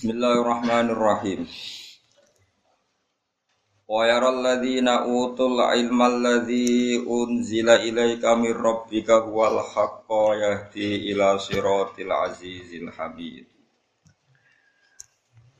Bismillahirrahmanirrahim. 0.00 1.44
Wa 3.84 4.08
yaral 4.08 4.40
ladzina 4.40 5.04
utul 5.04 5.60
ilma 5.60 6.08
alladzi 6.08 7.04
unzila 7.04 7.84
ilaika 7.84 8.32
mir 8.32 8.56
rabbika 8.56 9.20
huwal 9.28 9.60
haqqo 9.60 10.40
yahdi 10.40 11.12
ila 11.12 11.36
siratil 11.36 12.16
azizil 12.16 12.88
hamid. 12.96 13.44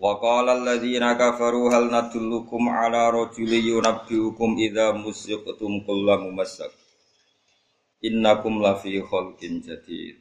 Wa 0.01 0.17
qala 0.17 0.57
alladzina 0.57 1.21
kafaru 1.21 1.69
hal 1.69 1.93
nadullukum 1.93 2.65
ala 2.73 3.13
rajuli 3.13 3.61
yunabbiukum 3.61 4.57
idza 4.57 4.97
musiqtum 4.97 5.85
kullu 5.85 6.17
mumassak. 6.17 6.73
Innakum 8.01 8.65
lafi 8.65 9.05
khalqin 9.05 9.61
jadid. 9.61 10.20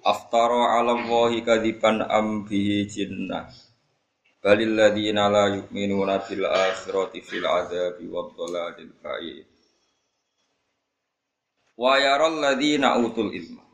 Aftara 0.00 0.80
ala 0.80 0.96
Allahi 0.96 1.44
kadiban 1.44 2.00
am 2.00 2.48
bihi 2.48 2.88
jinnah 2.88 3.52
Balil 4.40 4.72
ladhina 4.72 5.28
la 5.28 5.52
yu'minuna 5.52 6.24
bil 6.24 6.48
akhirati 6.48 7.20
fil 7.20 7.44
azabi 7.44 8.08
wa 8.08 8.24
dhalalil 8.32 8.92
ba'id 9.04 9.44
Wa 11.76 12.00
yaral 12.00 12.40
ladhina 12.40 12.96
utul 12.96 13.32
ilma. 13.32 13.64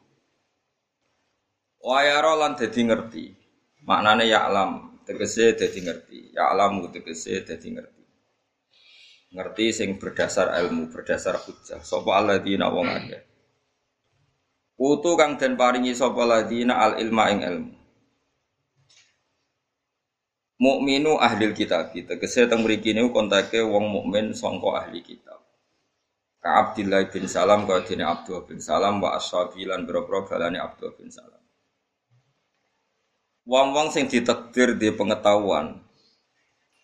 Wa 1.83 2.03
yaral 2.03 2.39
lan 2.39 2.53
dadi 2.55 2.83
ngerti. 2.87 3.25
Maknane 3.87 4.27
ya'lam 4.27 5.03
tegese 5.07 5.55
dadi 5.59 5.83
ngerti. 5.83 6.35
Ya'lamu 6.35 6.91
tegese 6.91 7.43
dadi 7.43 7.75
ngerti. 7.75 8.03
Ngerti 9.35 9.67
sing 9.75 9.99
berdasar 9.99 10.55
ilmu, 10.55 10.87
berdasar 10.91 11.35
hujjah 11.39 11.83
Sopo 11.83 12.15
alladzina 12.15 12.71
wong 12.71 12.87
akeh 12.91 13.26
Utu 14.77 15.17
kang 15.17 15.41
den 15.41 15.57
paringi 15.57 15.97
sapa 15.97 16.29
ladina 16.29 16.77
al 16.77 17.01
ilma 17.01 17.33
ing 17.33 17.41
ilmu. 17.41 17.73
Mukminu 20.57 21.21
ahli 21.21 21.53
kitab 21.53 21.93
tegese 21.93 22.49
teng 22.49 22.65
mriki 22.65 22.97
niku 22.97 23.13
kontake 23.13 23.61
wong 23.61 23.93
mukmin 23.93 24.33
sangka 24.33 24.85
ahli 24.85 25.05
kitab. 25.05 25.41
Ka 26.41 26.65
Abdillah 26.65 27.09
bin 27.13 27.29
Salam 27.29 27.69
ka 27.69 27.85
dene 27.85 28.05
Abdullah 28.05 28.45
bin 28.49 28.61
Salam 28.61 29.01
wa 29.01 29.17
ashabi 29.17 29.69
lan 29.69 29.85
boro-boro 29.85 30.25
balane 30.25 30.57
Abdullah 30.57 30.97
bin 30.97 31.13
Salam. 31.13 31.43
Wong-wong 33.47 33.93
sing 33.93 34.09
ditakdir 34.09 34.81
di 34.81 34.91
pengetahuan 34.97 35.83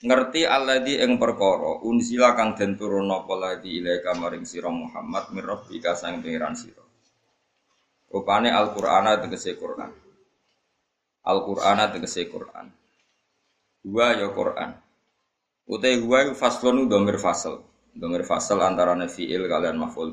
ngerti 0.02 0.42
alladzi 0.44 0.98
ing 0.98 1.16
perkara 1.16 1.80
unzila 1.86 2.34
kang 2.34 2.58
den 2.58 2.74
turun 2.74 3.08
apa 3.08 3.34
ladzi 3.38 3.78
ilaika 3.78 4.18
maring 4.18 4.42
sira 4.42 4.68
Muhammad 4.68 5.30
rabbika 5.32 5.94
sang 5.94 6.20
pangeran 6.20 6.58
sira. 6.58 6.81
Rupane 8.12 8.52
Al-Qur'an 8.52 9.08
tegese 9.24 9.56
Qur'an. 9.56 9.88
Al-Qur'an 11.24 11.80
tegese 11.88 12.28
Qur'an. 12.28 12.68
Dua 13.80 14.12
ya 14.12 14.28
Qur'an. 14.28 14.76
Utai 15.64 15.96
huwa 15.96 16.36
faslun 16.36 16.92
domir 16.92 17.16
fasal. 17.16 17.64
Domir 17.96 18.28
fasal 18.28 18.60
antara 18.60 18.92
fi'il 19.08 19.48
kalian 19.48 19.80
maf'ul 19.80 20.12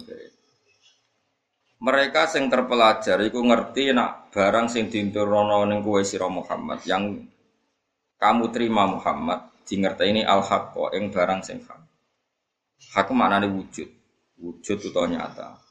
Mereka 1.80 2.28
sing 2.28 2.47
terpelajar 2.47 3.19
iku 3.23 3.39
ngerti 3.44 3.91
nak 3.91 4.31
barang 4.31 4.67
sing 4.72 4.88
dinturno 4.88 5.63
ning 5.67 5.80
kowe 5.84 6.00
sira 6.03 6.28
Muhammad 6.28 6.84
yang 6.84 7.23
kamu 8.19 8.52
terima 8.52 8.84
Muhammad 8.84 9.63
di 9.63 9.80
ini 9.80 10.23
al-haqqo 10.23 10.91
ing 10.95 11.11
barang 11.11 11.39
sing 11.44 11.63
hak. 11.63 11.80
Hak 12.95 13.11
maknane 13.11 13.47
wujud. 13.47 13.88
Wujud 14.39 14.78
utawa 14.88 15.08
nyata 15.08 15.69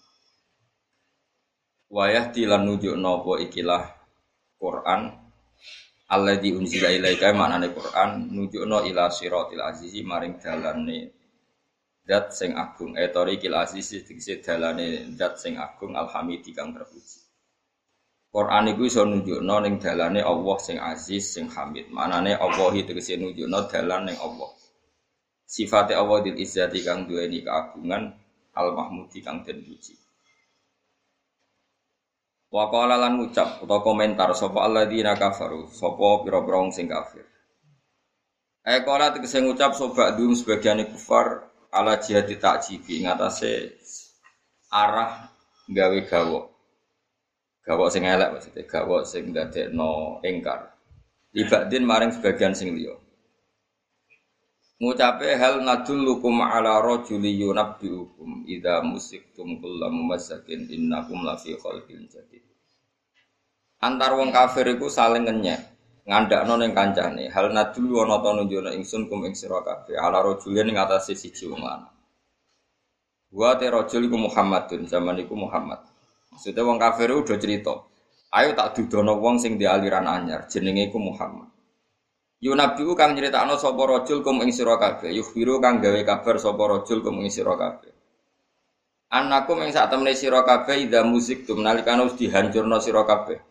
wayah 1.88 2.28
tilan 2.28 2.68
nujuk 2.68 2.96
nopo 2.96 3.40
ikilah 3.40 3.84
Quran 4.60 5.28
Allah 6.08 6.40
di 6.40 6.56
unzila 6.56 6.88
ilaika 6.88 7.36
maknane 7.36 7.68
Quran 7.76 8.32
nujuk 8.32 8.64
no 8.64 8.80
ila 8.80 9.12
siratil 9.12 9.60
azizi 9.60 10.00
maring 10.00 10.40
dalane 10.40 11.12
dat 12.00 12.32
sing 12.32 12.56
agung. 12.56 12.96
Etori 12.96 13.36
kil 13.36 13.52
azizi 13.52 14.00
dikse 14.00 14.40
dalane 14.40 15.12
dat 15.12 15.36
sing 15.36 15.60
agung 15.60 15.92
alhamidi 15.92 16.56
kang 16.56 16.72
terpuji. 16.72 17.20
Quran 18.32 18.72
iku 18.72 18.88
iso 18.88 19.04
nunjukno 19.04 19.56
ning 19.60 19.76
dalane 19.76 20.24
Allah 20.24 20.56
sing 20.64 20.80
aziz 20.80 21.28
sing 21.28 21.52
hamid. 21.52 21.92
Manane 21.92 22.32
Allah 22.40 22.72
tegese 22.72 23.20
nunjukno 23.20 23.68
dalan 23.68 24.08
ning 24.08 24.16
Allah. 24.16 24.48
Sifate 25.44 25.92
Allah 25.92 26.24
dil 26.24 26.40
izzati 26.40 26.80
kang 26.80 27.04
duweni 27.04 27.44
keagungan 27.44 28.16
al 28.56 28.68
mahmudi 28.72 29.20
kang 29.20 29.44
den 29.44 29.60
puji 29.60 29.97
Wa 32.48 32.72
qala 32.72 32.96
lan 32.96 33.20
ngucap 33.20 33.60
utawa 33.60 33.84
komentar 33.84 34.32
sapa 34.32 34.64
alladzina 34.64 35.12
kafaru, 35.12 35.68
sapa 35.68 36.24
pira-pira 36.24 36.56
wong 36.64 36.72
sing 36.72 36.88
kafir. 36.88 37.28
Eh 38.64 38.80
qala 38.88 39.12
tegese 39.12 39.44
ngucap 39.44 39.76
sapa 39.76 40.16
dum 40.16 40.32
sebagian 40.32 40.80
kufar 40.88 41.44
ala 41.68 42.00
jihad 42.00 42.24
takjibi 42.24 43.04
ngatasé 43.04 43.76
arah 44.72 45.28
gawe 45.68 45.98
gawok. 46.08 46.44
Gawok 47.68 47.88
sing 47.92 48.08
elek 48.08 48.32
maksudnya 48.32 48.64
gawok 48.64 49.04
sing 49.04 49.28
dadekno 49.28 50.24
engkar. 50.24 50.72
Ibadin 51.36 51.84
maring 51.84 52.16
sebagian 52.16 52.56
sing 52.56 52.72
liya. 52.72 52.96
Ngucape 54.78 55.34
hal 55.34 55.66
nadullukum 55.66 56.38
ala 56.38 56.78
rajuli 56.78 57.34
yunabbiukum 57.34 58.46
idza 58.46 58.78
musiktum 58.86 59.58
kullam 59.58 59.90
mumassakin 59.90 60.70
innakum 60.70 61.26
lafi 61.26 61.58
khalqin 61.58 62.06
jadid. 62.06 62.46
Antar 63.82 64.14
wong 64.14 64.30
kafir 64.30 64.70
iku 64.70 64.86
saling 64.86 65.26
ngenyek, 65.26 65.58
ngandakno 66.06 66.62
ning 66.62 66.78
kancane. 66.78 67.26
Hal 67.26 67.50
nadullu 67.50 68.06
ana 68.06 68.22
ta 68.22 68.30
nunjukno 68.38 68.70
ingsun 68.70 69.10
kum 69.10 69.26
ing 69.26 69.34
sira 69.34 69.58
ala 69.66 70.18
rajuli 70.22 70.62
ning 70.62 70.78
atase 70.78 71.18
siji 71.18 71.50
wong 71.50 71.58
lanang. 71.58 71.98
Te 73.28 73.66
rajul 73.66 74.06
Muhammadun, 74.08 74.86
zaman 74.86 75.18
iku 75.20 75.34
Muhammad. 75.34 75.82
Maksudnya 76.32 76.62
wong 76.62 76.78
kafir 76.78 77.12
udah 77.12 77.34
cerita, 77.34 77.74
ayo 78.30 78.54
tak 78.54 78.78
dudono 78.78 79.18
wong 79.18 79.42
sing 79.42 79.58
di 79.58 79.66
aliran 79.66 80.06
anyar, 80.06 80.46
jenenge 80.46 80.86
iku 80.88 81.02
Muhammad. 81.02 81.50
Yunabiu 82.38 82.94
kang 82.94 83.18
nyeritakno 83.18 83.58
sapa 83.58 83.82
rajul 83.82 84.22
kum 84.22 84.38
ing 84.46 84.54
sira 84.54 84.78
kabeh, 84.78 85.10
kang 85.58 85.82
gawe 85.82 86.00
kabar 86.06 86.38
sapa 86.38 86.62
rajul 86.70 87.02
kum 87.02 87.18
ing 87.18 87.34
sira 87.34 87.58
kabeh. 87.58 87.90
Anakum 89.10 89.58
ing 89.64 89.74
sak 89.74 89.88
temene 89.90 90.14
sira 90.14 90.46
kabeh 90.46 90.86
musik 91.02 91.48
tum 91.48 91.64
nalikane 91.64 92.06
wis 92.06 92.14
dihancurno 92.14 92.78
sira 92.78 93.02
kabeh. 93.02 93.42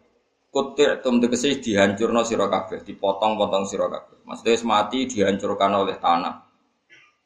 Kutir 0.54 1.04
tum 1.04 1.20
tegese 1.20 1.60
dihancurno 1.60 2.24
sira 2.24 2.48
kabeh, 2.48 2.86
dipotong-potong 2.88 3.66
sira 3.68 3.90
kabeh. 3.90 4.24
Maksudnya 4.24 4.54
wis 4.56 4.64
mati 4.64 5.00
dihancurkan 5.10 5.72
oleh 5.76 5.98
tanah. 6.00 6.48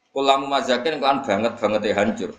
Kulamu 0.09 0.47
mazakin 0.47 0.97
kan 0.97 1.21
banget 1.21 1.59
banget 1.61 1.81
e 1.87 1.91
hancur. 1.93 2.31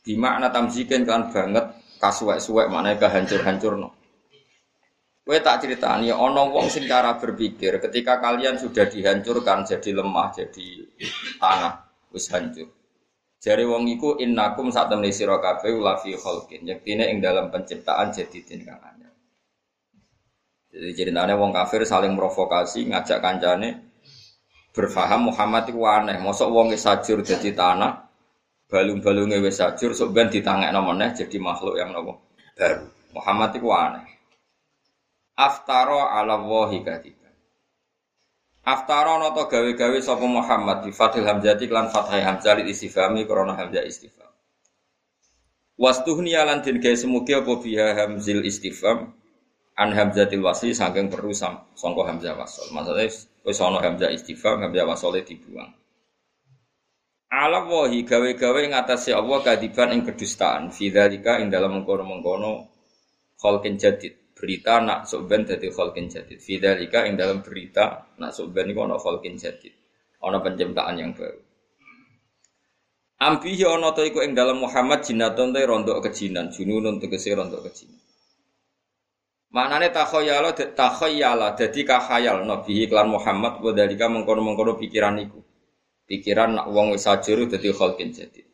Di 0.00 0.14
makna 0.16 0.48
tamzikin 0.48 1.04
kan 1.04 1.28
banget 1.28 1.76
kasuwek-suwek 2.00 2.72
maknanya 2.72 3.04
kehancur-hancurno. 3.04 3.95
Kowe 5.26 5.42
tak 5.42 5.66
ceritani 5.66 6.14
ana 6.14 6.46
wong 6.46 6.70
sing 6.70 6.86
cara 6.86 7.18
berpikir 7.18 7.82
ketika 7.82 8.22
kalian 8.22 8.62
sudah 8.62 8.86
dihancurkan 8.86 9.66
jadi 9.66 9.98
lemah, 9.98 10.30
jadi 10.30 10.86
tanah, 11.42 11.82
wis 12.14 12.30
hancur. 12.30 12.70
Jari 13.42 13.66
wong 13.66 13.90
iku 13.90 14.22
innakum 14.22 14.70
sak 14.70 14.86
temne 14.86 15.10
sira 15.10 15.42
kabeh 15.42 15.74
la 15.82 15.98
fi 15.98 16.14
khalqin. 16.14 16.62
Yektine 16.62 17.10
ing 17.10 17.18
dalam 17.18 17.50
penciptaan 17.50 18.14
jadi 18.14 18.38
kang 18.62 18.78
anyar. 18.78 19.10
Jadi 20.70 20.94
ceritanya 20.94 21.34
wong 21.34 21.50
kafir 21.50 21.82
saling 21.82 22.14
provokasi 22.14 22.86
ngajak 22.94 23.18
kancane 23.18 23.82
berfaham 24.70 25.34
Muhammad 25.34 25.66
itu 25.66 25.82
aneh. 25.82 26.22
Mosok 26.22 26.54
wong 26.54 26.70
sajur 26.78 27.26
jadi 27.26 27.50
tanah, 27.50 28.06
balung-balungnya 28.70 29.42
wis 29.42 29.58
sajur 29.58 29.90
sok 29.90 30.14
ben 30.14 30.30
ditangekno 30.30 30.86
meneh 30.86 31.18
jadi 31.18 31.34
makhluk 31.42 31.74
yang 31.82 31.90
nopo 31.90 32.22
baru. 32.54 32.86
Muhammad 33.10 33.50
itu 33.58 33.66
aneh 33.74 34.15
aftaro 35.36 36.08
ala 36.08 36.40
wahi 36.40 36.80
kadiban. 36.80 37.36
Aftaro 38.66 39.20
noto 39.20 39.46
gawe-gawe 39.46 39.98
sapa 40.02 40.26
Muhammad 40.26 40.82
di 40.82 40.90
Fathil 40.90 41.28
Hamzati 41.28 41.70
lan 41.70 41.92
Fathai 41.92 42.24
Hamzah 42.24 42.58
li 42.58 42.72
istifhami 42.72 43.28
krana 43.28 43.54
hamzah 43.54 43.84
istifham. 43.84 44.26
Wastuhni 45.76 46.34
lan 46.34 46.64
den 46.64 46.82
gawe 46.82 46.96
semugi 46.96 47.36
apa 47.36 47.52
biha 47.62 47.94
hamzil 47.94 48.42
istifham 48.42 49.12
an 49.76 49.92
hamzatil 49.92 50.40
wasli 50.40 50.72
saking 50.72 51.12
perlu 51.12 51.30
sangka 51.36 52.02
hamzah 52.10 52.34
wasol. 52.34 52.66
Maksudnya 52.74 53.06
wis 53.46 53.58
ana 53.60 53.78
hamzah 53.84 54.10
istifham 54.10 54.58
hamzah 54.58 54.88
wasole 54.88 55.22
dibuang. 55.22 55.70
Ala 57.30 57.68
wahi 57.68 58.02
gawe-gawe 58.02 58.60
ngatasi 58.72 59.12
Allah 59.12 59.38
kadiban 59.44 59.92
ing 59.94 60.02
kedustaan. 60.02 60.72
Fi 60.72 60.90
dzalika 60.90 61.38
ing 61.38 61.52
mengkono-mengkono 61.52 62.66
khalqin 63.36 63.76
jadid 63.76 64.25
berita 64.36 64.84
nak 64.84 65.08
subben 65.08 65.48
dari 65.48 65.72
kholkin 65.72 66.12
jadid. 66.12 66.36
Fidalika 66.36 67.08
yang 67.08 67.16
dalam 67.16 67.40
berita 67.40 68.12
nak 68.20 68.36
subben 68.36 68.68
itu 68.68 68.84
ono 68.84 69.00
kholkin 69.00 69.40
jadid. 69.40 69.72
Ono 70.20 70.36
penciptaan 70.44 70.94
yang 71.00 71.16
baru. 71.16 71.40
Ambihi 73.16 73.64
ono 73.64 73.96
to 73.96 74.04
iku 74.04 74.20
ing 74.20 74.36
dalam 74.36 74.60
Muhammad 74.60 75.00
jinatun 75.00 75.56
te 75.56 75.64
rondok 75.64 76.04
kejinan, 76.04 76.52
jununun 76.52 77.00
tegese 77.00 77.32
rondok 77.32 77.72
kejinan. 77.72 77.96
Maknane 79.56 79.88
takhayyala 79.88 80.52
takhayyala 80.52 81.56
dadi 81.56 81.80
kahayal 81.80 82.44
nabi 82.44 82.84
iklan 82.84 83.08
Muhammad 83.08 83.64
wa 83.64 83.72
dalika 83.72 84.04
mengkono-mengkono 84.04 84.76
pikiran 84.76 85.16
iku. 85.16 85.40
Pikiran 86.04 86.60
nak 86.60 86.68
wong 86.68 86.92
wis 86.92 87.08
ajur 87.08 87.48
dadi 87.48 87.72
khalqin 87.72 88.12
jadi. 88.12 88.44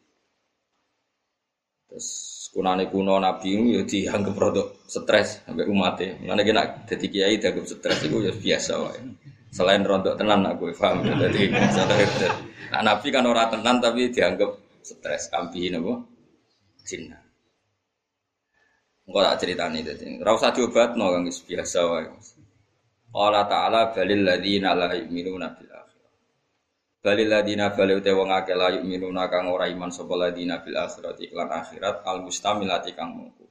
Terus 1.90 2.08
kunane 2.52 2.92
kuno 2.92 3.16
nabi 3.16 3.56
itu 3.56 3.64
ya 3.72 3.82
dianggap 3.88 4.36
produk 4.36 4.66
stres 4.84 5.40
sampai 5.48 5.64
umatnya. 5.64 6.20
Mana 6.20 6.44
kena 6.44 6.84
jadi 6.84 7.06
kiai 7.08 7.34
dianggap 7.40 7.64
stres 7.64 8.04
itu 8.04 8.20
ya 8.20 8.32
biasa 8.36 8.72
wae. 8.76 9.00
Selain 9.48 9.80
rontok 9.80 10.20
tenan 10.20 10.44
aku 10.44 10.68
paham 10.76 11.04
jadi 11.04 11.48
Nah, 12.72 12.80
nabi 12.80 13.08
kan 13.12 13.24
orang 13.28 13.52
tenan 13.52 13.80
tapi 13.80 14.12
dianggap 14.12 14.52
stres 14.84 15.32
kampihin 15.32 15.80
apa? 15.80 16.04
Cina. 16.84 17.20
Enggak 19.08 19.22
tak 19.28 19.36
ceritani 19.44 19.80
tadi. 19.84 20.04
Ora 20.20 20.36
usah 20.36 20.52
diobatno 20.52 21.08
kang 21.08 21.24
biasa 21.28 21.78
wae. 21.88 22.08
Allah 23.12 23.44
Ta'ala 23.44 23.92
balil 23.92 24.24
ladzina 24.24 24.72
la 24.72 24.88
akhirah. 24.88 25.71
Balil 27.02 27.28
ladzina 27.34 27.74
balil 27.74 27.98
te 27.98 28.14
wong 28.14 28.30
akeh 28.30 28.54
la 28.54 28.70
yu'minuna 28.70 29.26
kang 29.26 29.50
ora 29.50 29.66
iman 29.66 29.90
sapa 29.90 30.14
ladzina 30.14 30.62
bil 30.62 30.78
akhirat 30.78 31.18
iklan 31.18 31.50
akhirat 31.50 32.06
al 32.06 32.22
mustamilati 32.22 32.94
kang 32.94 33.10
mungku. 33.18 33.42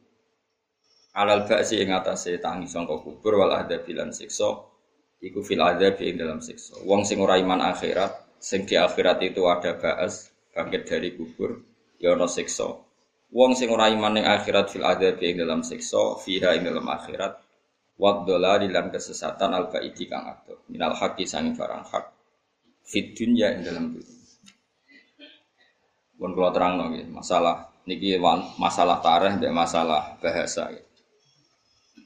Alal 1.19 1.43
ba'si 1.43 1.83
ing 1.83 1.91
atase 1.91 2.39
tangi 2.39 2.71
sangka 2.71 2.95
kubur 3.03 3.43
wal 3.43 3.51
adabi 3.51 3.91
lan 3.91 4.15
siksa 4.15 4.71
iku 5.19 5.43
fil 5.43 5.59
adabi 5.59 6.09
ing 6.09 6.17
dalam 6.23 6.39
siksa. 6.39 6.79
Wong 6.87 7.03
sing 7.03 7.19
ora 7.19 7.35
iman 7.37 7.59
akhirat, 7.59 8.39
sing 8.39 8.63
di 8.63 8.79
akhirat 8.79 9.19
itu 9.19 9.43
ada 9.45 9.75
ba'as, 9.75 10.31
bangkit 10.55 10.87
dari 10.87 11.11
kubur, 11.13 11.59
ya 11.99 12.15
ana 12.15 12.31
siksa. 12.31 12.71
Wong 13.35 13.51
sing 13.59 13.67
ora 13.67 13.91
iman 13.91 14.15
ning 14.15 14.25
akhirat 14.27 14.71
fil 14.71 14.87
adzab 14.87 15.19
ing 15.19 15.35
dalam 15.43 15.61
siksa, 15.61 16.15
fiha 16.23 16.55
ing 16.55 16.63
dalam 16.67 16.87
akhirat. 16.87 17.35
Wa 18.01 18.25
di 18.25 18.33
dalam 18.71 18.89
kesesatan 18.89 19.53
al 19.53 19.69
baiti 19.69 20.09
kang 20.09 20.25
ado. 20.25 20.65
Minal 20.73 20.97
haqqi 20.97 21.29
sang 21.29 21.53
barang 21.53 21.85
hak. 21.85 22.20
Fit 22.85 23.15
dunya 23.15 23.55
ing 23.55 23.61
dalam 23.63 23.95
dunya. 23.95 24.15
Pun 26.21 26.37
kula 26.37 26.53
terangno 26.53 26.93
nggih, 26.93 27.09
masalah 27.09 27.71
niki 27.89 28.13
masalah 28.61 29.01
tareh 29.01 29.41
mbek 29.41 29.49
masalah 29.49 30.21
bahasa. 30.21 30.69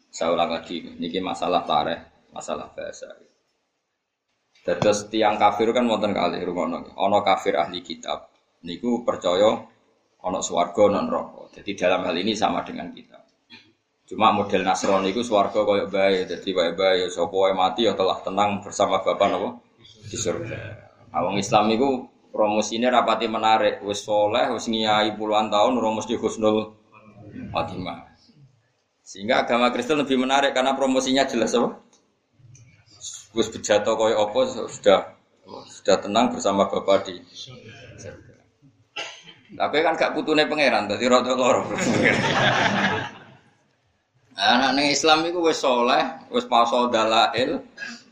Saya 0.07 0.31
ulang 0.31 0.56
lagi, 0.56 0.80
niki 0.95 1.19
masalah 1.19 1.68
tareh, 1.68 2.00
masalah 2.31 2.72
bahasa. 2.72 3.12
Terus 4.63 5.12
tiang 5.12 5.36
kafir 5.36 5.69
kan 5.75 5.83
wonten 5.86 6.16
kali 6.16 6.39
rumono. 6.42 6.95
Ono 6.95 7.19
kafir 7.22 7.60
ahli 7.60 7.83
kitab. 7.83 8.31
Niku 8.63 9.04
percaya 9.04 9.62
ono 10.25 10.39
swarga 10.39 10.89
non 10.89 11.12
rokok. 11.12 11.60
Jadi 11.60 11.75
dalam 11.75 12.01
hal 12.07 12.16
ini 12.18 12.33
sama 12.33 12.63
dengan 12.63 12.89
kita. 12.89 13.19
Cuma 14.06 14.31
model 14.31 14.63
Nasrani 14.63 15.12
itu 15.12 15.22
swarga 15.25 15.66
koyo 15.66 15.89
bae, 15.89 16.30
jadi 16.30 16.50
bae 16.54 16.72
bae 16.77 17.10
sapa 17.10 17.33
wae 17.33 17.54
mati 17.57 17.89
ya 17.89 17.98
telah 17.98 18.22
tenang 18.22 18.62
bersama 18.62 19.01
Bapak 19.01 19.27
nopo 19.33 19.64
di 20.05 20.17
surga. 20.17 20.57
Awang 21.15 21.39
Islam 21.39 21.71
itu 21.71 22.07
promosinya 22.29 22.91
rapati 22.91 23.31
menarik, 23.31 23.79
wis 23.81 24.03
soleh, 24.03 24.51
wis 24.51 24.67
ngiyai 24.67 25.15
puluhan 25.15 25.47
tahun 25.47 25.79
ora 25.79 25.89
mesti 25.95 26.19
husnul 26.19 26.75
khotimah. 27.55 28.11
Sehingga 29.05 29.45
agama 29.45 29.69
Kristen 29.71 30.01
lebih 30.01 30.17
menarik 30.19 30.51
karena 30.51 30.75
promosinya 30.75 31.23
jelas 31.29 31.55
apa? 31.55 31.79
Wis 33.35 33.47
bejato 33.51 33.95
koyo 33.95 34.27
apa 34.27 34.39
sudah 34.67 34.99
sudah 35.69 35.97
tenang 36.01 36.33
bersama 36.33 36.65
Bapak 36.65 37.05
di 37.05 37.21
tapi 39.55 39.79
kan 39.79 39.95
gak 39.95 40.11
putune 40.11 40.43
pangeran, 40.49 40.91
dadi 40.91 41.07
rada 41.07 41.31
loro. 41.31 41.63
Anak 44.35 44.75
ning 44.75 44.91
Islam 44.91 45.23
iku 45.23 45.47
wis 45.47 45.63
saleh, 45.63 46.27
wis 46.27 46.43
paso 46.43 46.91
dalail, 46.91 47.63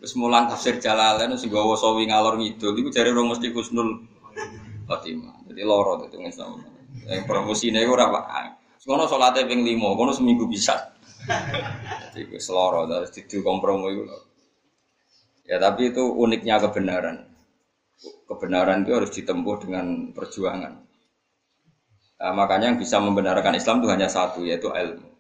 wis 0.03 0.19
mulang 0.19 0.51
tafsir 0.51 0.83
Jalalain 0.83 1.31
sing 1.39 1.47
gawa 1.47 1.79
sawi 1.79 2.11
ngalor 2.11 2.35
ngidul 2.35 2.75
iku 2.75 2.91
jare 2.91 3.15
ora 3.15 3.23
mesti 3.23 3.55
kusnul 3.55 4.03
khotimah. 4.83 5.47
Dadi 5.47 5.63
loro 5.63 6.03
dadi 6.03 6.19
Islam. 6.27 6.59
Yang 7.07 7.23
promosine 7.23 7.79
iku 7.79 7.95
ora 7.95 8.11
pak. 8.11 8.23
Ngono 8.83 9.07
salate 9.07 9.47
ping 9.47 9.63
5, 9.63 9.79
ngono 9.79 10.11
seminggu 10.11 10.43
bisa. 10.43 10.75
Jadi 12.11 12.35
wis 12.35 12.51
loro 12.51 12.83
terus 12.83 13.15
didu 13.15 13.39
kompromi. 13.39 14.03
Ya 15.47 15.55
tapi 15.63 15.95
itu 15.95 16.03
uniknya 16.03 16.59
kebenaran. 16.59 17.23
Kebenaran 18.27 18.83
itu 18.83 18.91
harus 18.91 19.11
ditempuh 19.15 19.55
dengan 19.63 20.11
perjuangan. 20.11 20.83
Nah, 22.19 22.31
makanya 22.35 22.71
yang 22.71 22.79
bisa 22.79 22.99
membenarkan 22.99 23.55
Islam 23.55 23.79
itu 23.83 23.87
hanya 23.91 24.11
satu 24.11 24.43
yaitu 24.43 24.67
ilmu. 24.67 25.12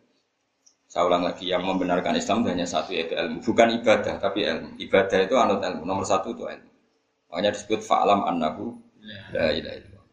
Saya 0.93 1.09
ulang 1.09 1.25
lagi, 1.25 1.49
yang 1.49 1.65
membenarkan 1.65 2.13
Islam 2.13 2.45
hanya 2.45 2.69
satu 2.69 2.93
yaitu 2.93 3.17
ilmu, 3.17 3.41
bukan 3.41 3.81
ibadah 3.81 4.21
tapi 4.21 4.45
ilmu. 4.45 4.77
Ibadah 4.77 5.25
itu 5.25 5.33
anut 5.41 5.57
ilmu. 5.57 5.89
Nomor 5.89 6.05
satu 6.05 6.37
itu 6.37 6.45
ilmu. 6.45 6.69
Makanya 7.33 7.49
disebut 7.49 7.81
fa'alam 7.81 8.29
annahu 8.29 8.77
la 9.33 9.49
ilaha 9.57 9.73
illallah. 9.73 10.05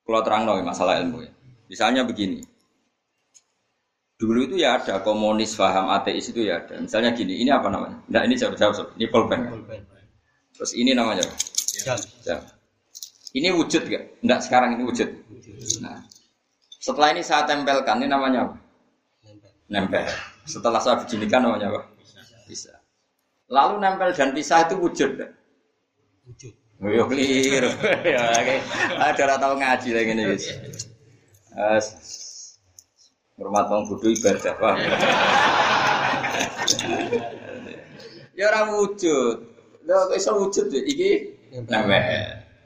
Kalau 0.00 0.20
terang 0.24 0.48
dong 0.48 0.64
masalah 0.64 0.96
ilmu 1.04 1.28
ya. 1.28 1.32
Misalnya 1.68 2.08
begini. 2.08 2.40
Dulu 4.16 4.48
itu 4.48 4.56
ya 4.64 4.80
ada 4.80 5.04
komunis 5.04 5.52
paham 5.52 5.92
ateis 5.92 6.32
itu 6.32 6.40
ya 6.48 6.64
ada. 6.64 6.80
Misalnya 6.80 7.12
gini, 7.12 7.44
ini 7.44 7.52
apa 7.52 7.68
namanya? 7.68 8.00
Nah 8.08 8.24
ini 8.24 8.40
jawab 8.40 8.56
jawab, 8.56 8.96
ini 8.96 9.12
pulpen. 9.12 9.44
Terus 10.56 10.72
ini 10.72 10.96
namanya 10.96 11.20
apa? 11.28 11.36
Jam. 12.24 12.40
Ini 13.36 13.52
wujud 13.52 13.92
gak? 13.92 14.24
Enggak 14.24 14.40
sekarang 14.40 14.80
ini 14.80 14.88
wujud. 14.88 15.08
Nah, 15.84 16.00
setelah 16.80 17.12
ini 17.12 17.20
saya 17.20 17.44
tempelkan, 17.44 18.00
ini 18.00 18.08
namanya 18.08 18.48
apa? 18.48 18.69
Nempel. 19.70 20.02
Setelah 20.50 20.82
saya 20.82 20.98
beginikan 20.98 21.46
namanya 21.46 21.70
apa? 21.70 21.86
Bisa. 22.50 22.74
Lalu 23.46 23.78
nempel 23.78 24.10
dan 24.10 24.34
pisah 24.34 24.66
itu 24.66 24.74
wujud? 24.82 25.14
Wujud. 26.26 26.54
Yo 26.80 27.04
keliru. 27.06 27.70
ya, 28.14 28.34
oke. 28.34 28.56
Ada 28.98 29.20
orang 29.30 29.38
tahu 29.38 29.54
ngaji 29.62 29.88
lagi 29.94 30.10
nih, 30.16 30.24
guys. 30.26 30.46
Hormat 33.38 33.70
wong 33.72 33.88
bodho 33.88 34.08
ibadah, 34.10 34.52
Pak. 34.58 34.74
ya 38.38 38.44
ora 38.50 38.60
wujud. 38.74 39.36
Lha 39.86 39.96
kok 40.08 40.16
iso 40.18 40.30
wujud 40.36 40.66
iki 40.72 41.10
nempel. 41.52 41.84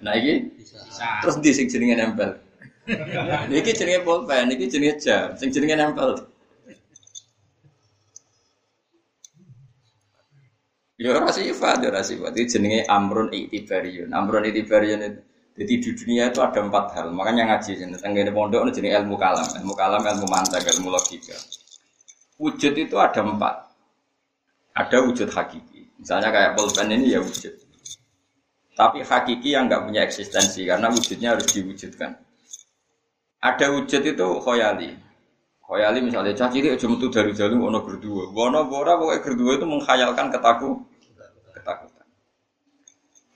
Nah 0.02 0.12
iki 0.18 0.50
terus 1.22 1.36
di 1.40 1.50
sing 1.54 1.66
jenenge 1.70 1.96
nempel. 2.00 2.30
Niki 3.50 3.72
jenenge 3.72 4.04
pulpen, 4.04 4.52
niki 4.52 4.68
jenenge 4.68 5.00
jam, 5.00 5.32
sing 5.38 5.48
jenenge 5.48 5.76
nempel. 5.78 6.28
Ya 10.94 11.10
ora 11.10 11.30
sifat, 11.34 11.82
ya 11.82 11.90
ora 11.90 12.02
sifat. 12.06 12.32
Iki 12.38 12.46
jenenge 12.46 12.86
amrun 12.86 13.28
itibariun. 13.34 14.14
Amrun 14.14 14.46
itibariun 14.46 15.00
itu 15.02 15.20
jadi 15.54 15.74
di 15.78 15.90
dunia 15.94 16.24
itu 16.34 16.42
ada 16.42 16.58
empat 16.66 16.98
hal. 16.98 17.14
Makanya 17.14 17.46
ngaji 17.46 17.78
sini. 17.78 17.94
Tenggine 17.94 18.34
pondok 18.34 18.66
ini 18.66 18.74
jenis 18.74 18.92
ilmu 18.98 19.14
kalam, 19.14 19.46
ilmu 19.62 19.74
kalam, 19.78 20.02
ilmu 20.02 20.26
mantek, 20.26 20.66
ilmu 20.74 20.90
logika. 20.90 21.38
Wujud 22.42 22.74
itu 22.74 22.96
ada 22.98 23.22
empat. 23.22 23.70
Ada 24.74 25.06
wujud 25.06 25.30
hakiki. 25.30 25.94
Misalnya 26.02 26.34
kayak 26.34 26.58
pulpen 26.58 26.90
ini 26.90 27.14
ya 27.14 27.22
wujud. 27.22 27.54
Tapi 28.74 29.06
hakiki 29.06 29.54
yang 29.54 29.70
nggak 29.70 29.86
punya 29.86 30.02
eksistensi 30.02 30.66
karena 30.66 30.90
wujudnya 30.90 31.38
harus 31.38 31.46
diwujudkan. 31.54 32.18
Ada 33.38 33.70
wujud 33.70 34.02
itu 34.02 34.26
khoyali. 34.42 34.98
Khoyali 35.64 36.04
misalnya 36.04 36.36
cah 36.36 36.52
cilik 36.52 36.76
aja 36.76 36.86
metu 36.92 37.08
dari 37.08 37.32
jalur 37.32 37.72
ono 37.72 37.80
berdua. 37.80 38.28
Wono 38.36 38.68
bora 38.68 39.00
pokoknya 39.00 39.20
berdua 39.24 39.52
itu 39.56 39.64
menghayalkan 39.64 40.28
ketaku 40.28 40.76
ketakutan. 41.56 42.06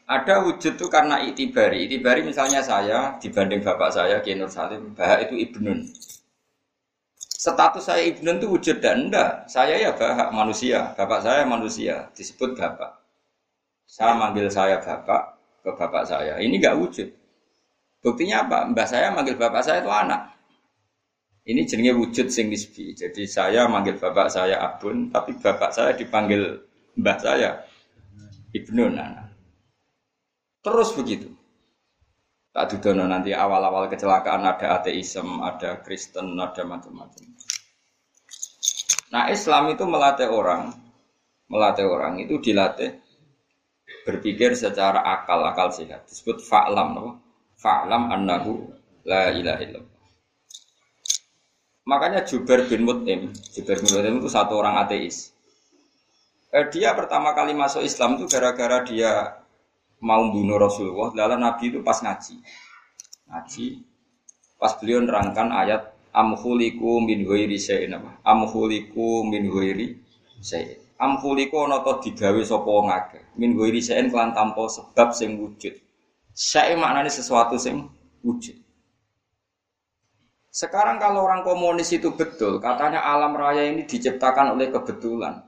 Ada 0.04 0.44
wujud 0.44 0.76
itu 0.76 0.86
karena 0.92 1.24
itibari. 1.24 1.88
Itibari 1.88 2.20
misalnya 2.20 2.60
saya 2.60 3.16
dibanding 3.16 3.64
bapak 3.64 3.96
saya 3.96 4.20
Ki 4.20 4.36
Nur 4.36 4.52
Salim, 4.52 4.92
bahak 4.92 5.28
itu 5.28 5.40
ibnun. 5.40 5.88
Status 7.16 7.88
saya 7.88 8.04
ibnun 8.04 8.40
itu 8.44 8.48
wujud 8.52 8.76
dan 8.84 9.08
enggak. 9.08 9.48
Saya 9.48 9.80
ya 9.80 9.96
bahak 9.96 10.28
manusia, 10.28 10.92
bapak 11.00 11.24
saya 11.24 11.48
manusia, 11.48 12.12
disebut 12.12 12.56
bapak. 12.60 12.92
Saya 13.88 14.12
manggil 14.20 14.52
saya 14.52 14.76
bapak 14.84 15.40
ke 15.64 15.70
bapak 15.72 16.04
saya. 16.04 16.36
Ini 16.36 16.60
nggak 16.60 16.76
wujud. 16.76 17.08
Buktinya 18.04 18.44
apa? 18.44 18.68
Mbah 18.68 18.84
saya 18.84 19.16
manggil 19.16 19.40
bapak 19.40 19.64
saya 19.64 19.80
itu 19.80 19.88
anak. 19.88 20.37
Ini 21.48 21.64
jenenge 21.64 21.96
wujud 21.96 22.28
sing 22.28 22.52
nisbi. 22.52 22.92
Jadi 22.92 23.24
saya 23.24 23.64
manggil 23.64 23.96
bapak 23.96 24.28
saya 24.28 24.60
abun, 24.60 25.08
tapi 25.08 25.32
bapak 25.40 25.72
saya 25.72 25.96
dipanggil 25.96 26.60
mbah 27.00 27.16
saya 27.16 27.64
ibnu 28.52 28.92
nana. 28.92 29.32
Terus 30.60 30.92
begitu. 30.92 31.32
Tak 32.52 32.74
dudono 32.74 33.08
nanti 33.08 33.32
awal-awal 33.32 33.88
kecelakaan 33.88 34.44
ada 34.44 34.76
ateisme, 34.76 35.40
ada 35.40 35.80
Kristen, 35.80 36.36
ada 36.36 36.68
macam-macam. 36.68 37.24
Nah 39.08 39.32
Islam 39.32 39.72
itu 39.72 39.84
melatih 39.88 40.28
orang, 40.28 40.74
melatih 41.48 41.88
orang 41.88 42.20
itu 42.20 42.36
dilatih 42.44 42.92
berpikir 44.04 44.52
secara 44.52 45.00
akal 45.00 45.40
akal 45.48 45.72
sehat 45.72 46.04
disebut 46.08 46.44
fa'lam 46.44 46.96
no? 46.96 47.06
fa'lam 47.56 48.12
annahu 48.12 48.68
la 49.04 49.32
ilaha 49.32 49.60
illallah 49.64 49.97
Makanya 51.88 52.20
Jubair 52.28 52.68
bin 52.68 52.84
Mut'im, 52.84 53.32
Jubair 53.32 53.80
bin 53.80 53.88
Mut'im 53.96 54.14
itu 54.20 54.28
satu 54.28 54.60
orang 54.60 54.76
ateis. 54.76 55.32
Eh, 56.52 56.68
dia 56.68 56.92
pertama 56.92 57.32
kali 57.32 57.56
masuk 57.56 57.80
Islam 57.80 58.20
itu 58.20 58.28
gara-gara 58.28 58.84
dia 58.84 59.40
mau 60.04 60.28
bunuh 60.28 60.60
Rasulullah. 60.60 61.16
Lalu 61.16 61.36
Nabi 61.40 61.64
itu 61.72 61.80
pas 61.80 61.96
ngaji. 62.04 62.44
Ngaji. 63.32 63.66
Pas 64.60 64.76
beliau 64.76 65.00
nerangkan 65.00 65.48
ayat 65.48 65.88
amhuliku 66.12 67.00
min 67.00 67.24
ghairi 67.24 67.56
syai'in 67.56 67.96
apa? 67.96 68.20
Amhuliku 68.20 69.24
min 69.24 69.48
ghairi 69.48 69.96
syai'in. 70.44 70.76
Amhuliku 71.00 71.64
ana 71.64 71.80
to 71.80 72.04
digawe 72.04 72.40
sapa 72.44 72.68
wong 72.68 72.92
akeh. 72.92 73.22
Min 73.40 73.56
ghairi 73.56 73.80
syai'in 73.80 74.12
kelan 74.12 74.36
sebab 74.36 75.08
sing 75.16 75.40
wujud. 75.40 75.72
Syai' 76.36 76.76
maknanya 76.76 77.08
sesuatu 77.08 77.56
sing 77.56 77.88
wujud. 78.20 78.67
Sekarang 80.58 80.98
kalau 80.98 81.22
orang 81.22 81.46
komunis 81.46 81.94
itu 81.94 82.10
betul, 82.18 82.58
katanya 82.58 83.06
alam 83.06 83.30
raya 83.30 83.70
ini 83.70 83.86
diciptakan 83.86 84.58
oleh 84.58 84.74
kebetulan. 84.74 85.38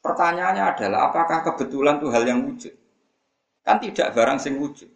Pertanyaannya 0.00 0.64
adalah 0.64 1.12
apakah 1.12 1.44
kebetulan 1.44 2.00
itu 2.00 2.08
hal 2.08 2.24
yang 2.24 2.40
wujud? 2.48 2.72
Kan 3.60 3.76
tidak 3.84 4.16
barang 4.16 4.40
sing 4.40 4.56
wujud. 4.56 4.88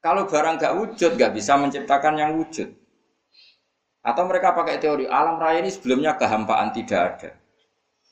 Kalau 0.00 0.24
barang 0.24 0.56
gak 0.56 0.74
wujud, 0.80 1.12
gak 1.20 1.36
bisa 1.36 1.60
menciptakan 1.60 2.16
yang 2.16 2.40
wujud. 2.40 2.72
Atau 4.00 4.24
mereka 4.24 4.56
pakai 4.56 4.80
teori 4.80 5.04
alam 5.04 5.36
raya 5.36 5.60
ini 5.60 5.68
sebelumnya 5.68 6.16
kehampaan 6.16 6.72
tidak 6.72 7.00
ada. 7.04 7.30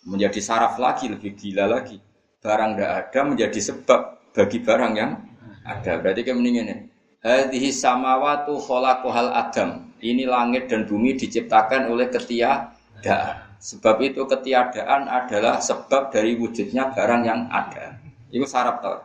Menjadi 0.05 0.41
saraf 0.45 0.77
lagi, 0.77 1.09
lebih 1.09 1.33
gila 1.33 1.65
lagi. 1.65 1.97
Barang 2.45 2.77
gak 2.77 2.93
ada 3.09 3.21
menjadi 3.25 3.73
sebab 3.73 4.21
bagi 4.37 4.61
barang 4.61 4.93
yang 5.01 5.17
ada. 5.65 5.97
Berarti 5.97 6.29
kayak 6.29 6.37
mendingan 6.37 6.73
ya. 6.77 6.79
Hadhihi 7.19 7.75
samawatu 7.75 8.63
khalaqahal 8.63 9.35
adam. 9.35 9.91
Ini 9.99 10.31
langit 10.31 10.71
dan 10.71 10.87
bumi 10.87 11.19
diciptakan 11.19 11.91
oleh 11.91 12.07
ketiadaan. 12.07 13.49
Sebab 13.59 13.99
itu 14.07 14.23
ketiadaan 14.23 15.11
adalah 15.11 15.59
sebab 15.59 16.15
dari 16.15 16.39
wujudnya 16.39 16.95
barang 16.95 17.23
yang 17.27 17.51
ada. 17.51 17.99
Itu 18.31 18.47
sarap 18.47 18.79
tau. 18.79 19.03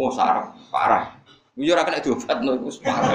Oh 0.00 0.08
sarap 0.08 0.56
parah. 0.72 1.20
Yo 1.52 1.76
ora 1.76 1.84
kena 1.84 2.00
diobat 2.00 2.40
no 2.40 2.56
itu 2.56 2.80
parah. 2.80 3.12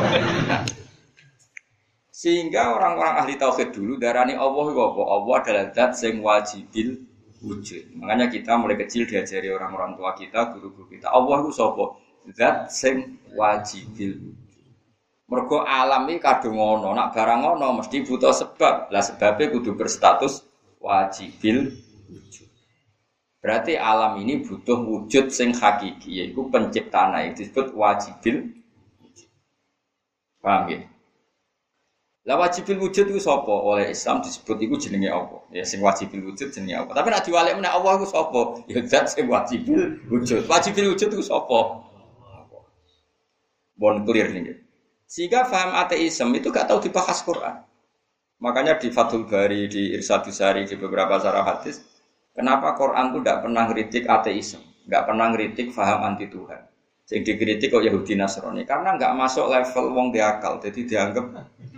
Sehingga 2.13 2.77
orang-orang 2.77 3.17
ahli 3.25 3.33
tauhid 3.33 3.73
dulu 3.73 3.97
darani 3.97 4.37
Allah 4.37 4.65
itu 4.69 4.79
apa? 4.79 5.01
Allah 5.09 5.35
adalah 5.41 5.65
zat 5.73 5.91
sing 5.97 6.21
wajibil 6.21 7.01
wujud. 7.41 7.97
Makanya 7.97 8.29
kita 8.29 8.53
mulai 8.61 8.77
kecil 8.77 9.09
diajari 9.09 9.49
orang-orang 9.49 9.97
tua 9.97 10.13
kita, 10.13 10.53
guru-guru 10.53 10.85
kita. 10.93 11.09
Allah 11.09 11.41
itu 11.41 11.51
sapa? 11.51 12.02
Zat 12.31 12.71
sing 12.71 13.19
wajibil 13.35 14.33
Mergo 15.33 15.65
alam 15.65 16.05
iki 16.13 16.21
kadung 16.21 16.61
ngono, 16.61 16.93
nak 16.93 17.15
barang 17.15 17.41
ngono 17.41 17.81
mesti 17.81 18.05
butuh 18.05 18.29
sebab. 18.29 18.93
Lah 18.93 19.01
sebabnya 19.01 19.49
kudu 19.49 19.73
berstatus 19.73 20.45
wajibil 20.77 21.73
wujud. 22.05 22.47
Berarti 23.41 23.73
alam 23.73 24.19
ini 24.21 24.45
butuh 24.45 24.83
wujud 24.83 25.33
sing 25.33 25.55
hakiki, 25.55 26.21
yaitu 26.21 26.43
penciptaan 26.53 27.17
itu 27.23 27.47
disebut 27.49 27.73
wajibil 27.73 28.51
wujud. 29.01 29.29
Paham 30.43 30.69
ya? 30.69 30.79
Lah 32.23 32.37
wajibil 32.39 32.77
wujud 32.83 33.09
itu 33.09 33.19
sapa? 33.19 33.51
Oleh 33.51 33.89
Islam 33.89 34.21
disebut 34.21 34.55
itu 34.59 34.75
jenenge 34.87 35.11
apa? 35.11 35.43
Ya 35.49 35.63
sing 35.63 35.79
wajibil 35.81 36.23
wujud 36.29 36.51
jenenge 36.51 36.83
apa? 36.83 36.91
Tapi 36.95 37.07
nek 37.09 37.23
diwalik 37.23 37.57
meneh 37.57 37.71
Allah 37.71 37.95
itu 37.95 38.07
sapa? 38.11 38.63
Ya 38.67 38.79
zat 38.85 39.11
sing 39.11 39.25
wajibil 39.25 40.03
wujud. 40.11 40.45
Wajibil 40.51 40.93
wujud 40.93 41.09
itu 41.09 41.23
sapa? 41.23 41.89
Bon 43.83 43.99
clear 44.07 44.31
nih. 44.31 44.63
Sehingga 45.03 45.43
faham 45.43 45.75
ateisme 45.75 46.31
itu 46.31 46.47
gak 46.55 46.71
tahu 46.71 46.79
dibahas 46.87 47.19
Quran. 47.19 47.67
Makanya 48.39 48.79
di 48.79 48.87
Fathul 48.95 49.27
Bari, 49.27 49.67
di 49.67 49.91
Irsadus 49.91 50.39
Sari, 50.39 50.63
di 50.63 50.79
beberapa 50.79 51.19
sarah 51.19 51.43
hadis, 51.43 51.83
kenapa 52.31 52.79
Quran 52.79 53.11
itu 53.11 53.19
tidak 53.19 53.39
pernah 53.43 53.63
ngeritik 53.67 54.03
ateisme, 54.03 54.63
nggak 54.83 55.03
pernah 55.03 55.25
ngeritik 55.31 55.67
faham 55.71 56.03
anti 56.07 56.27
Tuhan. 56.27 56.59
Yang 57.07 57.23
dikritik 57.23 57.67
kok 57.71 57.83
Yahudi 57.83 58.19
Nasrani 58.19 58.63
karena 58.67 58.99
nggak 58.99 59.13
masuk 59.15 59.47
level 59.47 59.85
wong 59.95 60.07
diakal, 60.11 60.57
jadi 60.59 60.81
dianggap 60.81 61.25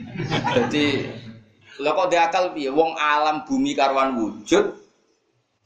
jadi 0.57 0.85
lo 1.81 1.91
kok 1.91 2.07
diakal 2.07 2.55
piye 2.55 2.71
wong 2.71 2.95
alam 2.95 3.43
bumi 3.43 3.75
karwan 3.75 4.15
wujud 4.15 4.79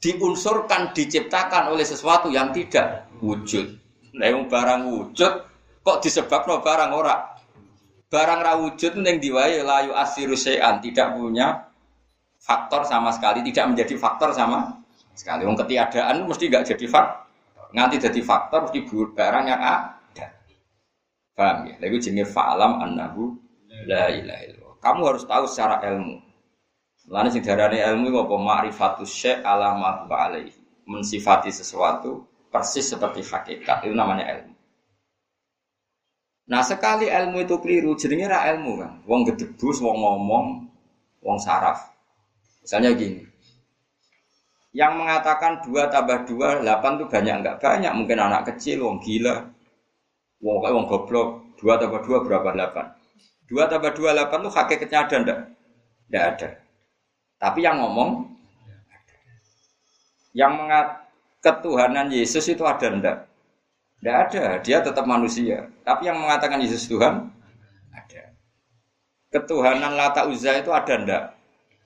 diunsurkan 0.00 0.90
diciptakan 0.96 1.70
oleh 1.70 1.86
sesuatu 1.86 2.32
yang 2.32 2.50
tidak 2.56 3.08
wujud. 3.20 3.78
Nah, 4.16 4.26
yang 4.26 4.50
barang 4.50 4.90
wujud 4.90 5.49
Kok 5.80 5.98
disebabkan 6.04 6.60
barang 6.60 6.90
ora? 6.92 7.16
Barang 8.10 8.42
rawujud 8.42 9.00
yang 9.00 9.16
diwai 9.22 9.62
layu 9.62 9.94
asiru 9.94 10.34
sean 10.34 10.82
tidak 10.82 11.14
punya 11.14 11.70
faktor 12.42 12.82
sama 12.82 13.14
sekali, 13.14 13.46
tidak 13.46 13.70
menjadi 13.70 13.94
faktor 13.96 14.34
sama 14.34 14.82
sekali. 15.14 15.46
Wong 15.46 15.54
ketiadaan 15.54 16.26
mesti 16.26 16.50
gak 16.50 16.66
jadi 16.74 16.86
faktor. 16.90 17.30
Nganti 17.70 17.96
jadi 18.02 18.20
faktor 18.26 18.66
mesti 18.66 18.80
barang 19.14 19.44
yang 19.46 19.62
ada. 19.62 20.26
Paham 21.38 21.70
ya? 21.70 21.74
Lalu 21.78 22.02
jenis 22.02 22.34
fa'alam 22.34 22.82
annahu 22.82 23.38
la 23.86 24.10
ilaha 24.10 24.42
illallah. 24.42 24.74
Kamu 24.82 25.00
harus 25.06 25.22
tahu 25.22 25.44
secara 25.46 25.78
ilmu. 25.86 26.18
Lalu 27.10 27.28
sing 27.30 27.42
darane 27.46 27.78
ilmu 27.78 28.10
apa 28.26 28.36
ma'rifatus 28.36 29.08
syai' 29.08 29.40
ala 29.46 29.78
ma 29.78 30.02
alaihi. 30.02 30.58
Mensifati 30.90 31.54
sesuatu 31.54 32.26
persis 32.50 32.90
seperti 32.90 33.22
hakikat. 33.22 33.86
Itu 33.86 33.94
namanya 33.94 34.26
ilmu. 34.34 34.49
Nah 36.50 36.66
sekali 36.66 37.06
ilmu 37.06 37.46
itu 37.46 37.54
keliru, 37.62 37.94
jadinya 37.94 38.34
ra 38.34 38.40
ilmu 38.50 38.82
kan. 38.82 38.92
Wong 39.06 39.22
gedebus, 39.22 39.78
wong 39.78 40.02
ngomong, 40.02 40.66
wong 41.22 41.38
saraf. 41.38 41.94
Misalnya 42.66 42.90
gini, 42.98 43.22
yang 44.74 44.98
mengatakan 44.98 45.62
dua 45.62 45.86
tambah 45.86 46.26
dua 46.26 46.58
delapan 46.58 46.98
itu 46.98 47.06
banyak 47.06 47.34
enggak 47.38 47.56
banyak. 47.62 47.92
Mungkin 47.94 48.18
anak 48.18 48.42
kecil 48.50 48.82
wong 48.82 48.98
gila 48.98 49.46
wong 50.42 50.56
kayak 50.58 50.74
wong 50.74 50.86
goblok. 50.90 51.28
Dua 51.54 51.78
tambah 51.78 52.02
dua 52.02 52.18
berapa? 52.26 52.48
Delapan. 52.50 52.86
Dua 53.46 53.64
tambah 53.70 53.94
dua 53.94 54.10
delapan 54.10 54.38
tuh 54.42 54.52
hakikatnya 54.52 54.98
ada 55.06 55.16
enggak? 55.22 55.40
Enggak 56.10 56.24
ada. 56.34 56.48
Tapi 57.38 57.58
yang 57.62 57.78
ngomong 57.78 58.26
yang 60.34 60.58
mengat 60.58 61.06
ketuhanan 61.42 62.10
Yesus 62.10 62.42
itu 62.50 62.66
ada 62.66 62.86
enggak 62.90 63.29
tidak 64.00 64.16
ada, 64.32 64.44
dia 64.64 64.80
tetap 64.80 65.04
manusia. 65.04 65.68
Tapi 65.84 66.08
yang 66.08 66.16
mengatakan 66.16 66.56
Yesus 66.64 66.88
Tuhan 66.88 67.28
ada. 67.92 68.22
Ketuhanan 69.28 69.92
Lata 69.92 70.24
Uzza 70.24 70.56
itu 70.56 70.72
ada 70.72 70.96
ndak? 70.96 71.24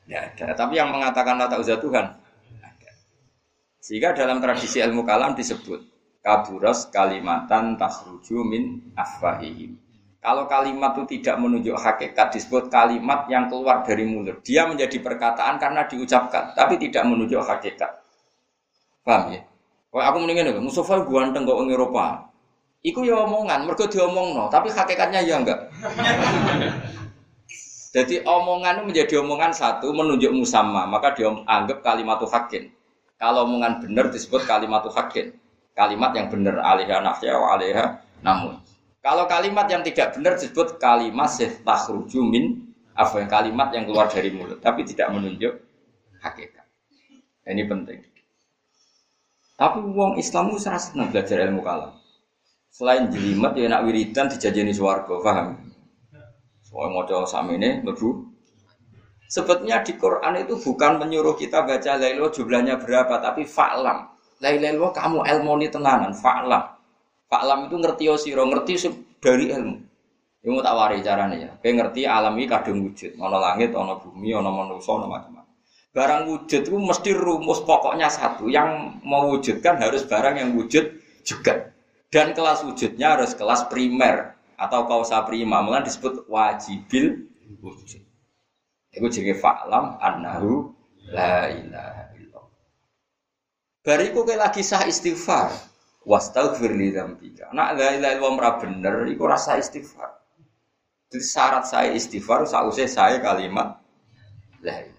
Tidak 0.07 0.23
ada. 0.23 0.47
Tapi 0.55 0.79
yang 0.79 0.95
mengatakan 0.95 1.35
Lata 1.35 1.59
Uzza 1.59 1.75
Tuhan 1.75 2.07
ada. 2.63 2.91
Sehingga 3.83 4.15
dalam 4.15 4.39
tradisi 4.39 4.79
ilmu 4.79 5.03
kalam 5.03 5.35
disebut 5.35 5.83
kaburas 6.23 6.87
kalimatan 6.95 7.75
takhruju 7.75 8.47
min 8.47 8.95
afwahihim. 8.95 9.75
Kalau 10.23 10.47
kalimat 10.47 10.95
itu 10.95 11.19
tidak 11.19 11.37
menunjuk 11.43 11.77
hakikat 11.77 12.31
disebut 12.31 12.71
kalimat 12.71 13.27
yang 13.27 13.51
keluar 13.51 13.83
dari 13.83 14.07
mulut. 14.07 14.41
Dia 14.47 14.71
menjadi 14.71 15.03
perkataan 15.03 15.59
karena 15.59 15.85
diucapkan, 15.85 16.55
tapi 16.55 16.79
tidak 16.79 17.05
menunjuk 17.11 17.43
hakikat. 17.43 17.91
Paham 19.03 19.35
ya? 19.35 19.43
Kau 19.95 20.03
aku 20.03 20.27
mendingin 20.27 20.51
nih, 20.51 20.59
Mustafa 20.59 21.07
ganteng 21.07 21.47
kok 21.47 21.55
Eropa. 21.71 22.27
Iku 22.83 23.07
ya 23.07 23.23
omongan, 23.23 23.63
mereka 23.63 23.87
no, 24.11 24.51
tapi 24.51 24.75
hakikatnya 24.75 25.23
ya 25.23 25.39
enggak. 25.39 25.71
Jadi 27.95 28.27
omongan 28.27 28.83
itu 28.83 28.85
menjadi 28.91 29.15
omongan 29.23 29.55
satu 29.55 29.95
menunjuk 29.95 30.35
musamma, 30.35 30.83
maka 30.91 31.15
dia 31.15 31.31
anggap 31.47 31.87
kalimat 31.87 32.19
hakin. 32.19 32.75
Kalau 33.23 33.47
omongan 33.47 33.87
benar 33.87 34.11
disebut 34.11 34.43
kalimat 34.51 34.83
hakin. 34.83 35.31
Kalimat 35.79 36.11
yang 36.19 36.27
benar 36.27 36.59
alihah 36.59 36.99
nafya 36.99 37.39
wa 37.39 37.55
alihah 37.55 38.03
namun. 38.27 38.59
Kalau 38.99 39.31
kalimat 39.31 39.71
yang 39.71 39.87
tidak 39.87 40.19
benar 40.19 40.35
disebut 40.35 40.83
kalimat 40.83 41.31
takhruju 41.63 42.19
min 42.19 42.67
apa 42.99 43.23
yang 43.23 43.31
kalimat 43.31 43.71
yang 43.71 43.87
keluar 43.87 44.11
dari 44.11 44.35
mulut 44.35 44.59
tapi 44.59 44.83
tidak 44.83 45.15
menunjuk 45.15 45.55
hakikat. 46.19 46.67
Ini 47.47 47.63
penting. 47.71 48.14
Tapi 49.55 49.79
wong 49.87 50.19
Islam 50.19 50.51
itu 50.51 50.59
serasa 50.59 50.91
senang 50.91 51.15
belajar 51.15 51.39
ilmu 51.47 51.63
kalam. 51.63 51.95
Selain 52.75 53.07
jelimet 53.07 53.55
ya 53.55 53.71
nak 53.71 53.87
wiridan 53.87 54.27
dijajani 54.27 54.75
swarga, 54.75 55.15
paham? 55.23 55.63
Soal 56.67 56.91
modal 56.91 57.23
sama 57.23 57.55
ini, 57.55 57.87
lebu. 57.87 58.35
Sebetulnya 59.31 59.87
di 59.87 59.95
Quran 59.95 60.43
itu 60.43 60.59
bukan 60.59 60.99
menyuruh 60.99 61.39
kita 61.39 61.63
baca 61.63 61.95
lailo 61.95 62.35
jumlahnya 62.35 62.83
berapa, 62.83 63.23
tapi 63.23 63.47
fa'lam. 63.47 64.11
Lailo 64.43 64.91
kamu 64.91 65.23
ilmu 65.23 65.51
ini 65.63 65.71
tenanan, 65.71 66.11
fa'lam. 66.11 66.75
Fa'lam 67.31 67.71
itu 67.71 67.77
ngerti 67.79 68.05
osiro, 68.11 68.43
ngerti 68.51 68.91
dari 69.23 69.55
ilmu. 69.55 69.77
Ini 70.45 70.61
tak 70.61 70.77
wari 70.77 71.01
caranya 71.01 71.37
ya. 71.41 71.51
Kayak 71.57 71.75
ngerti 71.81 72.05
alam 72.05 72.37
ini 72.37 72.45
kadung 72.45 72.85
wujud. 72.85 73.17
Ono 73.17 73.39
langit, 73.41 73.73
ono 73.73 73.97
bumi, 73.97 74.29
ono 74.37 74.53
manusia, 74.53 74.93
ono 74.93 75.09
macam-macam. 75.09 75.44
Barang 75.95 76.27
wujud 76.27 76.67
itu 76.67 76.75
mesti 76.75 77.15
rumus 77.15 77.63
pokoknya 77.63 78.11
satu. 78.11 78.51
Yang 78.51 78.99
mewujudkan 79.07 79.79
harus 79.79 80.03
barang 80.03 80.43
yang 80.43 80.51
wujud 80.59 80.91
juga. 81.23 81.71
Dan 82.11 82.35
kelas 82.35 82.67
wujudnya 82.67 83.15
harus 83.15 83.39
kelas 83.39 83.71
primer 83.71 84.35
atau 84.59 84.91
kausa 84.91 85.23
prima. 85.23 85.63
Malah 85.63 85.87
disebut 85.87 86.27
wajibil 86.27 87.31
wujud. 87.63 88.03
Iku 88.91 89.07
jenenge 89.07 89.39
fa'lam 89.39 90.03
annahu 90.03 90.75
la 91.15 91.47
ilaha 91.55 92.11
illallah. 92.19 92.67
Bariku 93.87 94.27
kayak 94.27 94.51
lagi 94.51 94.67
sah 94.67 94.83
istighfar. 94.83 95.55
Wastaghfir 96.03 96.75
li 96.75 96.91
dzambika. 96.91 97.55
Nak 97.55 97.79
la 97.79 97.89
ilaha 97.95 98.13
illallah 98.19 98.35
ora 98.35 98.53
bener 98.59 99.07
iku 99.15 99.31
rasa 99.31 99.63
istighfar. 99.63 100.11
Jadi 101.15 101.23
syarat 101.23 101.71
saya 101.71 101.95
istighfar 101.95 102.51
sausé 102.51 102.91
saya 102.91 103.23
kalimat 103.23 103.79
la 104.59 104.83
ilaha. 104.83 104.94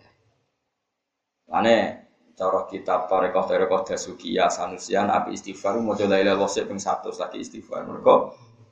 Ane 1.52 2.06
cara 2.34 2.66
kitab 2.68 3.08
Tarekoh 3.08 3.46
Tarekoh 3.48 3.86
Dasukiya 3.86 4.50
Sanusian 4.50 5.08
api 5.08 5.38
istighfar 5.38 5.78
mau 5.80 5.94
la 5.94 6.18
ilaha 6.20 6.36
illallah 6.36 6.66
ping 6.68 6.80
100 6.82 7.22
lagi 7.22 7.38
istighfar. 7.40 7.86
Mereka 7.86 8.16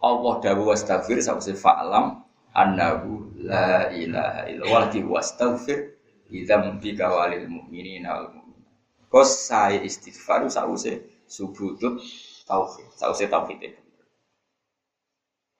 Allah 0.03 0.33
dawuh 0.43 0.73
wastaghfir 0.73 1.23
sausé 1.23 1.55
fa'lam 1.55 2.25
annahu 2.51 3.31
la 3.39 3.87
ilaha 3.93 4.41
illallah 4.51 4.83
di 4.91 4.99
wastaghfir 5.05 5.95
lidzambika 6.27 7.07
walil 7.07 7.45
mu'minina 7.47 8.09
wal 8.19 8.29
mu'minat. 8.35 8.73
Kos 9.07 9.47
saya 9.47 9.79
istighfar 9.79 10.49
sause 10.49 11.23
subutut 11.29 12.01
tauhid, 12.49 12.89
sause 12.97 13.29
tauhid 13.29 13.59
itu. 13.61 13.81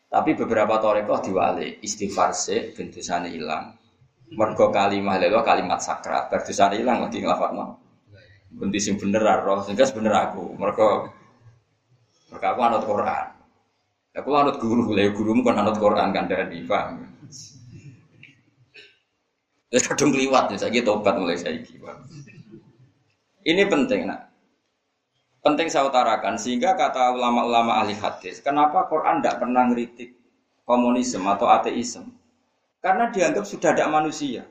Tapi 0.10 0.38
beberapa 0.38 0.78
torekoh 0.82 1.24
diwali 1.26 1.80
istighfar 1.82 2.34
se 2.36 2.74
bentusane 2.74 3.32
hilang. 3.32 3.83
Mergo 4.32 4.72
kalimat 4.72 5.20
lelo 5.20 5.44
kalimat 5.44 5.84
sakral, 5.84 6.32
berdosane 6.32 6.80
hilang 6.80 7.04
lagi 7.04 7.20
nglafadzno. 7.20 7.84
Bunti 8.54 8.80
sing 8.80 8.96
bener 8.96 9.22
roh, 9.44 9.60
sing 9.66 9.76
bener 9.76 10.14
aku. 10.14 10.56
Mergo 10.56 11.12
mergo 12.32 12.46
aku 12.48 12.60
anut 12.64 12.84
Quran. 12.88 13.26
Aku 14.14 14.30
anut 14.38 14.62
guru, 14.62 14.94
lah 14.94 15.10
guru 15.10 15.42
kan 15.42 15.58
anut 15.58 15.78
Quran 15.82 16.14
kan 16.14 16.30
dari 16.30 16.62
paham. 16.70 17.02
Ya 19.74 19.82
kadung 19.82 20.14
liwat 20.14 20.54
ya, 20.54 20.58
saya 20.62 20.86
tobat 20.86 21.18
mulai 21.18 21.34
saya 21.34 21.58
Ini 23.42 23.66
penting 23.66 24.06
nak. 24.06 24.30
Penting 25.42 25.68
saya 25.68 25.90
utarakan 25.90 26.38
sehingga 26.38 26.78
kata 26.78 27.12
ulama-ulama 27.18 27.82
ahli 27.82 27.98
hadis, 27.98 28.40
kenapa 28.40 28.86
Quran 28.86 29.20
tidak 29.20 29.44
pernah 29.44 29.68
ngeritik 29.68 30.16
komunisme 30.64 31.26
atau 31.26 31.52
ateisme? 31.52 32.23
Karena 32.84 33.08
dianggap 33.08 33.48
sudah 33.48 33.72
ada 33.72 33.88
manusia. 33.88 34.44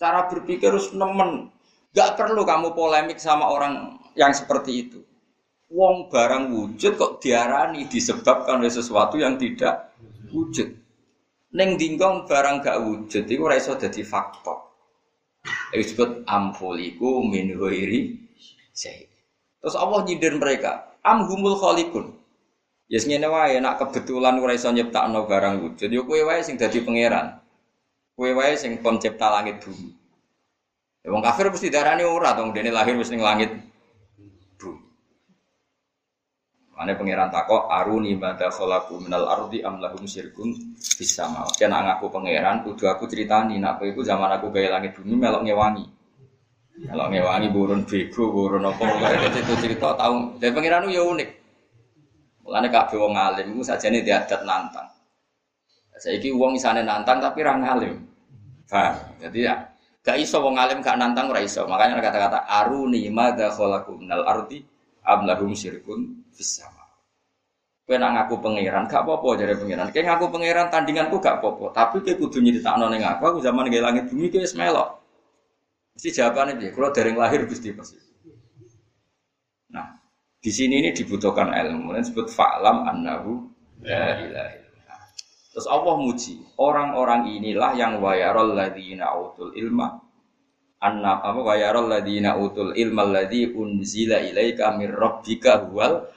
Cara 0.00 0.24
berpikir 0.32 0.72
harus 0.72 0.96
nemen. 0.96 1.52
Gak 1.92 2.16
perlu 2.16 2.42
kamu 2.42 2.72
polemik 2.72 3.20
sama 3.20 3.46
orang 3.52 4.00
yang 4.16 4.32
seperti 4.32 4.88
itu. 4.88 5.04
Wong 5.68 6.08
barang 6.08 6.50
wujud 6.50 6.96
kok 6.96 7.20
diarani 7.20 7.84
disebabkan 7.84 8.64
oleh 8.64 8.72
sesuatu 8.72 9.20
yang 9.20 9.36
tidak 9.36 9.92
wujud. 10.32 10.72
Neng 11.54 11.76
dingkong 11.76 12.24
barang 12.24 12.64
gak 12.64 12.80
wujud 12.80 13.28
itu 13.28 13.42
ora 13.44 13.60
iso 13.60 13.76
dadi 13.76 14.00
faktor. 14.00 14.64
Disebut 15.70 16.24
amfuliku 16.24 17.20
min 17.28 17.52
ghairi 17.54 18.24
Terus 18.74 19.80
Allah 19.80 20.02
nyindir 20.04 20.34
mereka, 20.36 20.98
amhumul 21.00 21.56
khaliqun. 21.56 22.23
Ya 22.84 23.00
yes, 23.00 23.08
ngene 23.08 23.28
wae 23.32 23.56
nak 23.64 23.80
kebetulan 23.80 24.36
ora 24.36 24.52
iso 24.52 24.68
nyiptakno 24.68 25.24
barang 25.24 25.54
wujud, 25.64 25.88
yo 25.88 26.04
kowe 26.04 26.20
wae 26.20 26.44
sing 26.44 26.60
dadi 26.60 26.84
pangeran. 26.84 27.40
Kowe 28.12 28.30
wae 28.36 28.54
sing 28.60 28.76
pencipta 28.84 29.32
langit 29.32 29.64
bumi. 29.64 29.88
Ya 31.00 31.08
wong 31.08 31.24
kafir 31.24 31.48
mesti 31.48 31.72
darani 31.72 32.04
ora 32.04 32.36
dong, 32.36 32.52
dene 32.52 32.68
lahir 32.68 32.96
wis 33.00 33.08
ning 33.08 33.24
langit 33.24 33.52
Ane 36.74 36.98
pangeran 36.98 37.30
takok 37.30 37.70
aruni 37.70 38.18
mata 38.18 38.50
kholaku 38.50 38.98
minal 39.06 39.30
ardi 39.30 39.62
am 39.62 39.78
lahum 39.78 40.10
syirkun 40.10 40.74
bisa 40.74 41.30
mau. 41.30 41.46
Kena 41.54 41.86
ngaku 41.86 42.10
pangeran, 42.10 42.66
kudu 42.66 42.90
aku 42.90 43.06
ceritani 43.06 43.62
nak 43.62 43.78
iku 43.78 44.02
zaman 44.02 44.26
aku 44.34 44.50
gaya 44.50 44.74
langit 44.74 44.98
bumi 44.98 45.14
melok 45.14 45.46
ngewangi. 45.46 45.86
Melok 46.90 47.08
ngewangi 47.14 47.48
burun 47.54 47.86
bego, 47.86 48.26
burun 48.34 48.66
apa 48.66 48.84
kok 49.46 49.58
cerita 49.62 49.94
tahu. 49.94 50.42
Dan 50.42 50.50
pangeran 50.50 50.90
ya 50.90 51.06
unik. 51.06 51.43
Mulane 52.44 52.68
kabeh 52.68 53.00
wong 53.00 53.16
alim 53.16 53.56
iku 53.56 53.64
sajane 53.64 54.04
diadat 54.04 54.44
nantang. 54.44 54.88
Saiki 55.96 56.28
wong 56.36 56.60
isane 56.60 56.84
nantang 56.84 57.24
tapi 57.24 57.40
ra 57.40 57.56
ngalim. 57.56 58.04
Paham? 58.68 58.94
Jadi 59.24 59.48
ya 59.48 59.54
gak 60.04 60.20
iso 60.20 60.44
wong 60.44 60.60
alim 60.60 60.84
gak 60.84 61.00
nantang 61.00 61.32
ora 61.32 61.40
iso. 61.40 61.64
Makanya 61.64 62.04
kata-kata 62.04 62.44
aruni 62.44 63.08
madza 63.08 63.48
khalaqu 63.48 63.96
minal 63.96 64.28
ardi 64.28 64.60
am 65.08 65.24
lahum 65.24 65.56
syirkun 65.56 66.28
bisa. 66.36 66.68
Kowe 67.84 68.00
nak 68.00 68.16
ngaku 68.16 68.40
pangeran 68.40 68.88
gak 68.88 69.04
apa-apa 69.04 69.28
jare 69.40 69.54
pangeran. 69.60 69.92
Kowe 69.92 70.02
ngaku 70.04 70.24
pangeran 70.32 70.66
tandinganku 70.72 71.16
gak 71.20 71.40
apa-apa, 71.40 71.72
tapi 71.72 71.96
kowe 72.00 72.14
kudu 72.16 72.40
nyeritakno 72.40 72.88
ning 72.88 73.04
aku, 73.04 73.22
aku 73.28 73.38
zaman 73.44 73.68
nggih 73.68 73.84
langit 73.84 74.04
bumi 74.08 74.32
kowe 74.32 74.40
wis 74.40 74.56
melok. 74.56 75.04
Mesti 75.92 76.08
jawabannya 76.16 76.58
dia, 76.58 76.70
kalau 76.72 76.90
dari 76.90 77.12
lahir 77.12 77.44
Gusti 77.44 77.70
pasti. 77.76 78.03
Di 80.44 80.52
sini 80.52 80.84
ini 80.84 80.92
dibutuhkan 80.92 81.48
ilmu. 81.56 81.96
Dan 81.96 82.04
disebut 82.04 82.28
fa'lam 82.28 82.84
annahu 82.84 83.48
la 83.80 84.20
ilaha 84.20 84.64
Terus 85.54 85.70
Allah 85.70 85.94
muji, 86.02 86.42
orang-orang 86.58 87.30
inilah 87.30 87.78
yang 87.78 88.02
wayarul 88.02 88.58
ladina 88.58 89.14
utul 89.14 89.54
ilma 89.54 90.02
anna 90.82 91.22
apa 91.22 91.40
wayarul 91.40 91.86
ladina 91.86 92.34
utul 92.34 92.74
ilma 92.74 93.06
ladzi 93.06 93.54
unzila 93.54 94.18
ilaika 94.18 94.74
mir 94.74 94.90
rabbika 94.90 95.62
huwal 95.64 96.10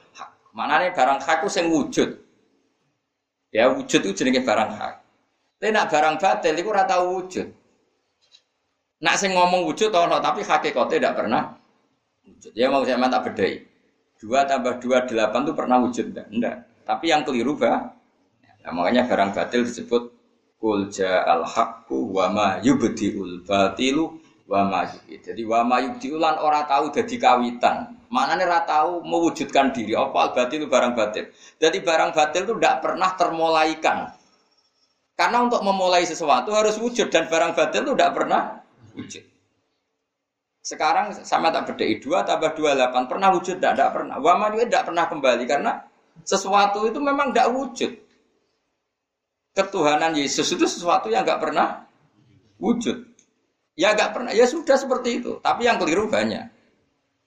Maknanya 0.58 0.90
barang 0.90 1.22
hak 1.22 1.46
itu 1.46 1.48
sing 1.54 1.70
wujud. 1.70 2.18
Ya 3.54 3.70
wujud 3.70 4.00
itu 4.02 4.10
jenenge 4.10 4.42
barang 4.42 4.74
hak. 4.74 4.94
Tapi 5.62 5.70
nak 5.70 5.86
barang 5.86 6.18
batil 6.18 6.54
itu 6.58 6.70
rata 6.74 6.98
wujud. 7.06 7.46
Nak 8.98 9.14
sing 9.22 9.38
ngomong 9.38 9.62
wujud 9.70 9.94
ono 9.94 10.18
tapi 10.18 10.42
hakikatnya 10.42 10.98
tidak 10.98 11.14
pernah 11.14 11.54
wujud. 12.26 12.50
Ya 12.58 12.74
mau 12.74 12.82
saya 12.82 12.98
tak 12.98 13.22
bedai. 13.30 13.67
Dua 14.18 14.42
tambah 14.50 14.82
dua 14.82 15.06
delapan 15.06 15.46
itu 15.46 15.54
pernah 15.54 15.78
wujud 15.78 16.10
enggak? 16.10 16.26
Enggak. 16.34 16.56
Tapi 16.82 17.04
yang 17.06 17.22
keliru 17.22 17.54
bah. 17.54 17.94
Nah, 18.66 18.72
makanya 18.74 19.06
barang 19.06 19.30
batil 19.30 19.62
disebut 19.62 20.10
kul 20.58 20.90
al 21.06 21.46
haqqu 21.46 21.94
wa 22.10 22.26
ma 22.26 22.48
yubdiul 22.58 23.46
batilu 23.46 24.18
wa 24.50 24.66
ma 24.66 24.82
Jadi 25.06 25.42
wa 25.46 25.62
ma 25.62 25.78
yubdiulan 25.78 26.34
ora 26.42 26.66
tahu 26.66 26.90
jadi 26.90 27.14
kawitan. 27.14 27.94
Mana 28.10 28.34
nih 28.34 28.48
tahu 28.66 29.04
mewujudkan 29.06 29.70
diri. 29.70 29.94
Apa 29.94 30.34
batil 30.34 30.64
itu 30.64 30.68
barang 30.68 30.96
batil. 30.96 31.30
Jadi 31.60 31.78
barang 31.84 32.10
batil 32.16 32.42
itu 32.48 32.54
tidak 32.58 32.76
pernah 32.82 33.10
termulaikan. 33.14 33.98
Karena 35.12 35.44
untuk 35.44 35.60
memulai 35.62 36.08
sesuatu 36.08 36.50
harus 36.56 36.80
wujud 36.80 37.12
dan 37.12 37.28
barang 37.28 37.52
batil 37.52 37.84
itu 37.84 37.92
tidak 37.94 38.12
pernah 38.16 38.64
wujud. 38.96 39.27
Sekarang 40.68 41.16
sama 41.24 41.48
tak 41.48 41.72
beda 41.72 41.88
dua 41.96 42.20
tambah 42.28 42.52
dua 42.52 42.76
delapan 42.76 43.08
pernah 43.08 43.32
wujud 43.32 43.56
tidak 43.56 43.72
tidak 43.72 43.90
pernah. 43.96 44.20
Wama 44.20 44.52
juga 44.52 44.68
tidak 44.68 44.84
pernah 44.92 45.04
kembali 45.08 45.44
karena 45.48 45.72
sesuatu 46.28 46.84
itu 46.84 47.00
memang 47.00 47.32
tidak 47.32 47.56
wujud. 47.56 47.92
Ketuhanan 49.56 50.12
Yesus 50.12 50.44
itu 50.52 50.68
sesuatu 50.68 51.08
yang 51.08 51.24
nggak 51.24 51.40
pernah 51.40 51.88
wujud. 52.60 53.00
Ya 53.80 53.96
nggak 53.96 54.12
pernah. 54.12 54.30
Ya 54.36 54.44
sudah 54.44 54.76
seperti 54.76 55.24
itu. 55.24 55.40
Tapi 55.40 55.64
yang 55.64 55.80
keliru 55.80 56.04
banyak. 56.04 56.44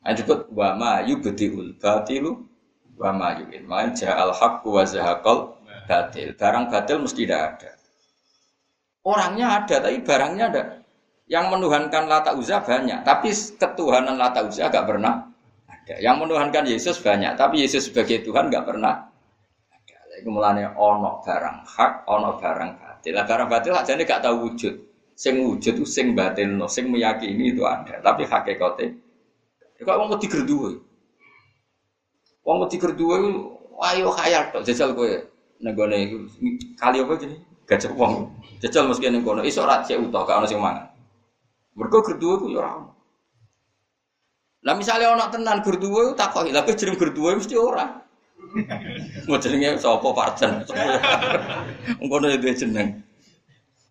Nah, 0.05 0.11
disebut 0.13 0.53
wa 0.53 0.77
ma 0.77 0.91
yubdiul 1.01 1.81
batilu 1.81 2.45
wa 2.93 3.09
ma 3.09 3.41
yu'in. 3.41 3.65
Ma 3.65 3.89
ja'al 3.89 4.37
haqqu 4.37 4.69
wa 4.69 4.85
zahaqal 4.85 5.57
batil. 5.89 6.37
Barang 6.37 6.69
batil 6.69 7.01
mesti 7.01 7.25
tidak 7.25 7.41
ada. 7.57 7.71
Orangnya 9.01 9.65
ada 9.65 9.75
tapi 9.81 9.97
barangnya 10.05 10.45
ada. 10.53 10.63
Yang 11.31 11.45
menuhankan 11.47 12.11
Lata 12.11 12.35
Uzza 12.35 12.59
banyak, 12.59 13.07
tapi 13.07 13.31
ketuhanan 13.31 14.19
Lata 14.19 14.43
Uzza 14.43 14.67
gak 14.67 14.83
pernah 14.83 15.31
ada. 15.71 15.95
Yang 16.03 16.27
menuhankan 16.27 16.67
Yesus 16.67 16.99
banyak, 16.99 17.39
tapi 17.39 17.63
Yesus 17.63 17.87
sebagai 17.87 18.19
Tuhan 18.27 18.51
gak 18.51 18.67
pernah 18.67 19.07
ada. 19.71 19.95
Itu 20.19 20.27
mulanya 20.27 20.75
ono 20.75 21.23
barang 21.23 21.57
hak, 21.63 21.93
ono 22.11 22.35
barang 22.35 22.71
batil. 22.83 23.15
Lah 23.15 23.23
barang 23.23 23.47
batil 23.47 23.71
aja 23.71 23.95
gak 23.95 24.21
tahu 24.27 24.51
wujud. 24.51 24.75
Sing 25.15 25.39
wujud 25.39 25.79
itu 25.79 25.87
sing 25.87 26.11
batil, 26.11 26.51
no. 26.51 26.67
sing 26.67 26.91
meyakini 26.91 27.55
itu 27.55 27.63
ada, 27.63 28.03
tapi 28.03 28.27
hakikatnya 28.27 28.91
Ya 29.81 29.89
kok 29.89 29.97
wedi 30.13 30.29
gerduwe. 30.29 30.77
Wong 32.45 32.57
wedi 32.61 32.77
gerduwe 32.77 33.17
ayo 33.81 34.13
khayal 34.13 34.53
tok 34.53 34.61
jajal 34.61 34.93
kowe 34.93 35.09
ning 35.57 35.73
kali 36.77 37.01
apa 37.01 37.17
jenenge? 37.17 37.41
Gajah 37.65 37.89
wong. 37.97 38.29
Jajal 38.61 38.85
mesti 38.85 39.09
ning 39.09 39.25
kono 39.25 39.41
iso 39.41 39.65
ra 39.65 39.81
cek 39.81 39.97
utuh 39.97 40.21
gak 40.21 40.37
ono 40.37 40.45
sing 40.45 40.61
mangan. 40.61 40.85
Mergo 41.75 42.03
gerduwe 42.03 42.35
ku 42.41 42.45
ya 42.51 42.59
ora 42.59 42.71
ono. 42.79 42.91
Lah 44.61 44.75
ono 44.77 45.25
tenan 45.31 45.59
gerduwe 45.65 46.13
takoki, 46.13 46.51
lha 46.51 46.61
kowe 46.61 46.75
jeneng 46.75 46.97
gerduwe 46.99 47.31
mesti 47.39 47.55
ora. 47.57 47.85
Mau 49.27 49.39
jenenge 49.39 49.79
sapa 49.79 50.09
parten? 50.11 50.67
Ngono 52.03 52.25
ya 52.27 52.37
duwe 52.37 52.53
jeneng. 52.53 52.87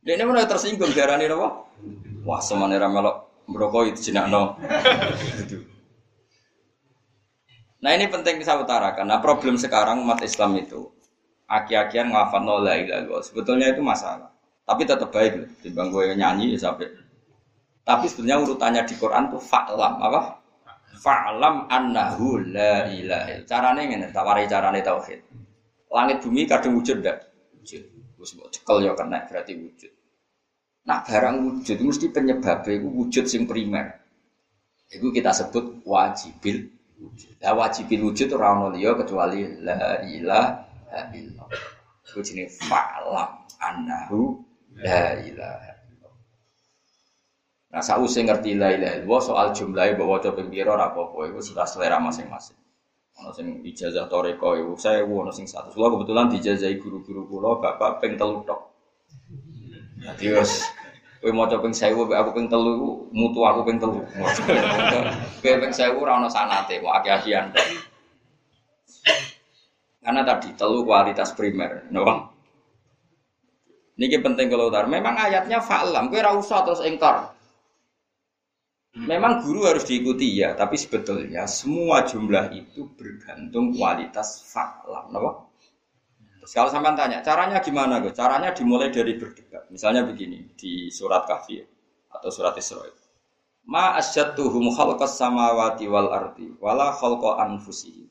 Dene 0.04 0.22
mana 0.24 0.48
tersinggung 0.48 0.92
darane 0.92 1.28
napa? 1.28 1.48
Wah, 2.24 2.40
semane 2.40 2.76
ra 2.76 2.88
melok 2.88 3.44
merokok 3.48 3.92
itu 3.92 4.12
jenakno. 4.12 4.56
Gitu. 5.40 5.64
Nah 7.80 7.96
ini 7.96 8.12
penting 8.12 8.40
saya 8.44 8.60
utarakan. 8.60 9.08
Nah 9.08 9.18
problem 9.24 9.56
sekarang 9.56 10.04
umat 10.04 10.20
Islam 10.20 10.56
itu 10.60 10.92
aki-akian 11.48 12.12
ngafat 12.12 12.42
la 12.44 12.76
Sebetulnya 13.24 13.72
itu 13.72 13.80
masalah. 13.80 14.30
Tapi 14.68 14.86
tetap 14.86 15.10
baik, 15.10 15.64
timbang 15.64 15.90
gue 15.90 16.14
nyanyi 16.14 16.54
ya 16.54 16.70
sampai. 16.70 16.86
Tapi 17.80 18.06
sebenarnya 18.06 18.44
urutannya 18.44 18.82
di 18.86 18.94
Quran 18.94 19.32
tuh 19.32 19.42
fa'lam 19.42 19.94
apa? 19.98 20.20
Fa'lam 21.00 21.64
annahu 21.66 22.44
la 22.52 22.86
ilaha 22.92 23.40
Carane 23.48 23.88
ngene, 23.88 24.12
tak 24.12 24.24
warai 24.26 24.44
carane 24.44 24.84
tauhid. 24.84 25.20
Langit 25.90 26.22
bumi 26.22 26.46
kadang 26.46 26.76
wujud 26.78 27.02
ndak? 27.02 27.18
Wujud. 27.56 27.82
Wis 28.20 28.36
mbok 28.36 28.52
cekel 28.52 28.84
ya 28.84 28.92
kena 28.92 29.24
berarti 29.24 29.52
wujud. 29.56 29.92
Nah 30.84 31.00
barang 31.00 31.36
wujud 31.40 31.78
mesti 31.80 32.06
penyebabnya 32.12 32.72
itu 32.76 32.88
wujud 32.88 33.24
sing 33.24 33.48
primer. 33.48 33.96
Itu 34.92 35.08
kita 35.08 35.32
sebut 35.32 35.80
wajibil 35.88 36.68
wujud. 37.00 37.40
Lah 37.40 37.56
wajibil 37.56 38.12
wujud 38.12 38.28
ora 38.36 38.60
ono 38.60 38.68
liya 38.76 38.92
kecuali 38.92 39.56
la 39.64 40.04
ilaha 40.04 41.00
illallah. 41.16 41.72
Itu 42.04 42.20
jenis 42.20 42.60
fa'lam 42.68 43.48
annahu 43.56 44.44
La 44.78 45.18
ilaha 45.18 45.79
Nah, 47.70 47.78
saya 47.78 48.02
ngerti 48.02 48.58
la 48.58 48.74
ilaha 48.74 48.94
illallah 48.98 49.22
soal 49.22 49.46
jumlahnya 49.54 49.94
bahwa 49.94 50.18
coba 50.18 50.42
piro 50.42 50.74
ora 50.74 50.90
apa-apa 50.90 51.38
sudah 51.38 51.62
selera 51.62 52.02
masing-masing. 52.02 52.58
Ono 53.22 53.30
sing 53.30 53.62
ijazah 53.62 54.10
toreko 54.10 54.58
saya 54.74 55.06
ono 55.06 55.30
sing 55.30 55.46
satu. 55.46 55.70
Soalnya 55.70 56.02
kebetulan 56.02 56.26
dijazahi 56.34 56.82
guru-guru 56.82 57.30
kula 57.30 57.62
bapak 57.62 58.02
ping 58.02 58.18
telu 58.18 58.42
tok. 58.42 58.74
Dadi 60.02 60.34
wis 60.34 60.66
kowe 61.20 61.30
maca 61.30 61.60
ping 61.60 61.70
1000 61.70 62.10
aku 62.10 62.30
ping 62.32 62.48
telu 62.48 63.06
mutu 63.14 63.44
aku 63.44 63.60
ping 63.62 63.78
telu. 63.78 64.02
Kowe 65.38 65.56
ping 65.62 65.70
1000 65.70 65.94
ora 65.94 66.18
ono 66.18 66.26
sanate, 66.26 66.82
mau 66.82 66.96
aki-akian. 66.96 67.54
Karena 70.00 70.26
tadi 70.26 70.56
telu 70.58 70.82
kualitas 70.82 71.36
primer, 71.36 71.86
no? 71.92 72.34
Niki 74.00 74.16
penting 74.24 74.48
kalau 74.48 74.72
utar. 74.72 74.88
Memang 74.88 75.14
ayatnya 75.14 75.60
fa'lam, 75.60 76.10
kowe 76.10 76.18
ora 76.18 76.34
terus 76.40 76.82
engkar. 76.82 77.36
Memang 78.90 79.46
guru 79.46 79.70
harus 79.70 79.86
diikuti 79.86 80.42
ya, 80.42 80.58
tapi 80.58 80.74
sebetulnya 80.74 81.46
semua 81.46 82.02
jumlah 82.02 82.50
itu 82.50 82.90
bergantung 82.98 83.70
kualitas 83.70 84.42
fa'lam, 84.50 85.14
napa? 85.14 85.46
Terus 86.42 86.52
kalau 86.56 86.70
sampai 86.74 86.98
tanya, 86.98 87.22
caranya 87.22 87.62
gimana 87.62 88.02
gue? 88.02 88.10
Caranya 88.10 88.50
dimulai 88.50 88.90
dari 88.90 89.14
berdebat. 89.14 89.70
Misalnya 89.70 90.02
begini 90.02 90.50
di 90.58 90.90
surat 90.90 91.22
Kahfi 91.22 91.62
atau 92.10 92.30
surat 92.34 92.58
Isra. 92.58 92.82
Ma 93.70 93.94
asyattuhum 93.94 94.74
khalqas 94.74 95.14
samawati 95.14 95.86
wal 95.86 96.10
ardi 96.10 96.50
wala 96.58 96.90
khalqa 96.90 97.46
anfusihim. 97.46 98.10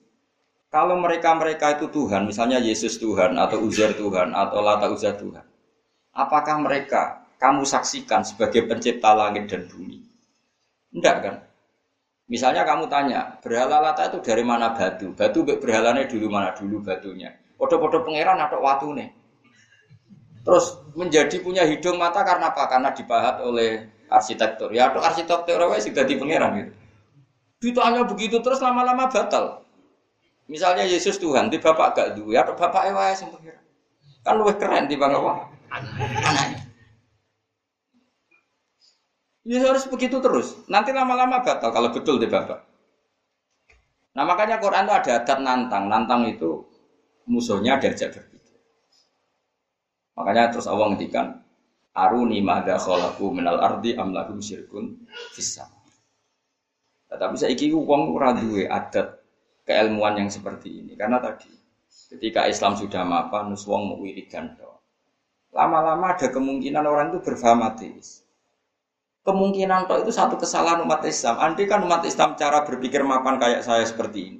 Kalau 0.69 1.01
mereka-mereka 1.01 1.81
itu 1.81 1.89
Tuhan, 1.89 2.29
misalnya 2.29 2.61
Yesus 2.61 3.01
Tuhan 3.01 3.35
atau 3.35 3.59
Uzair 3.65 3.97
Tuhan 3.97 4.31
atau 4.31 4.61
Lata 4.61 4.87
Uzair 4.93 5.17
Tuhan. 5.17 5.43
Apakah 6.13 6.61
mereka 6.61 7.25
kamu 7.41 7.65
saksikan 7.65 8.21
sebagai 8.21 8.69
pencipta 8.69 9.11
langit 9.17 9.49
dan 9.49 9.65
bumi? 9.65 10.08
Enggak 10.93 11.15
kan? 11.21 11.35
Misalnya 12.29 12.61
kamu 12.61 12.85
tanya, 12.85 13.41
berhala 13.41 13.81
lata 13.81 14.05
itu 14.05 14.21
dari 14.21 14.45
mana 14.45 14.77
batu? 14.77 15.09
Batu 15.17 15.41
berhalanya 15.41 16.05
dulu 16.05 16.29
mana 16.29 16.53
dulu 16.53 16.77
batunya? 16.85 17.33
Podo-podo 17.57 18.05
pangeran 18.05 18.37
atau 18.37 18.61
watu 18.61 18.93
nih? 18.93 19.09
Terus 20.45 20.77
menjadi 20.93 21.41
punya 21.41 21.65
hidung 21.65 21.97
mata 21.97 22.21
karena 22.21 22.53
apa? 22.53 22.69
Karena 22.69 22.89
dipahat 22.93 23.41
oleh 23.41 23.89
arsitektur. 24.13 24.69
Ya 24.73 24.93
atau 24.93 25.01
arsitektur 25.01 25.57
sih 25.81 25.89
jadi 25.89 26.13
pangeran 26.21 26.51
gitu. 26.61 26.73
Ditanya 27.59 28.05
begitu 28.05 28.39
terus 28.45 28.61
lama-lama 28.61 29.09
batal. 29.09 29.65
Misalnya 30.49 30.85
Yesus 30.85 31.21
Tuhan, 31.21 31.53
di 31.53 31.61
bapak 31.61 31.93
gak 31.93 32.09
dulu, 32.17 32.33
ya 32.33 32.41
atau 32.41 32.57
bapak 32.57 32.89
ewa 32.89 33.13
yang 33.13 33.29
pangeran. 33.29 33.63
Kan 34.25 34.33
lebih 34.41 34.55
keren 34.57 34.85
di 34.89 34.95
bang 34.97 35.13
apa? 35.13 35.33
Ya 39.49 39.65
harus 39.65 39.89
begitu 39.89 40.21
terus. 40.21 40.61
Nanti 40.69 40.93
lama-lama 40.93 41.41
batal 41.41 41.73
kalau 41.73 41.89
betul 41.89 42.21
deh 42.21 42.29
bapak. 42.29 42.69
Nah 44.13 44.21
makanya 44.21 44.61
Quran 44.61 44.85
itu 44.85 44.93
ada 44.93 45.11
adat 45.25 45.39
nantang. 45.41 45.89
Nantang 45.89 46.29
itu 46.29 46.69
musuhnya 47.25 47.81
diajak 47.81 48.13
berpikir. 48.13 48.61
Makanya 50.13 50.53
terus 50.53 50.69
Allah 50.69 50.93
ngendikan 50.93 51.41
Aruni 51.97 52.45
mada 52.45 52.77
kholaku 52.77 53.33
minal 53.33 53.57
ardi 53.57 53.97
amlahum 53.97 54.37
syirkun 54.37 55.09
fissa. 55.33 55.65
Nah, 57.09 57.17
tapi 57.17 57.41
saya 57.41 57.49
iki 57.57 57.73
uang 57.73 58.13
ora 58.13 58.37
duwe 58.37 58.69
adat 58.69 59.17
keilmuan 59.65 60.13
yang 60.21 60.29
seperti 60.29 60.85
ini 60.85 60.93
karena 60.93 61.17
tadi 61.17 61.49
ketika 62.13 62.45
Islam 62.45 62.77
sudah 62.77 63.01
mapan 63.01 63.49
nus 63.49 63.65
wong 63.65 63.97
wiridan 63.97 64.53
lama-lama 65.49 66.13
ada 66.13 66.29
kemungkinan 66.29 66.85
orang 66.85 67.09
itu 67.09 67.25
berfaham 67.25 67.65
ateis. 67.65 68.28
Kemungkinan 69.27 69.85
toh 69.85 69.99
itu 69.99 70.11
satu 70.15 70.39
kesalahan 70.39 70.81
umat 70.87 71.03
Islam. 71.03 71.35
Andai 71.37 71.67
kan 71.67 71.83
umat 71.83 72.07
Islam 72.07 72.39
cara 72.39 72.63
berpikir 72.63 73.03
mapan 73.03 73.35
kayak 73.35 73.61
saya 73.67 73.83
seperti 73.83 74.19
ini. 74.31 74.39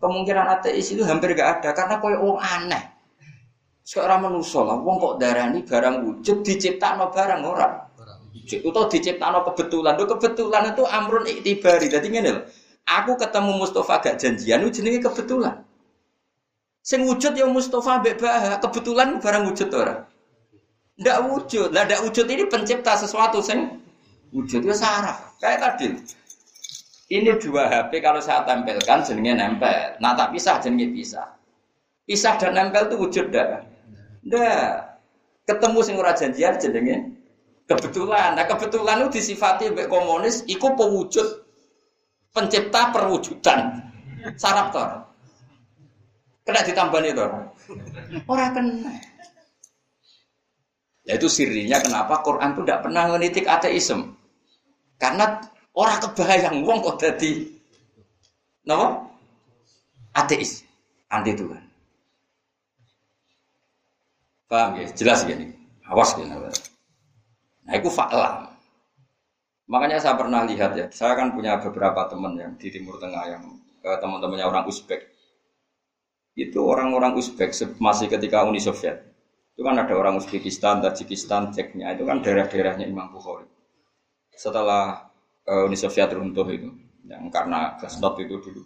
Kemungkinan 0.00 0.46
ateis 0.60 0.92
itu 0.92 1.04
hampir 1.04 1.32
gak 1.36 1.60
ada 1.60 1.70
karena 1.76 1.96
koyo 2.00 2.18
wong 2.24 2.38
aneh. 2.40 2.92
Seorang 3.84 4.24
manusia 4.28 4.64
lah, 4.64 4.80
wong 4.80 4.96
kok 4.96 5.14
darah 5.20 5.52
ini 5.52 5.60
barang 5.60 6.08
wujud 6.08 6.40
diciptakan 6.40 7.12
barang 7.12 7.40
orang. 7.44 7.72
Itu 8.48 8.72
diciptakan 8.72 9.44
kebetulan. 9.52 9.92
Tuh 10.00 10.08
kebetulan 10.08 10.72
itu 10.72 10.84
amrun 10.88 11.24
iktibari. 11.28 11.92
Jadi 11.92 12.06
gini 12.08 12.32
loh. 12.32 12.44
Aku 12.84 13.16
ketemu 13.16 13.60
Mustafa 13.60 14.00
gak 14.00 14.16
janjian, 14.20 14.60
itu 14.64 14.80
jenenge 14.80 15.04
kebetulan. 15.04 15.64
Sing 16.84 17.04
wujud 17.08 17.32
ya 17.32 17.48
Mustafa 17.48 18.04
bebah, 18.04 18.60
kebetulan 18.60 19.20
barang 19.20 19.42
wujud 19.52 19.68
orang. 19.72 20.04
Tidak 21.00 21.18
wujud. 21.32 21.68
Lah 21.72 21.88
tidak 21.88 22.04
wujud 22.04 22.26
ini 22.28 22.44
pencipta 22.44 22.92
sesuatu 22.92 23.40
sing 23.40 23.83
wujud 24.34 24.60
itu 24.66 24.74
saraf. 24.74 25.38
Kayak 25.38 25.58
tadi. 25.62 25.86
Ini 27.14 27.38
dua 27.38 27.70
HP 27.70 28.02
kalau 28.02 28.18
saya 28.18 28.42
tempelkan 28.42 29.06
jenenge 29.06 29.38
nempel. 29.38 29.94
Nah 30.02 30.18
tak 30.18 30.34
pisah 30.34 30.58
jenenge 30.58 30.90
pisah. 30.90 31.30
Pisah 32.04 32.34
dan 32.42 32.58
nempel 32.58 32.90
itu 32.90 32.96
wujud 32.98 33.26
dah. 33.30 33.62
Ndak. 34.26 34.98
Ketemu 35.44 35.78
sing 35.84 35.94
ora 36.00 36.12
janjian 36.16 36.58
jenenge 36.58 37.14
kebetulan. 37.70 38.34
Nah 38.34 38.44
kebetulan 38.50 39.06
itu 39.06 39.22
disifati 39.22 39.70
mbek 39.70 39.86
komunis 39.86 40.42
iku 40.50 40.74
pewujud 40.74 41.46
pencipta 42.34 42.90
perwujudan. 42.90 43.78
Saraf 44.34 44.72
tor. 44.74 44.90
Kena 46.44 46.60
ditambahin 46.64 47.12
itu. 47.12 47.24
Orang 48.26 48.50
kena. 48.56 48.92
Ya 51.04 51.20
itu 51.20 51.28
sirinya 51.28 51.84
kenapa 51.84 52.24
Quran 52.24 52.56
itu 52.56 52.64
tidak 52.64 52.80
pernah 52.88 53.12
menitik 53.12 53.44
ateisme. 53.44 54.16
Karena 54.98 55.42
orang 55.74 55.98
kebayang 56.00 56.62
wong 56.62 56.78
kok 56.82 56.98
jadi 57.02 57.50
no? 58.68 59.10
Ateis, 60.14 60.62
anti 61.10 61.34
Tuhan. 61.34 61.62
Paham 64.46 64.78
ya? 64.78 64.86
Jelas 64.94 65.26
gini. 65.26 65.50
Awas 65.90 66.14
gini. 66.14 66.30
Nah, 66.30 67.74
itu 67.74 67.90
fakta. 67.90 68.54
Makanya 69.66 69.98
saya 69.98 70.14
pernah 70.14 70.46
lihat 70.46 70.78
ya, 70.78 70.86
saya 70.94 71.18
kan 71.18 71.34
punya 71.34 71.58
beberapa 71.58 72.06
teman 72.06 72.38
yang 72.38 72.54
di 72.54 72.70
Timur 72.70 73.00
Tengah 73.02 73.24
yang 73.26 73.58
eh, 73.82 73.98
teman-temannya 73.98 74.46
orang 74.46 74.64
Uzbek. 74.70 75.02
Itu 76.38 76.62
orang-orang 76.62 77.18
Uzbek 77.18 77.50
masih 77.82 78.06
ketika 78.06 78.46
Uni 78.46 78.62
Soviet 78.62 79.14
itu 79.54 79.62
kan 79.62 79.78
ada 79.78 79.94
orang 79.94 80.18
Uzbekistan, 80.18 80.82
Tajikistan, 80.82 81.54
Ceknya, 81.54 81.94
itu 81.94 82.02
kan 82.02 82.18
daerah-daerahnya 82.18 82.90
Imam 82.90 83.06
Bukhari. 83.14 83.46
Setelah 84.34 85.10
uh, 85.46 85.66
Uni 85.66 85.78
Soviet 85.78 86.10
runtuh 86.10 86.46
itu, 86.50 86.70
yang 87.06 87.30
karena 87.30 87.78
Glasnost 87.78 88.18
itu 88.20 88.34
dulu, 88.42 88.62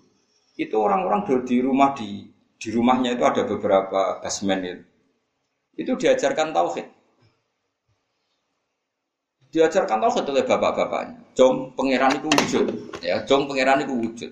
itu 0.59 0.77
orang-orang 0.77 1.23
di 1.45 1.57
rumah 1.63 1.93
di 1.95 2.27
di 2.59 2.69
rumahnya 2.75 3.15
itu 3.15 3.23
ada 3.23 3.43
beberapa 3.47 4.19
basement 4.19 4.63
itu. 4.67 4.85
Itu 5.79 5.93
diajarkan 5.95 6.51
tauhid. 6.51 6.87
Diajarkan 9.55 9.99
tauhid 10.03 10.25
oleh 10.27 10.45
bapak-bapaknya. 10.45 11.23
Jom 11.39 11.71
pangeran 11.79 12.19
itu 12.19 12.27
wujud, 12.27 12.67
ya. 12.99 13.23
Jom 13.23 13.47
pangeran 13.47 13.87
itu 13.87 13.95
wujud. 13.95 14.31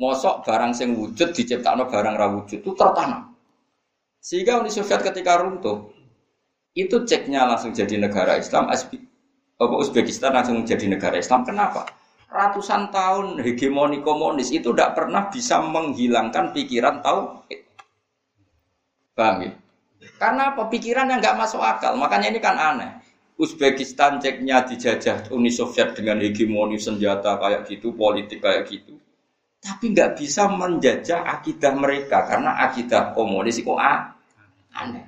Mosok 0.00 0.46
barang 0.48 0.72
sing 0.72 0.96
wujud 0.96 1.36
diciptakan 1.36 1.84
barang 1.84 2.14
ra 2.16 2.26
wujud 2.32 2.64
itu 2.64 2.72
tertanam. 2.72 3.36
Sehingga 4.22 4.64
Uni 4.64 4.72
Soviet 4.72 5.04
ketika 5.04 5.44
runtuh, 5.44 5.92
itu 6.72 7.04
ceknya 7.04 7.44
langsung 7.44 7.76
jadi 7.76 8.00
negara 8.00 8.38
Islam, 8.40 8.70
Uzbekistan 9.58 10.38
langsung 10.38 10.62
jadi 10.62 10.86
negara 10.86 11.18
Islam. 11.18 11.42
Kenapa? 11.42 11.90
Ratusan 12.30 12.94
tahun 12.94 13.42
hegemoni 13.42 14.04
komunis 14.06 14.54
itu 14.54 14.70
tidak 14.70 14.94
pernah 14.94 15.26
bisa 15.26 15.58
menghilangkan 15.58 16.54
pikiran 16.54 17.02
tahu. 17.02 17.42
Paham 19.18 19.36
ya? 19.42 19.52
Karena 20.14 20.54
apa? 20.54 20.70
Pikiran 20.70 21.10
yang 21.10 21.18
nggak 21.18 21.38
masuk 21.38 21.58
akal. 21.58 21.98
Makanya 21.98 22.30
ini 22.30 22.38
kan 22.38 22.54
aneh. 22.54 22.90
Uzbekistan 23.38 24.22
ceknya 24.22 24.66
dijajah 24.66 25.30
Uni 25.34 25.50
Soviet 25.50 25.94
dengan 25.94 26.18
hegemoni 26.22 26.78
senjata 26.78 27.38
kayak 27.38 27.66
gitu, 27.70 27.94
politik 27.94 28.42
kayak 28.42 28.66
gitu 28.66 28.98
tapi 29.58 29.90
nggak 29.90 30.14
bisa 30.18 30.46
menjajah 30.46 31.26
akidah 31.26 31.74
mereka 31.74 32.30
karena 32.30 32.62
akidah 32.62 33.12
komunis 33.12 33.58
itu 33.58 33.74
aneh. 33.74 35.06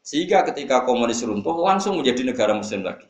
Sehingga 0.00 0.46
ketika 0.48 0.86
komunis 0.86 1.20
runtuh 1.26 1.54
langsung 1.60 2.00
menjadi 2.00 2.24
negara 2.24 2.56
muslim 2.56 2.86
lagi. 2.86 3.04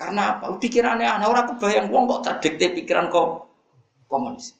Karena 0.00 0.40
apa? 0.40 0.56
Pikirannya 0.56 1.04
anak 1.04 1.28
orang 1.28 1.46
kebayang 1.52 1.92
wong 1.92 2.08
kok 2.08 2.24
terdikte 2.24 2.72
pikiran 2.72 3.12
kok 3.12 3.52
komunis. 4.08 4.56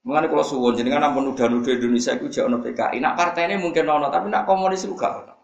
Mengenai 0.00 0.32
kalau 0.32 0.40
suwon 0.40 0.80
jenengan 0.80 1.12
ampun 1.12 1.28
nudah-nudah 1.28 1.76
Indonesia 1.76 2.16
itu 2.16 2.32
jauh 2.32 2.48
PKI. 2.48 3.04
Nak 3.04 3.20
partai 3.20 3.52
ini 3.52 3.60
mungkin 3.60 3.84
nono, 3.84 4.08
tapi 4.08 4.32
nak 4.32 4.48
komunis 4.48 4.88
ono. 4.88 5.36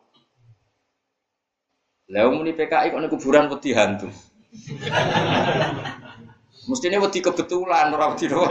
Lalu 2.08 2.30
muni 2.32 2.56
PKI 2.56 2.88
kok 2.88 3.04
kuburan 3.12 3.52
peti 3.52 3.76
hantu. 3.76 4.08
Mestinya 6.72 7.04
wedi 7.04 7.20
kebetulan 7.20 7.92
orang 7.92 8.16
wedi 8.16 8.32
doang. 8.32 8.48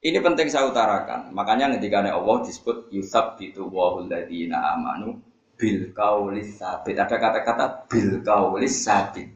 Ini 0.00 0.16
penting 0.24 0.48
saya 0.48 0.64
utarakan. 0.72 1.28
Makanya 1.36 1.76
ketika 1.76 2.00
Allah 2.00 2.40
disebut 2.40 2.88
Yusuf 2.88 3.36
itu 3.44 3.68
wahul 3.68 4.08
ladina 4.08 4.72
amanu 4.72 5.20
bil 5.60 5.92
kaulis 5.92 6.56
sabit. 6.56 6.96
Ada 6.96 7.20
kata-kata 7.20 7.84
bil 7.84 8.24
kaulis 8.24 8.80
sabit. 8.80 9.28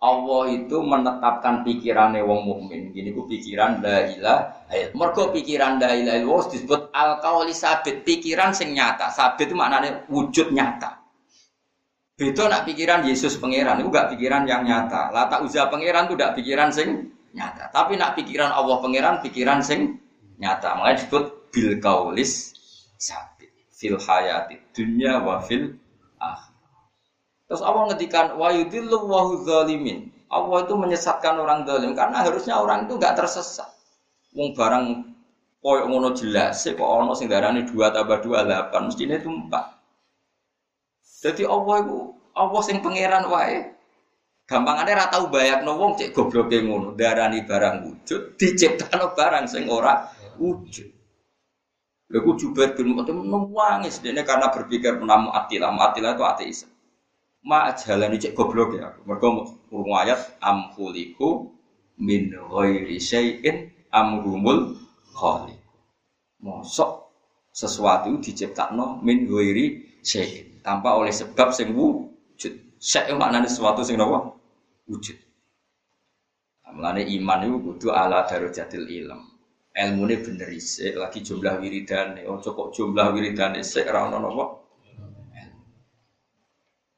Allah 0.00 0.56
itu 0.56 0.80
menetapkan 0.80 1.60
pikirannya 1.60 2.24
wong 2.24 2.48
mukmin. 2.48 2.96
Gini 2.96 3.12
ku 3.12 3.28
pikiran 3.28 3.84
la 3.84 4.08
ilah. 4.08 4.40
Mergo 4.96 5.28
pikiran 5.36 5.76
la 5.76 5.92
ilah 5.92 6.16
Allah 6.16 6.42
disebut 6.48 6.80
al 6.96 7.20
kaulis 7.20 7.60
sabit. 7.60 8.00
Pikiran 8.00 8.56
sing 8.56 8.72
nyata. 8.72 9.12
Sabit 9.12 9.52
itu 9.52 9.56
maknanya 9.56 10.08
wujud 10.08 10.48
nyata. 10.56 10.96
Beda 12.16 12.48
nak 12.48 12.64
pikiran 12.64 13.04
Yesus 13.04 13.36
pangeran. 13.36 13.84
Itu 13.84 13.92
gak 13.92 14.16
pikiran 14.16 14.48
yang 14.48 14.64
nyata. 14.64 15.12
Lata 15.12 15.44
uza 15.44 15.68
pangeran 15.68 16.08
itu 16.08 16.16
gak 16.16 16.36
pikiran 16.40 16.72
sing 16.72 17.19
nyata. 17.34 17.70
Tapi 17.70 17.96
nak 17.96 18.18
pikiran 18.18 18.50
Allah 18.50 18.76
pangeran 18.82 19.22
pikiran 19.22 19.62
sing 19.62 19.98
nyata. 20.38 20.74
Makanya 20.78 20.96
disebut 21.02 21.24
bil 21.50 21.70
kaulis 21.82 22.54
sabit 23.00 23.50
fil 23.74 23.98
hayati 23.98 24.58
dunya 24.74 25.18
wa 25.22 25.42
fil 25.42 25.74
akhir. 26.18 26.54
Terus 27.50 27.62
Allah 27.66 27.90
ngedikan 27.90 28.38
wa 28.38 28.48
yudillu 28.54 28.98
wa 29.10 29.34
zalimin. 29.42 30.10
Allah 30.30 30.62
itu 30.62 30.74
menyesatkan 30.78 31.34
orang 31.42 31.66
zalim 31.66 31.90
karena 31.98 32.22
harusnya 32.22 32.54
orang 32.62 32.86
itu 32.86 32.94
nggak 32.94 33.18
tersesat. 33.18 33.66
Wong 34.30 34.54
barang 34.54 35.10
koyo 35.58 35.90
ngono 35.90 36.14
jelas 36.14 36.62
kok 36.62 36.78
ono 36.78 37.18
sing 37.18 37.26
darani 37.26 37.66
2 37.66 37.74
tambah 37.74 38.22
2 38.22 38.46
8 38.46 38.86
mestine 38.86 39.18
itu 39.18 39.26
4. 39.26 39.50
Jadi 41.26 41.42
Allah 41.44 41.74
itu 41.82 41.96
Allah 42.38 42.60
sing 42.62 42.78
pangeran 42.78 43.26
wae 43.26 43.74
Gampangane 44.50 44.98
ra 44.98 45.06
tau 45.06 45.30
bayakno 45.30 45.78
wong 45.78 45.94
cek 45.94 46.10
gobloke 46.10 46.58
ngono, 46.58 46.98
darani 46.98 47.46
barang 47.46 47.86
wujud, 47.86 48.34
diciptakno 48.34 49.14
barang 49.14 49.46
sing 49.46 49.70
ora 49.70 50.10
wujud. 50.42 50.90
Lha 52.10 52.18
ku 52.18 52.34
Jubair 52.34 52.74
bin 52.74 52.90
Mut'im 52.90 53.30
nangis 53.30 54.02
dene 54.02 54.26
karena 54.26 54.50
berpikir 54.50 54.98
menamu 54.98 55.30
atilah, 55.30 55.70
atilah 55.70 56.18
itu 56.18 56.24
ateis. 56.26 56.58
Ma 57.46 57.70
jalan 57.78 58.18
cek 58.18 58.34
goblok 58.34 58.74
ya. 58.74 58.90
Mergo 59.06 59.54
urung 59.70 59.94
ayat 59.94 60.42
am 60.42 60.74
khuliqu 60.74 61.54
min 62.02 62.34
ghairi 62.34 62.98
syai'in 62.98 63.70
am 63.94 64.18
humul 64.26 64.74
khaliq. 65.14 65.62
Mosok 66.42 67.14
sesuatu 67.54 68.18
diciptakno 68.18 68.98
min 69.06 69.30
ghairi 69.30 69.94
syai'in 70.02 70.58
tanpa 70.66 70.98
oleh 70.98 71.14
sebab 71.14 71.54
sing 71.54 71.70
wujud. 71.70 72.82
Syai' 72.82 73.14
maknane 73.14 73.46
sesuatu 73.46 73.86
sing 73.86 73.94
napa? 73.94 74.39
Wujud. 74.90 75.18
Mulane 76.70 77.02
iman 77.06 77.40
itu 77.46 77.56
kudu 77.62 77.88
ala 77.94 78.26
darajatil 78.26 78.86
ilm. 78.86 79.22
Ilmu 79.70 80.02
ini 80.10 80.16
bener 80.18 80.50
isik, 80.50 80.98
lagi 80.98 81.22
jumlah 81.22 81.62
wiridan, 81.62 82.18
oh 82.26 82.42
kok 82.42 82.74
jumlah 82.74 83.14
wiridan 83.14 83.54
isik, 83.54 83.86
ora 83.86 84.10
ono 84.10 84.18
napa? 84.18 84.44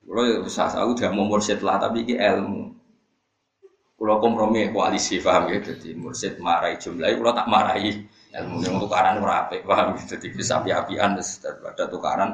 Kalau 0.02 0.24
ya 0.28 0.36
usah 0.44 0.68
tahu 0.72 0.96
udah 0.96 1.10
mau 1.12 1.28
mursyid 1.28 1.60
lah, 1.60 1.76
tapi 1.80 2.04
ini 2.04 2.16
ilmu. 2.16 2.62
Kalau 3.96 4.16
kompromi 4.18 4.72
koalisi 4.72 5.20
paham 5.20 5.52
ya, 5.52 5.60
jadi 5.60 5.94
mursyid 5.94 6.40
marahi 6.40 6.80
jumlah, 6.80 7.12
kalau 7.12 7.32
tak 7.36 7.48
marahi 7.48 7.90
ilmu 8.32 8.56
yang 8.64 8.76
tukaran 8.80 9.20
ora 9.20 9.46
apik, 9.46 9.68
paham 9.68 9.96
ya, 9.96 10.16
jadi 10.16 10.26
bisa 10.32 10.60
api-apian 10.60 11.16
daripada 11.16 11.84
tukaran. 11.92 12.30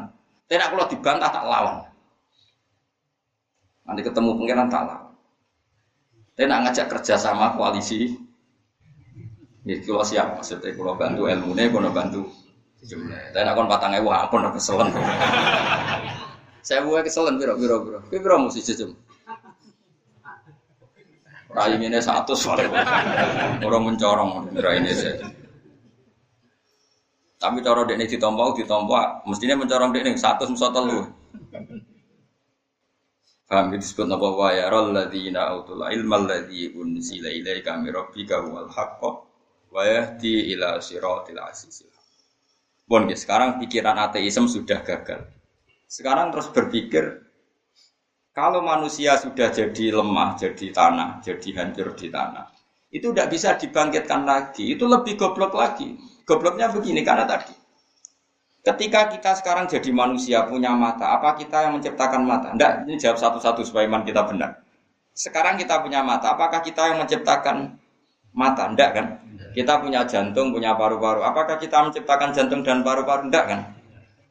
Tidak 0.49 0.69
kalau 0.71 0.87
dibantah 0.87 1.31
tak 1.35 1.45
lawan. 1.45 1.77
Nanti 3.85 4.01
ketemu 4.07 4.31
pengiran 4.39 4.67
tak 4.71 4.83
lawan. 4.87 5.08
Tapi 6.39 6.47
nak 6.47 6.71
ngajak 6.71 6.87
kerja 6.87 7.19
sama 7.19 7.59
koalisi, 7.59 8.15
ya 9.67 9.75
kalau 9.83 10.07
siap 10.07 10.39
maksudnya 10.39 10.71
kalau 10.71 10.95
bantu 10.95 11.27
ilmu 11.27 11.51
nih, 11.51 11.67
kalau 11.67 11.91
bantu 11.91 12.31
jumlah. 12.87 13.35
Tapi 13.35 13.43
nak 13.43 13.59
kon 13.59 13.67
patang 13.67 13.91
ewu, 13.99 14.07
aku 14.07 14.39
nak. 14.39 14.55
Saya 16.63 16.87
buat 16.87 17.03
keselen 17.03 17.43
biro 17.43 17.59
biro 17.59 17.83
biro, 17.83 17.99
biro 18.07 18.21
biro 18.23 18.37
mesti 18.47 18.63
jujur. 18.63 18.95
Rai 21.51 21.75
ini 21.75 21.99
satu 21.99 22.39
soalnya, 22.39 22.87
orang 23.59 23.83
mencorong 23.91 24.55
rai 24.63 24.79
ini 24.79 24.95
saya. 24.95 25.27
Tapi 27.43 27.67
cara 27.67 27.83
dekne 27.83 28.07
ditompo 28.07 28.55
ditompo 28.55 28.95
mestinya 29.27 29.59
mencorong 29.59 29.91
dekne 29.91 30.15
satu 30.15 30.47
musa 30.47 30.71
telu. 30.71 31.03
Paham 33.49 33.73
itu 33.73 33.81
disebut 33.81 34.13
apa 34.13 34.29
wa 34.29 34.49
yaral 34.53 34.93
ladzina 34.93 35.57
utul 35.57 35.81
ilma 35.81 36.21
alladzi 36.21 36.69
unzila 36.77 37.33
ilaika 37.33 37.81
min 37.81 37.97
rabbika 37.97 38.45
huwal 38.45 38.69
haqq 38.69 39.01
wa 39.73 39.83
yahdi 39.89 40.53
ila 40.53 40.77
siratil 40.85 41.41
azizil. 41.41 41.89
Bon, 42.85 43.09
sekarang 43.09 43.57
pikiran 43.57 43.97
ateisme 43.97 44.53
sudah 44.53 44.85
gagal. 44.85 45.33
Sekarang 45.89 46.29
terus 46.29 46.53
berpikir 46.53 47.25
kalau 48.37 48.61
manusia 48.61 49.17
sudah 49.17 49.49
jadi 49.49 49.97
lemah, 49.97 50.37
jadi 50.37 50.69
tanah, 50.69 51.25
jadi 51.25 51.49
hancur 51.57 51.97
di 51.97 52.13
tanah, 52.13 52.53
itu 52.93 53.11
tidak 53.11 53.33
bisa 53.33 53.57
dibangkitkan 53.57 54.29
lagi. 54.29 54.77
Itu 54.77 54.85
lebih 54.85 55.17
goblok 55.17 55.57
lagi. 55.57 55.97
Gobloknya 56.29 56.69
begini 56.69 57.01
karena 57.01 57.25
tadi 57.25 57.58
Ketika 58.69 59.09
kita 59.09 59.33
sekarang 59.41 59.65
jadi 59.65 59.89
manusia 59.89 60.45
punya 60.45 60.77
mata, 60.77 61.17
apa 61.17 61.41
kita 61.41 61.65
yang 61.65 61.81
menciptakan 61.81 62.21
mata? 62.21 62.53
Tidak, 62.53 62.85
ini 62.85 63.01
jawab 63.01 63.17
satu-satu 63.17 63.65
supaya 63.65 63.89
iman 63.89 64.05
kita 64.05 64.29
benar. 64.29 64.61
Sekarang 65.17 65.57
kita 65.57 65.81
punya 65.81 66.05
mata, 66.05 66.37
apakah 66.37 66.61
kita 66.61 66.93
yang 66.93 67.01
menciptakan 67.01 67.81
mata? 68.37 68.69
Tidak 68.69 68.91
kan? 68.93 69.07
Kita 69.57 69.81
punya 69.81 70.05
jantung, 70.05 70.53
punya 70.53 70.77
paru-paru. 70.77 71.25
Apakah 71.25 71.57
kita 71.57 71.81
menciptakan 71.81 72.37
jantung 72.37 72.61
dan 72.61 72.85
paru-paru? 72.85 73.33
Tidak 73.33 73.45
kan? 73.49 73.61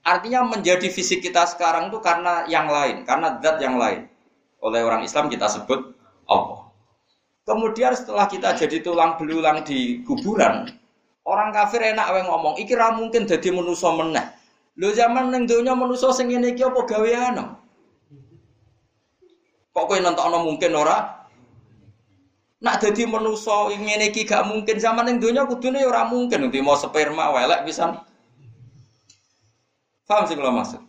Artinya 0.06 0.46
menjadi 0.46 0.86
fisik 0.86 1.26
kita 1.26 1.50
sekarang 1.50 1.90
itu 1.90 1.98
karena 1.98 2.46
yang 2.46 2.70
lain, 2.70 3.10
karena 3.10 3.42
zat 3.42 3.58
yang 3.58 3.82
lain. 3.82 4.06
Oleh 4.62 4.86
orang 4.86 5.02
Islam 5.02 5.34
kita 5.34 5.50
sebut 5.50 5.98
Allah. 6.30 6.70
Kemudian 7.42 7.98
setelah 7.98 8.30
kita 8.30 8.54
jadi 8.54 8.86
tulang 8.86 9.18
belulang 9.18 9.66
di 9.66 10.06
kuburan, 10.06 10.70
Orang 11.28 11.52
kafir 11.52 11.84
enak 11.84 12.08
wae 12.16 12.24
ngomong, 12.24 12.56
iki 12.56 12.72
ra 12.72 12.96
mungkin 12.96 13.28
dadi 13.28 13.52
manusa 13.52 13.92
meneh. 13.92 14.24
Lho 14.80 14.96
zaman 14.96 15.28
ning 15.28 15.44
donya 15.44 15.76
manusa 15.76 16.16
sing 16.16 16.32
ngene 16.32 16.56
iki 16.56 16.64
apa 16.64 16.88
gaweane? 16.88 17.44
Kok 19.76 19.86
kowe 19.92 20.00
nentokno 20.00 20.48
mungkin 20.48 20.72
ora? 20.72 21.28
Nak 22.64 22.80
dadi 22.80 23.04
manusa 23.04 23.68
ngene 23.76 24.08
iki 24.08 24.24
gak 24.24 24.48
mungkin 24.48 24.80
zaman 24.80 25.12
ning 25.12 25.20
donya 25.20 25.44
kudune 25.44 25.84
ya 25.84 25.92
ora 25.92 26.08
mungkin 26.08 26.48
nanti 26.48 26.64
mau 26.64 26.80
sperma 26.80 27.36
welek 27.36 27.68
pisan. 27.68 28.00
Paham 30.08 30.24
sih 30.32 30.40
kalau 30.40 30.56
maksud? 30.56 30.80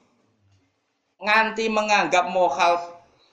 Nganti 1.19 1.67
menganggap 1.67 2.31
mohal 2.31 2.79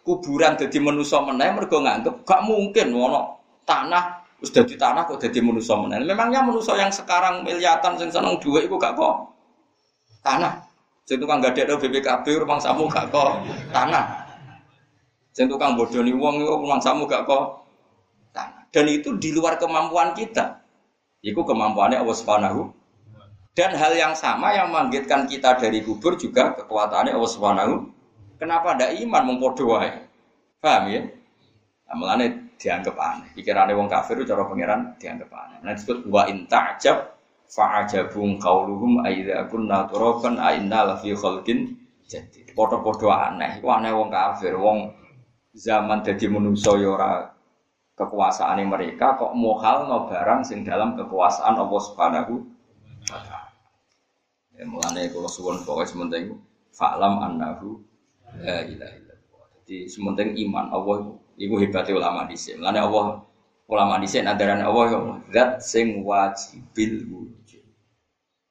kuburan 0.01 0.57
jadi 0.57 0.81
manusa 0.81 1.21
meneh 1.21 1.53
mergo 1.53 1.85
nganggep 1.85 2.25
gak 2.25 2.41
mungkin 2.49 2.97
ono 2.97 3.37
tanah 3.69 4.24
Terus 4.45 4.61
jadi 4.61 4.77
tanah 4.77 5.09
kok 5.09 5.17
jadi 5.17 5.41
manusia 5.41 5.73
menel. 5.73 6.05
Memangnya 6.05 6.45
manusia 6.45 6.77
yang 6.77 6.93
sekarang 6.93 7.41
miliatan 7.41 7.97
sing 7.97 8.13
seneng 8.13 8.37
dua 8.37 8.61
itu 8.61 8.77
gak 8.77 8.93
kok 8.93 9.33
tanah. 10.21 10.61
Sing 11.09 11.17
tukang 11.17 11.41
gak 11.41 11.57
ada 11.57 11.73
BPKB 11.81 12.45
rumah 12.45 12.61
samu 12.61 12.85
gak 12.85 13.09
kok 13.09 13.41
tanah. 13.73 14.05
Sing 15.33 15.49
tukang 15.49 15.73
bodoni 15.73 16.13
wong 16.13 16.45
itu 16.45 16.53
rumah 16.61 16.77
samu 16.77 17.09
gak 17.09 17.25
kok 17.25 17.65
tanah. 18.37 18.69
Dan 18.69 18.85
itu 18.85 19.17
di 19.17 19.33
luar 19.33 19.57
kemampuan 19.57 20.13
kita. 20.13 20.61
Itu 21.25 21.41
kemampuannya 21.41 22.05
Allah 22.05 22.13
Subhanahu 22.13 22.69
dan 23.57 23.73
hal 23.73 23.97
yang 23.97 24.13
sama 24.13 24.53
yang 24.53 24.69
manggitkan 24.69 25.25
kita 25.25 25.57
dari 25.57 25.81
kubur 25.81 26.13
juga 26.21 26.53
kekuatannya 26.53 27.17
Allah 27.17 27.31
Subhanahu. 27.33 27.73
Kenapa 28.37 28.77
ada 28.77 28.93
iman 28.93 29.33
mempodoai? 29.33 30.05
Paham 30.61 30.93
ya? 30.93 31.01
Nah, 31.89 32.44
dianggap 32.57 32.95
aneh. 32.95 33.29
Pikirannya 33.35 33.75
wong 33.75 33.87
kafir 33.91 34.19
itu 34.19 34.27
cara 34.27 34.47
pangeran 34.47 34.95
dianggap 34.97 35.29
aneh. 35.31 35.59
Nah 35.63 35.71
disebut 35.75 36.07
wa 36.07 36.25
in 36.27 36.47
ta'jab 36.47 37.15
fa'ajabum 37.45 38.41
qauluhum 38.41 39.05
aidza 39.05 39.45
kunna 39.47 39.85
turaban 39.87 40.41
a 40.41 40.55
inna 40.57 40.87
la 40.87 40.95
fi 40.97 41.13
khalqin 41.13 41.77
jadi 42.05 42.45
Padha-padha 42.55 43.35
aneh. 43.35 43.59
Iku 43.59 43.67
aneh 43.67 43.91
wong 43.91 44.07
kafir, 44.07 44.55
wong 44.55 44.93
zaman 45.51 46.03
dadi 46.07 46.31
manusa 46.31 46.79
ya 46.79 46.95
ora 46.95 47.11
kekuasaan 47.95 48.63
mereka 48.63 49.15
kok 49.19 49.35
mohal 49.35 49.87
no 49.87 50.07
barang 50.07 50.43
sing 50.43 50.63
dalam 50.63 50.95
kekuasaan 50.99 51.55
Allah 51.55 51.81
Subhanahu 51.83 52.33
Ya 54.55 54.63
mulane 54.63 55.11
kula 55.11 55.27
suwun 55.27 55.67
pokoke 55.67 55.83
sementing 55.83 56.39
fa'lam 56.71 57.19
annahu 57.19 57.83
la 58.39 58.63
ilaha. 58.63 59.03
Jadi 59.65 59.91
sementing 59.91 60.31
iman 60.47 60.71
Allah 60.71 61.17
iku 61.39 61.55
hebatnya 61.59 61.95
ulama 61.95 62.27
dhisik. 62.27 62.59
Mulane 62.59 62.79
Allah 62.81 63.05
ulama 63.69 63.95
dhisik 64.01 64.23
nadaran 64.23 64.63
Allah 64.63 64.85
ya 64.91 64.99
zat 65.31 65.51
sing 65.63 66.01
wajibil 66.03 67.07
wujud. 67.07 67.63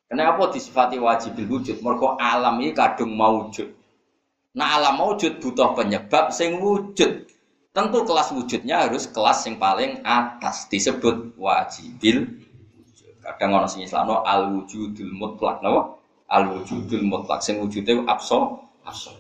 Kenapa 0.09 0.53
disifati 0.53 1.01
wajibil 1.01 1.49
wujud? 1.49 1.77
Mergo 1.81 2.15
alam 2.21 2.61
ini 2.61 2.77
kadung 2.77 3.17
maujud. 3.17 3.73
Nah 4.55 4.79
alam 4.79 5.01
maujud 5.01 5.43
butuh 5.43 5.75
penyebab 5.75 6.31
sing 6.31 6.63
wujud. 6.63 7.27
Tentu 7.75 7.99
kelas 8.07 8.31
wujudnya 8.31 8.87
harus 8.87 9.11
kelas 9.11 9.51
yang 9.51 9.59
paling 9.59 9.99
atas 10.07 10.71
disebut 10.71 11.35
wajibil 11.35 12.39
Kadang 13.25 13.57
orang 13.57 13.71
sing 13.73 13.81
Islam 13.81 14.21
al 14.21 14.53
wujudul 14.53 15.09
mutlak 15.17 15.65
no 15.65 15.97
al 16.29 16.45
wujudul 16.45 17.01
mutlak 17.09 17.41
sing 17.41 17.57
wujudnya 17.57 18.05
abso 18.05 18.61
abso. 18.85 19.17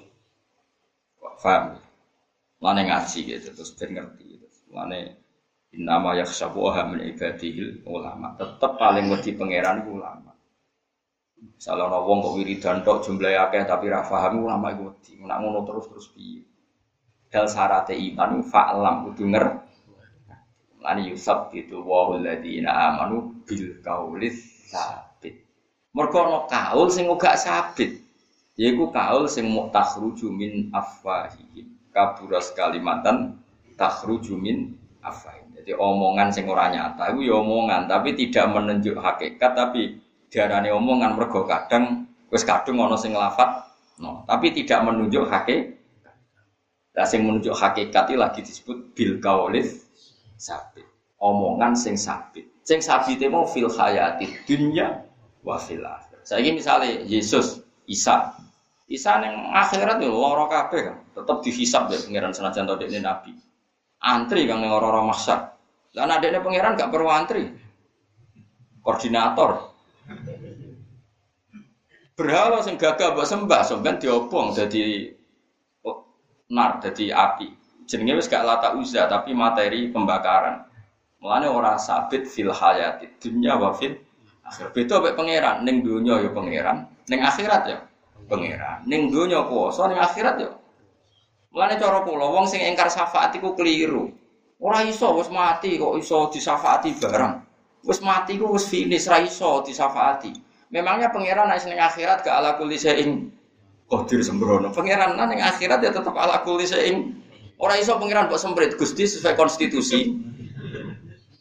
Faham? 1.40 1.80
Mana 2.64 2.80
ngaji 2.80 3.18
gitu 3.28 3.48
terus 3.52 3.76
ben 3.76 3.92
ngerti 3.92 4.40
gitu. 4.40 4.46
Mana 4.72 5.12
nama 5.76 6.16
yakhsyabuha 6.16 6.96
min 6.96 7.12
ibadihil 7.12 7.84
ulama. 7.84 8.32
Tetap 8.40 8.80
paling 8.80 9.12
wedi 9.12 9.36
pangeran 9.36 9.84
ulama. 9.84 10.32
Salah 11.60 11.92
ana 11.92 12.00
wong 12.00 12.24
kok 12.24 12.34
wiridan 12.40 12.80
tok 12.80 13.04
jumlahe 13.04 13.36
akeh 13.36 13.68
tapi 13.68 13.92
ra 13.92 14.00
ulama 14.32 14.72
iku 14.72 14.96
wedi. 14.96 15.20
Nek 15.20 15.38
ngono 15.44 15.68
terus 15.68 15.92
terus 15.92 16.08
piye? 16.16 16.40
Dal 17.28 17.44
syarate 17.52 17.92
iman 17.92 18.40
fa'lam 18.40 19.12
kudu 19.12 19.28
ngerti 19.28 19.74
Lani 20.84 21.08
Yusuf 21.08 21.48
itu 21.56 21.80
wahul 21.80 22.20
ladina 22.20 22.92
amanu 22.92 23.32
bil 23.48 23.80
kaulis 23.80 24.68
sabit. 24.68 25.40
Mereka 25.96 26.44
kaul 26.44 26.92
sing 26.92 27.08
uga 27.08 27.40
sabit. 27.40 28.04
Yaiku 28.60 28.92
kaul 28.92 29.24
sing 29.24 29.48
mau 29.48 29.72
takhruju 29.72 30.28
min 30.28 30.68
afwahihim. 30.76 31.73
Kaburas 31.94 32.50
kalimatan 32.58 33.38
takhruju 33.78 34.34
min 34.34 34.74
afwahihim. 34.98 35.54
Jadi 35.54 35.72
omongan 35.78 36.28
sing 36.34 36.50
ora 36.50 36.66
nyata 36.68 37.14
itu 37.14 37.30
ya 37.30 37.38
omongan 37.38 37.86
tapi 37.86 38.18
tidak 38.18 38.50
menunjuk 38.50 38.98
hakikat 38.98 39.54
tapi 39.54 40.02
diarani 40.26 40.74
omongan 40.74 41.14
mergo 41.14 41.46
kadang 41.46 42.10
wis 42.34 42.42
kadung 42.42 42.82
ana 42.82 42.98
sing 42.98 43.14
lafat 43.14 43.70
no, 44.02 44.26
tapi 44.26 44.50
tidak 44.50 44.82
menunjuk 44.82 45.30
hakikat. 45.30 45.78
Lah 46.98 47.06
sing 47.06 47.22
menunjuk 47.22 47.54
hakikat 47.54 48.10
itu 48.10 48.18
lagi 48.18 48.40
disebut 48.42 48.92
bil 48.98 49.22
kaulis 49.22 49.86
sabit. 50.34 50.84
Omongan 51.22 51.78
sing 51.78 51.94
sabit. 51.94 52.50
Sing 52.66 52.82
sabit 52.82 53.22
itu 53.22 53.30
mau 53.30 53.46
fil 53.46 53.70
hayati 53.70 54.26
dunia 54.44 55.06
wa 55.46 55.56
fil 55.56 55.86
Saya 56.24 56.40
ini 56.40 56.56
misalnya 56.56 57.04
Yesus, 57.04 57.60
Isa, 57.84 58.32
Isa 58.84 59.16
yang 59.16 59.48
akhirat 59.56 59.96
itu 59.96 60.12
loro 60.12 60.44
kabeh 60.44 60.80
kan, 60.92 60.96
tetap 61.16 61.40
dihisap 61.40 61.88
deh 61.88 61.96
pangeran 62.04 62.36
senajan 62.36 62.68
tau 62.68 62.76
ini 62.76 63.00
nabi. 63.00 63.32
Antri 64.04 64.44
kan 64.44 64.60
yang 64.60 64.76
orang-orang 64.76 65.08
maksa. 65.08 65.56
Dan 65.88 66.12
adiknya 66.12 66.44
pangeran 66.44 66.76
gak 66.76 66.92
perlu 66.92 67.08
antri. 67.08 67.48
Koordinator. 68.84 69.72
Berhala 72.12 72.60
sing 72.60 72.76
gagah 72.76 73.16
mbok 73.16 73.24
sembah 73.24 73.62
sampean 73.64 73.96
diobong 73.98 74.54
jadi 74.54 75.10
oh, 75.82 76.04
nar 76.52 76.78
jadi 76.78 77.10
api 77.10 77.48
jenenge 77.88 78.20
wis 78.20 78.30
gak 78.30 78.44
lata 78.44 78.76
uza 78.76 79.08
tapi 79.08 79.32
materi 79.32 79.88
pembakaran. 79.88 80.68
Mulane 81.24 81.48
ora 81.48 81.80
sabit 81.80 82.28
fil 82.28 82.52
hayati 82.52 83.16
dunya 83.16 83.56
wa 83.56 83.72
fil 83.72 83.96
akhir. 84.44 84.76
Beda 84.76 85.00
pangeran 85.16 85.64
ning 85.64 85.80
dunya 85.80 86.20
ya 86.20 86.30
pangeran, 86.36 86.84
ning 87.08 87.20
akhirat 87.24 87.62
ya 87.64 87.78
pangeran. 88.26 88.84
Ning 88.88 89.08
dunya 89.12 89.44
kuwasa, 89.46 89.88
ning 89.88 90.00
akhirat 90.00 90.36
ya. 90.40 90.50
Mulane 91.54 91.78
cara 91.78 92.02
kula 92.02 92.26
wong 92.34 92.50
sing 92.50 92.60
ingkar 92.66 92.90
syafaat 92.90 93.30
iku 93.38 93.54
keliru. 93.54 94.10
Ora 94.58 94.82
iso 94.82 95.14
wis 95.14 95.30
mati 95.30 95.78
kok 95.78 95.94
iso 96.00 96.26
disafaati 96.32 96.98
barang. 96.98 97.34
Wis 97.86 98.02
mati 98.02 98.34
ku 98.40 98.50
wis 98.50 98.66
finish 98.66 99.06
ra 99.06 99.22
iso 99.22 99.62
disafaati. 99.62 100.34
Memangnya 100.74 101.14
pangeran 101.14 101.46
nek 101.46 101.62
ning 101.62 101.78
akhirat 101.78 102.26
gak 102.26 102.34
ala 102.34 102.58
kulli 102.58 102.74
saing 102.74 103.30
qadir 103.86 104.24
sembrono. 104.26 104.74
Pangeran 104.74 105.14
ning 105.14 105.38
akhirat 105.38 105.78
ya 105.78 105.94
tetap 105.94 106.16
ala 106.18 106.42
kulli 106.42 106.66
saing 106.66 107.24
Orang 107.54 107.78
iso 107.78 107.94
pengiran 107.96 108.26
buat 108.26 108.42
semprit 108.42 108.74
Gusti 108.74 109.06
sesuai 109.06 109.38
konstitusi. 109.38 110.10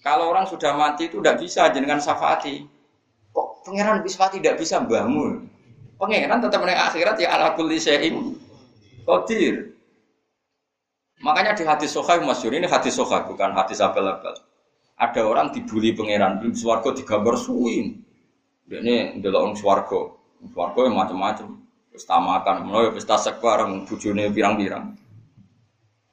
Kalau 0.06 0.30
orang 0.30 0.46
sudah 0.46 0.76
mati 0.78 1.10
itu 1.10 1.18
tidak 1.24 1.42
bisa 1.42 1.74
jenengan 1.74 1.98
syafaati. 1.98 2.62
Kok 3.34 3.66
pangeran 3.66 4.06
bisa 4.06 4.30
tidak 4.30 4.62
bisa 4.62 4.84
bangun? 4.84 5.50
Pangeran 6.04 6.44
tetap 6.44 6.60
menaik 6.60 6.92
akhirat 6.92 7.16
ya 7.16 7.32
ala 7.32 7.56
kulli 7.56 7.80
syai'in 7.80 8.36
qadir. 9.08 9.72
Makanya 11.24 11.56
di 11.56 11.64
hadis 11.64 11.96
sokhah 11.96 12.20
masyur 12.20 12.52
ini 12.52 12.68
hadis 12.68 13.00
sokhah 13.00 13.24
bukan 13.24 13.56
hadis 13.56 13.80
abal-abal. 13.80 14.36
Ada 15.00 15.24
orang 15.24 15.56
dibully 15.56 15.96
pangeran 15.96 16.44
di 16.44 16.52
swargo 16.52 16.92
digambar 16.92 17.40
suwin. 17.40 18.04
Ini 18.68 19.24
adalah 19.24 19.48
orang 19.48 19.56
swargo. 19.56 20.20
Swargo 20.44 20.84
yang 20.84 21.00
macam-macam. 21.00 21.64
Pesta 21.88 22.20
makan, 22.20 22.68
pesta 22.92 23.16
sek 23.16 23.40
bareng, 23.40 23.88
bujune 23.88 24.28
pirang-pirang. 24.28 24.98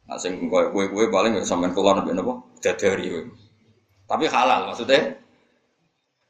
Nah, 0.07 0.19
sing 0.23 0.39
kue-kue 0.47 1.11
paling 1.11 1.35
ya 1.35 1.43
sampean 1.43 1.75
kula 1.75 1.99
nabi 1.99 2.15
napa? 2.15 2.39
Dadari 2.63 3.11
kowe. 3.11 3.23
Tapi 4.07 4.25
halal 4.31 4.71
maksudnya 4.71 5.19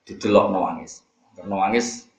didelok 0.08 0.48
nangis. 0.48 1.04
Nangis 1.44 2.09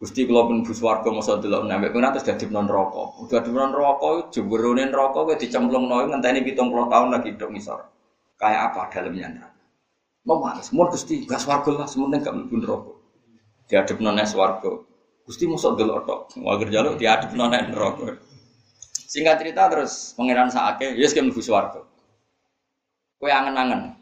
Gusti 0.00 0.24
kula 0.24 0.48
pun 0.48 0.64
bus 0.64 0.80
warga 0.80 1.12
masa 1.12 1.36
delok 1.36 1.68
nambah 1.68 1.92
kena 1.92 2.08
terus 2.16 2.24
dadi 2.24 2.48
non 2.48 2.64
rokok. 2.64 3.20
Udah 3.20 3.44
di 3.44 3.52
non 3.52 3.68
rokok 3.68 4.32
jemberune 4.32 4.88
rokok 4.88 5.28
kowe 5.28 5.36
dicemplungno 5.36 6.08
ngenteni 6.08 6.40
70 6.40 6.88
tahun 6.88 7.08
lagi 7.12 7.36
dok 7.36 7.52
ngisor. 7.52 7.80
Kayak 8.40 8.72
apa 8.72 8.88
dalamnya 8.88 9.52
Mau 10.24 10.40
nangis, 10.40 10.72
mau 10.72 10.88
Gusti 10.88 11.28
gas 11.28 11.44
warga 11.44 11.84
lah 11.84 11.84
sementing 11.84 12.24
gak 12.24 12.32
mlebu 12.32 12.56
rokok. 12.64 12.96
Diadep 13.68 14.00
non 14.00 14.16
warga. 14.16 14.72
Gusti 15.28 15.44
mosok 15.44 15.76
delok 15.76 16.08
tok. 16.08 16.20
Wager 16.48 16.72
jaluk 16.72 16.96
diadep 16.96 17.36
non 17.36 17.52
rokok. 17.52 18.16
Singkat 19.04 19.36
cerita 19.44 19.68
terus 19.68 20.16
pangeran 20.16 20.48
Saake, 20.48 20.96
yes 20.96 21.12
kan 21.12 21.28
mlebu 21.28 21.44
swarga. 21.44 21.84
Kowe 23.20 23.28
angen-angen. 23.28 24.00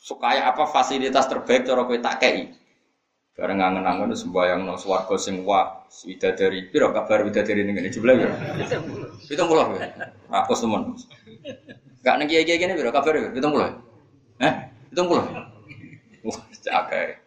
Supaya 0.00 0.48
apa 0.48 0.64
fasilitas 0.64 1.28
terbaik 1.28 1.68
cara 1.68 1.84
kowe 1.84 2.00
tak 2.00 2.16
kei. 2.16 2.56
Bareng 3.36 3.60
angen-angen 3.60 4.16
sembayang 4.16 4.64
no 4.64 4.80
swarga 4.80 5.20
sing 5.20 5.44
wah 5.44 5.84
widadari. 6.08 6.72
Piro 6.72 6.88
kabar 6.88 7.20
widadari 7.20 7.68
ning 7.68 7.76
ngene 7.76 7.92
jebule 7.92 8.16
ya? 8.16 8.32
70 9.28 9.76
ya. 9.76 9.86
Aku 10.40 10.56
temen. 10.56 10.96
Gak 12.00 12.16
ning 12.16 12.32
kiai-kiai 12.32 12.56
gini 12.56 12.72
piro 12.72 12.88
kabar 12.88 13.12
ya? 13.12 13.28
70. 13.28 14.40
Eh? 14.40 14.54
70. 14.96 16.24
Wah, 16.24 16.38
cakep. 16.64 17.20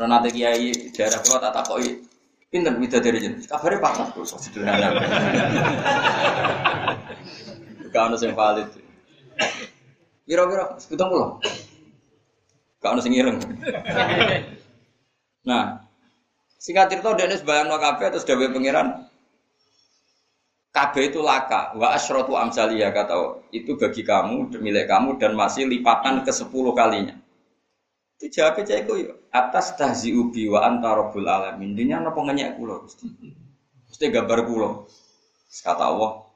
Renate 0.00 0.28
kiai 0.32 0.92
daerah 0.96 1.20
kula 1.20 1.36
tak 1.36 1.52
takoki 1.52 2.08
Pinter 2.46 2.72
dari 3.04 3.18
jenis. 3.20 3.50
Kabarnya 3.52 3.82
patah 3.84 4.06
tuh, 4.16 4.24
so 4.24 4.40
sederhana. 4.40 4.96
Ada 7.96 8.16
yang 8.22 8.32
valid. 8.38 8.68
Kira-kira 10.24 10.78
sekitar 10.80 11.10
pulau. 11.10 11.42
Gak 12.80 13.02
yang 13.08 13.14
ireng. 13.14 13.38
Nah, 15.46 15.86
singkat 16.58 16.90
cerita 16.90 17.14
Dennis 17.14 17.46
bayang 17.46 17.70
no 17.70 17.78
kafe 17.78 18.10
terus 18.10 18.26
dewi 18.26 18.50
pangeran. 18.50 19.06
Kabe 20.74 21.08
itu 21.08 21.24
laka, 21.24 21.72
wa 21.72 21.96
asrotu 21.96 22.36
amsalia 22.36 22.92
kata 22.92 23.48
itu 23.48 23.80
bagi 23.80 24.04
kamu, 24.04 24.60
milik 24.60 24.84
kamu 24.84 25.16
dan 25.16 25.32
masih 25.32 25.64
lipatan 25.64 26.20
ke 26.20 26.28
sepuluh 26.34 26.76
kalinya. 26.76 27.16
Itu 28.20 28.28
jawabnya 28.28 28.64
cek 28.68 28.84
yo 28.84 29.16
atas 29.32 29.72
tahzi 29.80 30.12
ubi 30.12 30.52
wa 30.52 30.68
antarobul 30.68 31.24
alamin. 31.24 31.72
Dinya 31.72 32.04
apa 32.04 32.20
ngenyek 32.20 32.60
kulo 32.60 32.84
Gusti. 32.84 33.08
Gusti 33.88 34.04
gambar 34.12 34.44
kulo. 34.44 34.84
Kata 35.64 35.88
Allah, 35.88 36.26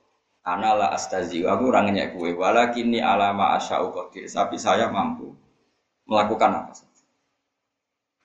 Anala 0.41 0.89
astazi 0.97 1.45
aku 1.45 1.69
orang 1.69 1.93
ngenyek 1.93 2.17
kue 2.17 2.33
walakini 2.33 2.97
alama 3.05 3.61
asya'u 3.61 3.93
qadir 3.93 4.25
tapi 4.25 4.57
saya 4.57 4.89
mampu 4.89 5.37
melakukan 6.11 6.51
apa 6.51 6.73
saja 6.75 7.05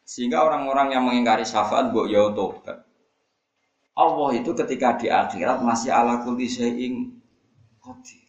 sehingga 0.05 0.41
orang-orang 0.41 0.97
yang 0.97 1.05
mengingkari 1.05 1.45
syafaat 1.45 1.93
mbok 1.93 2.09
ya 2.09 2.33
tobat 2.33 2.81
Allah 3.95 4.29
itu 4.35 4.51
ketika 4.51 4.99
di 4.99 5.07
akhirat 5.07 5.63
masih 5.63 5.93
ala 5.93 6.25
kulli 6.25 6.49
syai'in 6.49 7.15
qadir 7.79 8.25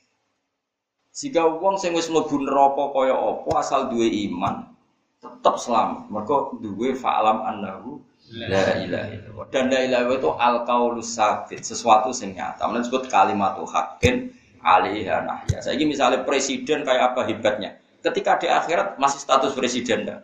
sehingga 1.11 1.49
wong 1.49 1.81
sing 1.81 1.97
wis 1.97 2.13
mlebu 2.13 2.45
neraka 2.45 2.93
kaya 2.93 3.17
apa 3.17 3.51
asal 3.65 3.89
duwe 3.89 4.07
iman 4.29 4.77
tetap 5.21 5.57
selamat. 5.57 6.13
Mereka 6.13 6.37
duwe 6.61 6.93
fa'alam 6.93 7.39
annahu 7.43 7.91
la 8.37 8.83
ilaha. 8.83 9.49
Dan 9.49 9.73
la 9.73 9.81
ilaha 9.87 10.13
itu 10.13 10.31
al 10.37 10.57
qaulus 10.69 11.17
sabit, 11.17 11.65
sesuatu 11.65 12.13
sing 12.13 12.37
nyata. 12.37 12.69
Mana 12.69 12.85
disebut 12.85 13.09
kalimat 13.09 13.57
haqqin 13.57 14.35
alaiha 14.61 15.25
nahya. 15.25 15.59
Saya 15.63 15.79
misalnya 15.83 16.23
presiden 16.27 16.85
kayak 16.85 17.15
apa 17.15 17.27
hebatnya. 17.27 17.81
Ketika 18.03 18.39
di 18.41 18.47
akhirat 18.47 19.01
masih 19.01 19.21
status 19.21 19.53
presiden 19.57 20.07
dah. 20.07 20.21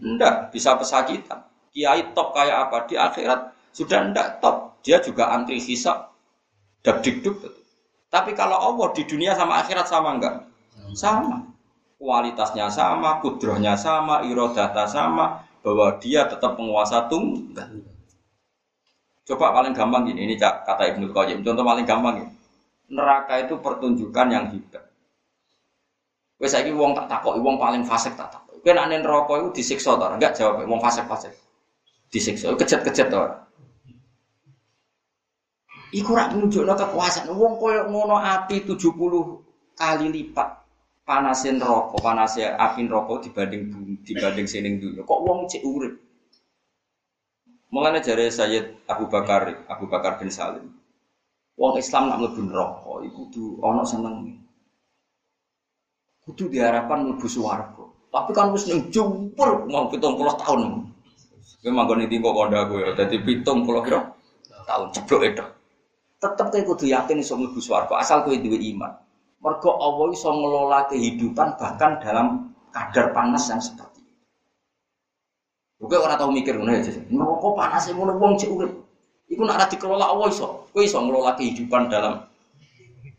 Ndak 0.00 0.52
bisa 0.52 0.76
pesakitan. 0.76 1.46
Kiai 1.72 2.12
top 2.16 2.32
kayak 2.32 2.68
apa 2.68 2.76
di 2.88 2.94
akhirat 2.96 3.40
sudah 3.72 4.12
ndak 4.12 4.40
top. 4.40 4.80
Dia 4.86 5.02
juga 5.02 5.34
antri 5.34 5.58
hisap. 5.58 6.14
Dak 6.84 7.02
dikduk. 7.02 7.42
Tapi 8.06 8.32
kalau 8.38 8.56
Allah 8.56 8.88
di 8.94 9.02
dunia 9.02 9.34
sama 9.34 9.60
akhirat 9.60 9.90
sama 9.90 10.14
enggak? 10.14 10.46
Sama. 10.94 11.42
Kualitasnya 11.96 12.68
sama, 12.68 13.24
kudrohnya 13.24 13.72
sama, 13.74 14.20
irodata 14.22 14.84
sama, 14.84 15.42
bahwa 15.64 15.96
dia 15.98 16.28
tetap 16.30 16.54
penguasa 16.54 17.10
tunggal. 17.10 17.82
Coba 19.26 19.50
paling 19.50 19.74
gampang 19.74 20.06
gini, 20.06 20.22
ini 20.22 20.34
kata 20.38 20.94
Ibnu 20.94 21.10
Qayyim. 21.10 21.42
Contoh 21.42 21.66
paling 21.66 21.82
gampang 21.82 22.14
ini. 22.22 22.32
Neraka 22.94 23.42
itu 23.42 23.58
pertunjukan 23.58 24.26
yang 24.30 24.46
hebat. 24.54 24.85
Wes 26.36 26.52
saiki 26.52 26.72
wong 26.76 26.92
tak 26.92 27.08
takok, 27.08 27.40
wong 27.40 27.56
paling 27.56 27.82
fasik 27.84 28.12
tak 28.12 28.28
takok. 28.28 28.60
Kowe 28.60 28.72
nek 28.74 28.90
neraka 28.92 29.32
iku 29.40 29.48
disiksa 29.54 29.96
ta? 29.96 30.12
Enggak 30.12 30.36
jawab, 30.36 30.66
wong 30.66 30.82
fasik-fasik. 30.82 31.32
Disiksa, 32.10 32.52
kejet-kejet 32.58 33.08
ta 33.08 33.46
Iku 35.94 36.10
rak 36.12 36.34
nunjukno 36.34 36.74
kekuasaan. 36.74 37.30
Wong 37.30 37.62
koyo 37.62 37.86
ngono 37.86 38.18
api 38.18 38.66
70 38.66 39.78
kali 39.78 40.06
lipat 40.10 40.48
panasin 41.06 41.62
rokok, 41.62 42.02
panasnya 42.02 42.58
api 42.58 42.90
rokok 42.90 43.22
dibanding 43.22 43.70
dibanding 44.02 44.50
sining 44.50 44.82
dulu. 44.82 45.06
Kok 45.06 45.20
wong 45.22 45.38
cek 45.46 45.62
urip? 45.62 45.94
Mulane 47.70 48.02
jare 48.02 48.26
Sayyid 48.28 48.86
Abu 48.90 49.06
Bakar, 49.06 49.66
Abu 49.70 49.86
Bakar 49.86 50.18
bin 50.18 50.28
Salim. 50.28 50.74
Wong 51.56 51.78
Islam 51.78 52.10
nak 52.10 52.18
mlebu 52.20 52.40
neraka 52.44 52.92
iku 53.06 53.30
kudu 53.30 53.44
ana 53.62 53.86
seneng. 53.86 54.45
Kudu 56.26 56.50
diharapkan 56.50 57.06
mlebu 57.06 57.30
swarga. 57.30 57.86
Tapi 58.10 58.30
kan 58.34 58.50
wis 58.50 58.66
ning 58.66 58.90
jumpur 58.90 59.70
mau 59.70 59.86
70 59.86 60.42
tahun. 60.42 60.60
Kowe 61.62 61.70
manggon 61.70 62.02
iki 62.02 62.18
kok 62.18 62.34
kandha 62.34 62.66
kowe 62.66 62.82
dadi 62.98 63.16
70 63.22 63.62
pira 63.86 64.00
tahun 64.66 64.86
ceblok 64.90 65.22
itu. 65.22 65.44
Tetep 66.18 66.46
kowe 66.50 66.62
kudu 66.74 66.84
yakin 66.90 67.22
iso 67.22 67.38
mlebu 67.38 67.62
swarga 67.62 68.02
asal 68.02 68.26
kowe 68.26 68.34
duwe 68.34 68.58
iman. 68.74 68.90
Mergo 69.38 69.78
Allah 69.78 70.06
iso 70.10 70.26
ngelola 70.34 70.90
kehidupan 70.90 71.54
bahkan 71.62 72.02
dalam 72.02 72.50
kadar 72.74 73.14
panas 73.14 73.46
yang 73.46 73.62
seperti 73.62 74.02
Bukan 75.76 76.02
orang 76.02 76.16
tahu 76.16 76.30
mikir 76.32 76.56
ngono 76.56 76.72
aja. 76.72 76.90
Neraka 77.12 77.48
panas 77.52 77.84
ngono 77.92 78.16
wong 78.16 78.32
cek 78.40 78.48
urip. 78.48 78.72
Iku 79.28 79.44
nak 79.44 79.68
dikelola 79.68 80.08
Allah 80.08 80.26
iso. 80.32 80.66
Kowe 80.72 80.82
iso 80.82 80.98
ngelola 80.98 81.36
kehidupan 81.36 81.92
dalam 81.92 82.24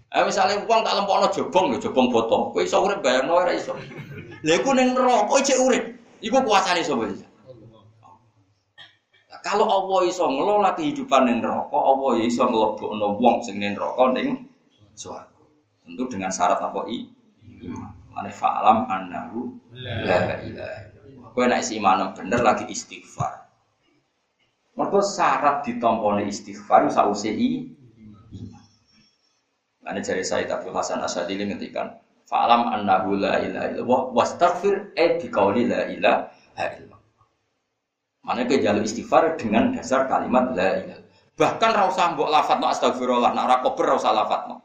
Eh 0.07 0.23
misalnya 0.23 0.63
uang 0.63 0.81
tak 0.87 0.95
lempokno 0.95 1.27
jobong 1.35 1.65
lho, 1.75 1.77
jobong 1.83 2.07
botol. 2.07 2.55
Kowe 2.55 2.63
iso 2.63 2.79
urip 2.79 3.03
bayangno 3.03 3.43
ora 3.43 3.51
iso. 3.51 3.75
Iku 4.39 4.71
ning 4.71 4.95
neraka 4.95 5.35
cek 5.43 5.59
urip. 5.59 5.83
Iku 6.23 6.37
kuasane 6.47 6.79
sapa 6.79 7.11
iki? 7.11 7.25
Kalau 9.43 9.67
Allah 9.67 9.99
iso 10.07 10.23
ngelola 10.27 10.75
kehidupan 10.79 11.27
ning 11.27 11.37
neraka, 11.43 11.75
Allah 11.75 12.19
ya 12.19 12.25
iso 12.27 12.43
nglebokno 12.47 13.19
wong 13.19 13.43
sing 13.43 13.59
ning 13.59 13.75
neraka 13.75 14.15
ning 14.15 14.47
swarga. 14.95 15.43
Tentu 15.83 16.03
dengan 16.07 16.31
syarat 16.31 16.59
apa 16.63 16.87
i? 16.87 17.03
Iman. 17.63 17.91
Mane 18.15 18.31
fa'lam 18.33 18.89
annahu 18.89 19.53
la 19.77 20.41
ilaha 20.41 20.97
Kowe 21.35 21.45
nek 21.45 21.61
iman 21.69 22.17
bener 22.17 22.41
lagi 22.41 22.65
istighfar. 22.65 23.45
Mergo 24.73 25.03
syarat 25.03 25.67
ditompone 25.67 26.25
istighfar 26.25 26.89
sause 26.89 27.29
i 27.29 27.49
iman. 27.61 27.76
Ane 29.87 30.03
jari 30.03 30.21
saya 30.21 30.43
Abdul 30.51 30.75
Hasan 30.75 30.99
Asadili 30.99 31.47
ngendikan, 31.47 31.95
"Fa'lam 32.27 32.67
annahu 32.75 33.15
la 33.15 33.39
ilaha 33.39 33.71
illallah 33.71 34.01
wastaghfir 34.11 34.91
e 34.93 35.05
bi 35.15 35.27
qauli 35.31 35.63
la 35.63 35.87
ilaha 35.87 36.65
illallah." 36.75 37.01
Mana 38.27 38.43
ke 38.43 38.59
jalur 38.59 38.83
istighfar 38.83 39.39
dengan 39.39 39.71
dasar 39.71 40.11
kalimat 40.11 40.51
la 40.51 40.69
ilaha. 40.83 41.01
Bahkan 41.37 41.69
ra 41.71 41.83
usah 41.87 42.17
mbok 42.17 42.27
lafadzno 42.27 42.67
astagfirullah, 42.67 43.31
nek 43.31 43.43
ora 43.47 43.57
kober 43.63 43.85
ra 43.87 43.95
usah 43.95 44.11
lafadzno. 44.11 44.59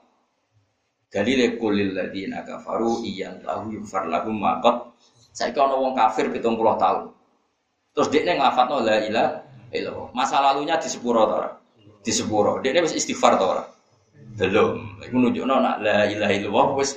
Dalile 1.13 1.55
kulil 1.61 1.95
ladina 1.95 2.43
kafaru 2.43 3.05
iyan 3.05 3.45
lahu 3.45 3.69
yufar 3.77 4.09
lahum 4.09 4.41
maqat 4.41 4.93
saya 5.33 5.57
kalau 5.57 5.81
wong 5.81 5.97
kafir 5.97 6.29
pitung 6.29 6.61
puluh 6.61 6.77
tahun. 6.77 7.09
Terus 7.97 8.09
dia 8.13 8.37
ngelafat 8.37 8.69
la 8.69 8.97
ilah 9.01 9.29
illallah. 9.73 10.13
Masa 10.13 10.45
lalunya 10.45 10.77
di 10.77 10.89
sepuro 10.93 11.25
tora, 11.25 11.49
di 12.05 12.13
sepuro. 12.13 12.61
Dia 12.61 12.77
masih 12.85 13.01
istighfar 13.01 13.41
tora. 13.41 13.65
Belum. 14.39 15.03
Iku 15.05 15.17
nunjukno 15.19 15.55
nak 15.61 15.85
la 15.85 16.09
ilaha 16.09 16.33
illallah 16.33 16.67
wis 16.79 16.97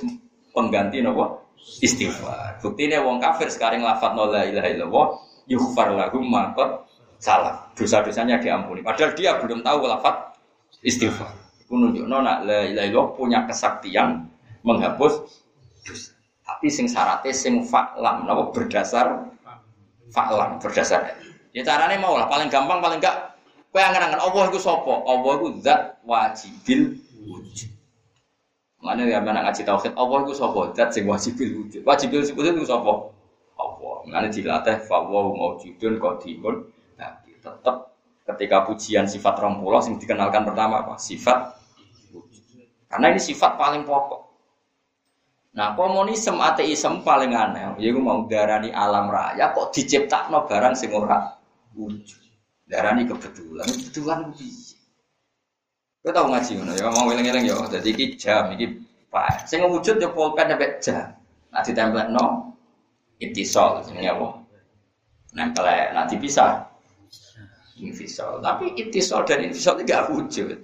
pengganti 0.54 1.04
nopo 1.04 1.52
istighfar. 1.82 2.62
Buktinya 2.62 3.04
wong 3.04 3.20
kafir 3.20 3.50
sekarang 3.52 3.84
lafat 3.84 4.16
la 4.16 4.42
ilaha 4.48 4.68
illallah 4.72 5.06
yughfar 5.50 5.92
lahum 5.92 6.24
maqad 6.26 6.86
salah. 7.20 7.68
Dosa-dosanya 7.76 8.40
diampuni. 8.40 8.80
Padahal 8.80 9.12
dia 9.12 9.36
belum 9.36 9.60
tahu 9.60 9.84
lafat 9.84 10.36
istighfar. 10.80 11.32
Iku 11.66 11.74
nunjukno 11.76 12.16
nak 12.22 12.46
la 12.46 12.64
ilaha 12.64 12.86
illallah 12.86 13.08
punya 13.18 13.44
kesaktian 13.44 14.26
menghapus 14.64 15.22
dosa. 15.84 16.16
Tapi 16.46 16.70
sing 16.70 16.86
syaratnya 16.86 17.34
sing 17.34 17.66
faklam, 17.66 18.22
napa 18.22 18.54
berdasar 18.54 19.26
faklam, 20.14 20.62
berdasar. 20.62 21.18
Ya 21.50 21.66
caranya 21.66 21.98
mau 21.98 22.14
lah, 22.14 22.30
paling 22.30 22.46
gampang 22.46 22.78
paling 22.78 23.02
enggak 23.02 23.34
kowe 23.74 23.82
angen-angen 23.82 24.22
Allah 24.22 24.42
iku 24.46 24.60
sapa? 24.62 24.94
Allah 25.04 25.32
iku 25.42 25.48
zat 25.58 25.98
wajibil. 26.06 26.96
Mana 28.86 29.02
ya 29.02 29.18
mana 29.18 29.42
ngaji 29.42 29.66
tauhid 29.66 29.98
Allah 29.98 30.22
iku 30.22 30.30
sapa? 30.30 30.70
Zat 30.78 30.94
sing 30.94 31.10
wajibil 31.10 31.58
wujud. 31.58 31.82
Wajibil 31.82 32.22
wujud 32.22 32.54
iku 32.54 32.66
sapa? 32.70 32.92
Allah. 33.58 33.96
Mana 34.06 34.30
dilatih 34.30 34.86
fa 34.86 35.02
wa 35.02 35.26
maujudun 35.34 35.98
qadimun. 35.98 36.70
Tapi 36.94 37.34
tetap 37.42 37.98
ketika 38.22 38.62
pujian 38.62 39.10
sifat 39.10 39.42
rompulah 39.42 39.82
yang 39.82 39.98
dikenalkan 39.98 40.46
pertama 40.46 40.86
apa? 40.86 40.94
Sifat 41.02 41.58
wujud. 42.14 42.46
Karena 42.86 43.10
ini 43.10 43.18
sifat 43.18 43.58
paling 43.58 43.82
pokok. 43.82 44.22
Nah, 45.58 45.74
komunisme 45.74 46.38
ateisme 46.38 47.02
paling 47.02 47.34
aneh. 47.34 47.74
Ya 47.82 47.90
gue 47.90 47.98
mau 47.98 48.22
darani 48.30 48.70
alam 48.70 49.10
raya 49.10 49.50
kok 49.50 49.74
diciptakno 49.74 50.46
barang 50.46 50.78
sing 50.78 50.94
ora 50.94 51.34
wujud. 51.74 52.22
Darani 52.70 53.02
kebetulan, 53.08 53.66
kebetulan 53.66 54.30
piye? 54.36 54.75
Kau 56.06 56.14
tahu 56.14 56.30
ngaji 56.30 56.62
ngono 56.62 56.72
ya, 56.78 56.86
mau 56.86 57.10
eling-eling 57.10 57.50
ya. 57.50 57.58
Dadi 57.66 57.90
iki 57.90 58.14
jam 58.14 58.54
iki 58.54 58.78
Pak. 59.10 59.50
Sing 59.50 59.58
wujud 59.66 59.98
ya 59.98 60.06
pulpen 60.14 60.46
sampai 60.46 60.78
jam. 60.78 61.18
Nah 61.50 61.66
ditempelno 61.66 62.24
itisol 63.18 63.82
jenenge 63.82 64.14
apa? 64.14 64.26
Nempel 65.34 65.66
nanti 65.66 66.14
bisa 66.14 66.62
infisol. 67.82 68.38
Tapi 68.38 68.78
itisol 68.78 69.26
dan 69.26 69.50
itu 69.50 69.58
gak 69.58 70.06
wujud. 70.14 70.54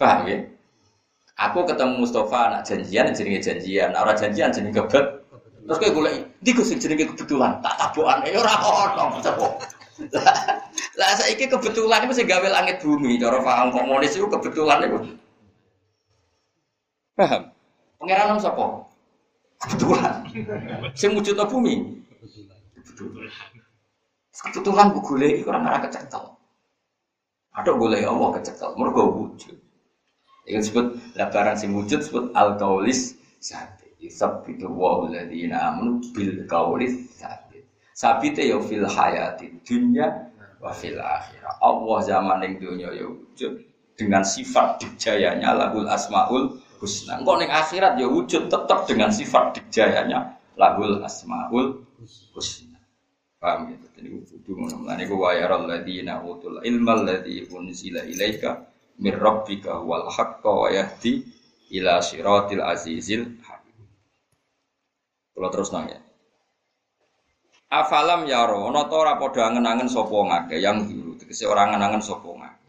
Paham 0.00 0.24
ya? 0.24 0.40
Aku 1.36 1.68
ketemu 1.68 2.08
Mustafa 2.08 2.48
anak 2.48 2.64
janjian 2.64 3.12
jenenge 3.12 3.44
janjian, 3.44 3.92
orang 3.92 4.16
janjian 4.16 4.56
jenenge 4.56 4.80
kebet. 4.80 5.04
Terus 5.68 5.78
kayak 5.84 5.92
gue 5.92 6.12
di 6.40 6.50
gue 6.56 6.64
jenenge 6.64 7.04
kebetulan, 7.12 7.60
tak 7.60 7.76
tabuan, 7.76 8.24
ya 8.24 8.40
ora 8.40 8.56
ono, 8.56 9.20
Lah 11.00 11.16
saiki 11.16 11.48
kebetulan 11.48 12.04
itu 12.04 12.20
gawe 12.28 12.48
langit 12.52 12.84
bumi, 12.84 13.16
cara 13.16 13.40
paham 13.40 13.72
komunis 13.72 14.12
itu 14.12 14.28
kebetulan 14.28 14.84
itu. 14.84 14.98
Paham? 17.16 17.48
Pangeran 17.96 18.36
nom 18.36 18.40
sapa? 18.40 18.64
Kebetulan. 19.62 20.14
Sing 20.92 21.16
wujudna 21.16 21.48
bumi. 21.48 22.04
Kebetulan. 22.76 23.30
Kebetulan 24.32 24.92
gue 24.92 25.02
golek 25.04 25.32
iku 25.40 25.52
ora 25.52 25.80
kecekel. 25.86 26.24
Ada 27.52 27.70
golek 27.76 28.02
Allah 28.08 28.28
kecekel, 28.40 28.70
mergo 28.80 29.02
wujud. 29.12 29.56
Itu 30.48 30.58
disebut 30.58 30.86
labaran 31.14 31.54
sing 31.54 31.76
wujud 31.76 32.02
disebut 32.02 32.34
al 32.34 32.58
kaulis 32.58 33.14
sabit. 33.38 33.94
itu 34.02 34.66
wa 34.66 35.06
alladziina 35.06 35.70
amanu 35.70 36.02
bil 36.10 36.42
kaulis 36.50 37.12
sabit. 37.14 37.62
Sabit 37.94 38.40
ya 38.40 38.58
fil 38.58 38.82
hayati 38.88 39.62
dunya 39.62 40.31
wa 40.62 40.70
fil 40.70 40.96
akhirah. 40.96 41.58
Allah 41.58 41.98
zaman 42.06 42.38
yang 42.46 42.54
dunia 42.62 42.88
ya 42.94 43.10
wujud 43.10 43.52
dengan 43.98 44.22
sifat 44.22 44.78
dijayanya 44.78 45.58
lahul 45.58 45.90
asmaul 45.90 46.62
husna. 46.78 47.18
Engkau 47.18 47.36
ning 47.36 47.50
akhirat 47.50 47.98
ya 47.98 48.06
wujud 48.06 48.46
tetap 48.46 48.86
dengan 48.86 49.10
sifat 49.10 49.58
dijayanya 49.58 50.38
lahul 50.54 51.02
asmaul 51.02 51.82
husna. 52.32 52.78
Paham 53.42 53.74
ya? 53.74 53.76
Jadi 53.98 54.06
kudu 54.22 54.54
ngono. 54.54 54.86
Lan 54.86 54.98
iku 55.02 55.18
wa 55.18 55.34
yaral 55.34 55.66
ladzina 55.66 56.22
utul 56.22 56.62
ilma 56.62 56.98
alladzi 56.98 57.50
unzila 57.50 58.06
ilaika 58.06 58.66
mir 59.02 59.18
rabbika 59.18 59.82
wal 59.82 60.06
haqqa 60.10 60.50
wa 60.50 60.70
yahdi 60.70 61.26
ila 61.74 62.02
siratil 62.02 62.62
azizil 62.62 63.38
hakim. 63.42 63.78
Kalau 65.34 65.48
terus 65.50 65.70
nanya. 65.70 66.01
Afalam 67.72 68.28
yaro 68.28 68.68
ana 68.68 68.84
ta 68.84 69.00
ora 69.00 69.16
padha 69.16 69.48
angen-angen 69.48 69.88
sapa 69.88 70.12
ngake 70.12 70.60
yang 70.60 70.84
dulu 70.84 71.16
tegese 71.16 71.48
ora 71.48 71.64
angen-angen 71.64 72.04
sapa 72.04 72.28
ngake. 72.28 72.68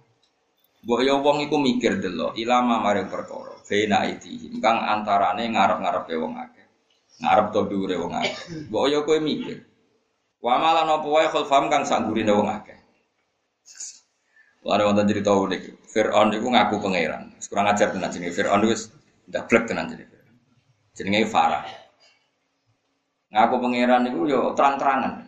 Mbok 0.87 0.99
ya 1.03 1.19
wong 1.19 1.43
iku 1.43 1.59
mikir 1.59 1.99
delok 1.99 2.39
ilama 2.39 2.79
maring 2.79 3.11
perkara 3.11 3.59
bena 3.67 4.07
itihim 4.07 4.63
kang 4.63 4.79
antarane 4.79 5.43
ngarep-ngarepe 5.51 6.13
wong 6.15 6.39
akeh. 6.39 6.67
Ngarep 7.19 7.47
to 7.51 7.59
dhuwure 7.67 7.95
wong 7.99 8.15
akeh. 8.15 8.71
Mbok 8.71 8.85
ya 8.87 8.99
kowe 9.03 9.19
mikir 9.19 9.67
Wa 10.43 10.59
malan 10.59 10.91
apa 10.91 11.07
wae 11.07 11.27
khulfam 11.31 11.71
kang 11.71 11.83
sak 11.83 12.03
gurine 12.07 12.31
wong 12.35 12.47
akeh. 12.47 12.75
Lalu 14.63 14.83
wonten 14.87 15.07
cerita 15.07 15.31
unik. 15.35 15.87
Fir'aun 15.87 16.31
itu 16.31 16.47
ngaku 16.47 16.79
pangeran. 16.79 17.35
Kurang 17.43 17.67
ajar 17.67 17.91
tenan 17.91 18.07
jenenge 18.07 18.31
Fir'aun 18.31 18.63
itu 18.63 18.87
ndablek 19.27 19.67
tenan 19.67 19.91
jenenge. 19.91 20.19
Jenenge 20.95 21.27
Farah. 21.27 21.82
Ngaku 23.33 23.55
pangeran 23.57 24.05
itu 24.05 24.29
yo 24.29 24.53
terang-terangan. 24.53 25.25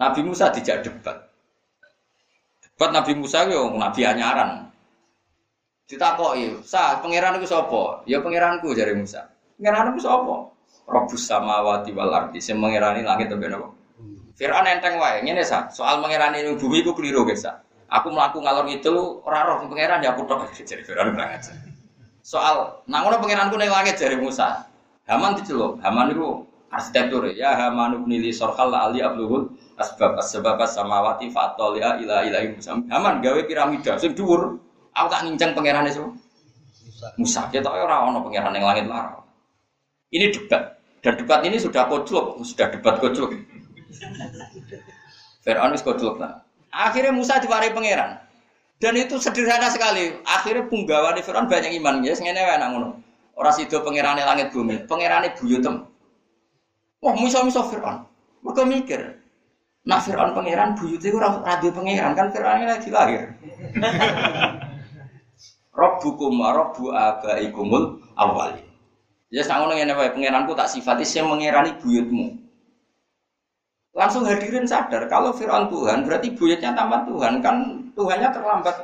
Nabi 0.00 0.20
Musa 0.24 0.48
dijak 0.48 0.80
debat. 0.80 1.28
Debat 2.64 2.90
Nabi 2.96 3.12
Musa 3.20 3.44
yo 3.44 3.68
nabi 3.76 4.00
anyaran. 4.08 4.72
Ditakoki, 5.84 6.64
"Sa, 6.64 7.02
pangeran 7.04 7.36
iku 7.36 7.46
sapa?" 7.50 7.82
"Ya 8.08 8.24
pangeranku," 8.24 8.72
jare 8.72 8.96
Musa. 8.96 9.28
"Pangeran 9.60 9.92
iku 9.92 10.00
sapa?" 10.00 10.34
Robus 10.90 11.22
samawati 11.28 11.92
wal 11.92 12.10
ardi, 12.10 12.40
sing 12.42 12.58
mengerani 12.58 13.04
langit 13.06 13.30
sampe 13.30 13.46
napa? 13.46 13.68
Fir'aun 14.34 14.66
enteng 14.66 14.96
wae, 14.98 15.22
ngene 15.22 15.44
sa, 15.44 15.68
soal 15.70 16.00
mengerani 16.00 16.42
bumi 16.56 16.82
iku 16.82 16.96
keliru 16.96 17.28
guys. 17.28 17.44
Aku 17.90 18.08
melaku 18.10 18.40
ngalor 18.40 18.64
ngidul 18.66 19.20
ora 19.26 19.44
roh 19.44 19.66
pangeran 19.66 20.00
ya 20.00 20.14
aku 20.14 20.24
tok 20.24 20.48
jadi 20.56 20.82
Firaun 20.82 21.18
aja. 21.18 21.52
Soal 22.24 22.80
nang 22.88 23.04
ngono 23.04 23.20
pangeranku 23.20 23.58
ning 23.58 23.68
langit 23.68 23.98
jare 24.00 24.16
Musa. 24.16 24.64
Haman 25.10 25.34
diceluk, 25.34 25.82
Haman 25.82 26.14
itu 26.14 26.46
arsitektur 26.70 27.26
ya 27.34 27.58
Haman 27.58 28.02
ibn 28.02 28.10
li 28.14 28.30
sarhal 28.30 28.70
ali 28.70 29.02
abluhul 29.02 29.50
asbab 29.74 30.14
asbab 30.16 30.62
samawati 30.62 31.28
fatolia 31.34 31.98
ila 31.98 32.22
ilahi 32.22 32.54
Musa. 32.54 32.78
Haman 32.88 33.18
gawe 33.20 33.40
piramida 33.44 33.98
sing 33.98 34.14
dhuwur. 34.14 34.56
Aku 34.94 35.06
tak 35.10 35.26
nginceng 35.26 35.54
pangeran 35.54 35.86
itu. 35.86 36.06
Musa. 37.18 37.50
Kita 37.50 37.70
ora 37.70 38.06
ono 38.06 38.22
pangeran 38.22 38.54
ning 38.54 38.64
langit 38.64 38.86
lara. 38.86 39.18
Ini 40.10 40.30
debat 40.34 40.78
dan 41.00 41.14
debat 41.16 41.40
ini 41.46 41.56
sudah 41.56 41.86
koclok, 41.86 42.42
sudah 42.42 42.66
debat 42.70 42.98
koclok. 42.98 43.34
Fir'aun 45.40 45.72
wis 45.72 45.82
koclok 45.82 46.20
lah. 46.20 46.44
Akhirnya 46.70 47.10
Musa 47.10 47.40
diwarai 47.42 47.72
pangeran. 47.74 48.20
Dan 48.80 48.96
itu 48.96 49.20
sederhana 49.20 49.68
sekali. 49.68 50.12
Akhirnya 50.24 50.68
punggawa 50.68 51.12
di 51.16 51.24
Fir'aun 51.24 51.48
banyak 51.48 51.72
iman. 51.80 52.04
Ya, 52.04 52.16
ngene 52.16 52.40
wae 52.40 52.54
anak 52.56 52.68
ngono. 52.72 52.88
Ora 53.40 53.50
sida 53.56 53.80
pangerane 53.80 54.20
langit 54.20 54.52
bumi, 54.52 54.84
pangerane 54.84 55.32
buyutem. 55.40 55.80
Wah, 57.00 57.16
Musa-Musa 57.16 57.64
Fir'aun. 57.64 58.04
Mereka 58.44 58.62
mikir, 58.68 59.00
Nah 59.88 59.96
Fir'aun 59.96 60.36
pangeran 60.36 60.76
buyut 60.76 61.00
itu 61.00 61.16
radio 61.16 61.70
pangeran 61.72 62.12
kan 62.12 62.28
Fir'aun 62.28 62.68
lagi 62.68 62.92
lahir. 62.92 63.32
Rabbukum 65.80 66.36
wa 66.36 66.52
rabbu 66.52 66.92
abaikumul 66.92 68.04
awali. 68.12 68.60
Ya 69.32 69.40
sangono 69.40 69.72
ngene 69.72 69.96
wae 69.96 70.12
pangeranku 70.12 70.52
tak 70.52 70.68
sifati 70.68 71.06
sing 71.06 71.24
mengerani 71.24 71.80
buyutmu. 71.80 72.36
Langsung 73.96 74.28
hadirin 74.28 74.68
sadar 74.68 75.08
kalau 75.08 75.32
Fir'aun 75.32 75.72
Tuhan 75.72 76.04
berarti 76.04 76.36
buyutnya 76.36 76.76
tamat 76.76 77.08
Tuhan 77.08 77.40
kan 77.40 77.56
Tuhannya 77.96 78.28
terlambat 78.36 78.76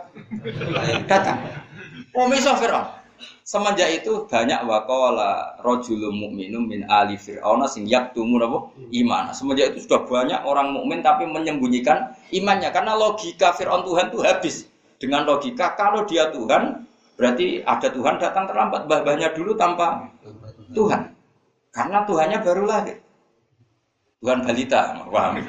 datang. 1.11 1.45
Oh 2.17 2.25
miso 2.25 2.57
Fir'aun. 2.57 2.96
Semenjak 3.47 4.03
itu 4.03 4.27
banyak 4.27 4.67
wakola 4.67 5.55
rojulum 5.63 6.19
mukminum 6.19 6.67
min 6.67 6.83
ali 6.91 7.15
Fir'aun 7.15 7.63
sing 7.71 7.87
yaktumu 7.87 8.43
apa 8.43 8.75
iman. 8.75 9.31
Semenjak 9.31 9.71
itu 9.71 9.87
sudah 9.87 10.03
banyak 10.03 10.43
orang 10.43 10.75
mukmin 10.75 10.99
tapi 10.99 11.31
menyembunyikan 11.31 12.11
imannya 12.35 12.75
karena 12.75 12.99
logika 12.99 13.55
Fir'aun 13.55 13.87
Tuhan 13.87 14.11
itu 14.11 14.19
habis. 14.27 14.67
Dengan 14.99 15.23
logika 15.23 15.79
kalau 15.79 16.03
dia 16.11 16.35
Tuhan 16.35 16.91
berarti 17.15 17.63
ada 17.63 17.87
Tuhan 17.87 18.19
datang 18.19 18.51
terlambat. 18.51 18.91
Bahnya 18.91 19.31
dulu 19.31 19.55
tanpa 19.55 20.11
Tuhan. 20.75 21.15
Karena 21.71 22.03
Tuhannya 22.03 22.43
baru 22.43 22.67
lahir. 22.67 22.99
Tuhan 24.27 24.43
balita, 24.43 25.07
paham? 25.07 25.39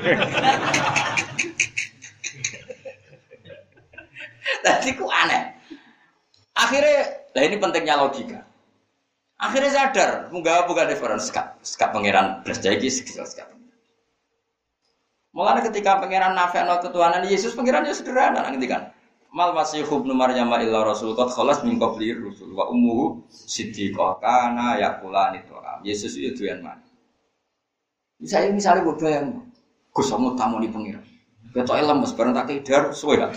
Tadi 4.62 4.90
ku 4.94 5.10
aneh. 5.10 5.50
Akhirnya, 6.58 7.27
nah 7.38 7.46
ini 7.46 7.62
pentingnya 7.62 8.02
logika. 8.02 8.42
Akhirnya 9.38 9.70
sadar, 9.70 10.34
munggah 10.34 10.66
bukan 10.66 10.90
difference 10.90 11.30
sekap, 11.30 11.62
sekap 11.62 11.94
pangeran 11.94 12.42
belas 12.42 12.58
jadi 12.58 12.90
sekap. 12.90 13.54
Mulanya 15.38 15.70
ketika 15.70 16.02
pangeran 16.02 16.34
nafekno 16.34 16.82
ketuhanan 16.82 17.22
Yesus 17.30 17.54
pangeran 17.54 17.86
ya 17.86 17.94
sederhana 17.94 18.50
nanti 18.50 18.66
kan. 18.66 18.90
Mal 19.30 19.54
masih 19.54 19.86
ibnu 19.86 20.18
Maryam 20.18 20.50
illa 20.58 20.82
rasul 20.82 21.14
qad 21.14 21.30
khalas 21.30 21.62
min 21.62 21.78
qabli 21.78 22.18
rusul 22.18 22.58
wa 22.58 22.66
ummuhu 22.74 23.22
siddiqah 23.30 24.18
kana 24.18 24.82
yakulani 24.82 25.46
tu'am. 25.46 25.86
Yesus 25.86 26.18
itu 26.18 26.34
tuan 26.42 26.66
mana? 26.66 26.82
Misalnya 28.18 28.50
misalnya 28.58 28.82
gue 28.82 28.98
bayang, 28.98 29.46
gue 29.94 30.02
sama 30.02 30.34
tamu 30.34 30.58
di 30.58 30.74
pengiran. 30.74 31.06
Kecuali 31.54 31.86
lemes 31.86 32.18
bareng 32.18 32.34
tak 32.34 32.50
kidar, 32.50 32.90
suwe 32.98 33.22
lah. 33.22 33.30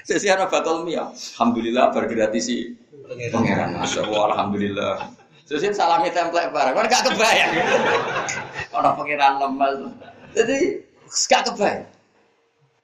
Sesi 0.00 0.32
anak 0.32 0.48
bakal 0.48 0.88
mia. 0.88 1.12
Alhamdulillah 1.12 1.92
bergratis 1.92 2.48
si 2.48 2.72
pangeran. 3.28 3.76
Masya 3.76 4.08
Allah, 4.08 4.22
alhamdulillah. 4.32 4.94
Sesi 5.44 5.68
salami 5.76 6.08
template 6.08 6.48
bareng, 6.48 6.72
kan 6.72 6.86
gak 6.88 7.04
kebayang. 7.12 7.52
Orang 8.72 8.96
pangeran 8.96 9.32
lemes. 9.36 9.76
Jadi 10.32 10.80
gak 11.28 11.52
kebayang. 11.52 11.84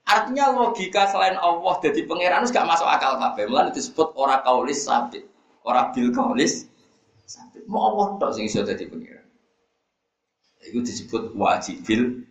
Artinya 0.08 0.52
logika 0.52 1.08
selain 1.08 1.36
Allah 1.36 1.74
jadi 1.80 2.04
pangeran 2.04 2.44
itu 2.44 2.52
gak 2.52 2.68
masuk 2.68 2.84
akal 2.84 3.16
kabeh. 3.16 3.48
Mulane 3.48 3.72
disebut 3.72 4.12
ora 4.16 4.44
kaulis 4.44 4.84
sabit, 4.84 5.24
ora 5.64 5.88
bil 5.96 6.12
kaulis 6.12 6.68
sabit. 7.24 7.64
Mau 7.68 7.92
Allah 7.92 8.20
tok 8.20 8.36
sing 8.36 8.48
iso 8.48 8.60
dadi 8.64 8.84
pangeran. 8.84 9.24
Itu 10.60 10.84
disebut 10.84 11.32
wajibil. 11.32 12.27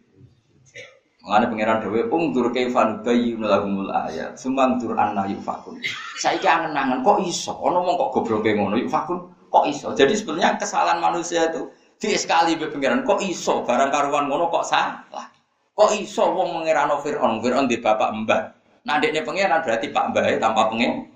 Mengenai 1.28 1.52
pangeran 1.52 1.78
dewe, 1.84 2.08
ungdur 2.08 2.56
kaifan 2.56 3.04
bayi 3.04 3.36
melagumul 3.36 3.92
ayat, 3.92 4.40
sumantur 4.40 4.96
anna 4.96 5.28
yufakun. 5.28 5.76
Saya 6.16 6.40
kangen 6.40 6.72
nangan, 6.72 7.04
kok 7.04 7.20
iso? 7.20 7.52
Ono 7.52 7.84
kok 7.84 8.16
goblok 8.16 8.48
ngono 8.48 8.80
yufakun, 8.80 9.28
kok 9.52 9.68
iso? 9.68 9.92
Jadi 9.92 10.16
sebenarnya 10.16 10.56
kesalahan 10.56 11.04
manusia 11.04 11.52
itu 11.52 11.68
di 12.00 12.16
sekali 12.16 12.56
be 12.56 12.72
pangeran, 12.72 13.04
kok 13.04 13.20
iso? 13.20 13.68
Barang 13.68 13.92
karuan 13.92 14.32
ngono 14.32 14.48
kok 14.48 14.64
salah? 14.72 15.28
Kok 15.76 16.00
iso 16.00 16.32
wong 16.32 16.64
mengerano 16.64 17.04
Fir'aun, 17.04 17.44
Fir'aun 17.44 17.68
di 17.68 17.76
bapak 17.84 18.10
mbah. 18.24 18.44
Nah, 18.88 18.96
pangeran 19.04 19.60
berarti 19.68 19.92
pak 19.92 20.16
mbah 20.16 20.32
tanpa 20.40 20.72
pengen. 20.72 21.12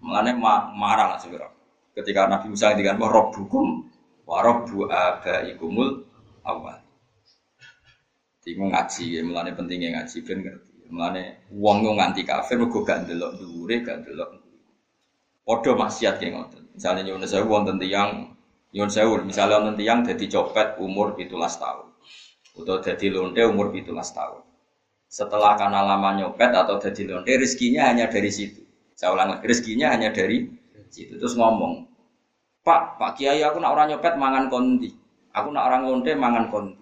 Mengenai 0.00 0.32
marah 0.78 1.12
lah 1.12 1.18
sekarang. 1.20 1.52
Ketika 1.92 2.24
Nabi 2.24 2.54
Musa 2.54 2.72
ngendikan 2.72 2.96
wa 2.96 3.12
rabbukum 3.12 3.84
wa 4.24 4.40
rabbu 4.40 4.88
abaikumul 4.88 6.08
awal. 6.48 6.79
Tiku 8.50 8.66
ngaji, 8.66 9.04
ya, 9.14 9.22
mulane 9.22 9.54
pentingnya 9.54 9.94
ngaji 9.94 10.26
ben 10.26 10.42
ngerti. 10.42 10.90
Mulane 10.90 11.46
wong 11.54 11.86
yo 11.86 11.94
nganti 11.94 12.26
kafir 12.26 12.58
mergo 12.58 12.82
gak 12.82 13.06
ndelok 13.06 13.38
dhuwure, 13.38 13.78
gak 13.86 14.02
ndelok. 14.02 14.42
Padha 15.46 15.78
maksiat 15.78 16.18
ki 16.18 16.34
ngoten. 16.34 16.74
Misale 16.74 17.06
nyuwun 17.06 17.22
sewu 17.30 17.46
wonten 17.46 17.78
tiyang 17.78 18.34
nyuwun 18.74 18.90
sewu, 18.90 19.22
misale 19.22 19.54
wonten 19.54 19.78
tiyang 19.78 20.02
dadi 20.02 20.26
copet 20.26 20.82
umur 20.82 21.14
17 21.14 21.30
tahun. 21.62 21.86
Atau 22.58 22.76
dadi 22.82 23.06
lonte 23.14 23.38
umur 23.46 23.70
17 23.70 23.86
tahun. 24.18 24.42
Setelah 25.06 25.54
karena 25.54 25.86
lama 25.86 26.10
nyopet 26.18 26.50
atau 26.50 26.74
dadi 26.82 27.06
lonte 27.06 27.30
rezekinya 27.30 27.86
hanya 27.86 28.10
dari 28.10 28.34
situ. 28.34 28.66
Saya 28.98 29.14
ulang 29.14 29.38
rezekinya 29.46 29.94
hanya 29.94 30.10
dari 30.10 30.50
situ. 30.90 31.14
Terus 31.22 31.38
ngomong, 31.38 31.86
Pak, 32.66 32.98
Pak 32.98 33.14
Kiai 33.14 33.46
aku 33.46 33.62
nak 33.62 33.78
orang 33.78 33.94
nyopet 33.94 34.18
mangan 34.18 34.50
kondi. 34.50 34.90
Aku 35.38 35.54
nak 35.54 35.70
orang 35.70 35.86
lonte 35.86 36.18
mangan 36.18 36.50
kondi. 36.50 36.79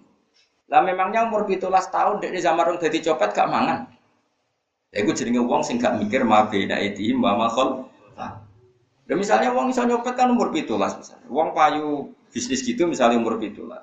Lah 0.69 0.85
memangnya 0.85 1.25
umur 1.25 1.49
pitulas 1.49 1.89
tahun 1.89 2.21
dek 2.21 2.31
di 2.37 2.39
zaman 2.45 2.77
dadi 2.77 3.01
copet 3.01 3.33
gak 3.33 3.49
mangan. 3.49 3.89
Ya 4.93 5.01
iku 5.01 5.13
jenenge 5.17 5.41
wong 5.41 5.65
sing 5.65 5.81
gak 5.81 5.97
mikir 5.97 6.21
ma 6.21 6.45
beda 6.45 6.77
itu 6.77 7.13
ma 7.17 7.33
makhol. 7.33 7.89
Dan 9.09 9.17
misalnya 9.17 9.49
wong 9.49 9.73
iso 9.73 9.81
nyopet 9.89 10.13
kan 10.13 10.29
umur 10.29 10.53
pitulas 10.53 10.93
misalnya. 10.93 11.25
Wong 11.33 11.57
payu 11.57 12.13
bisnis 12.29 12.61
gitu 12.61 12.85
misalnya 12.85 13.17
umur 13.17 13.41
pitulas. 13.41 13.81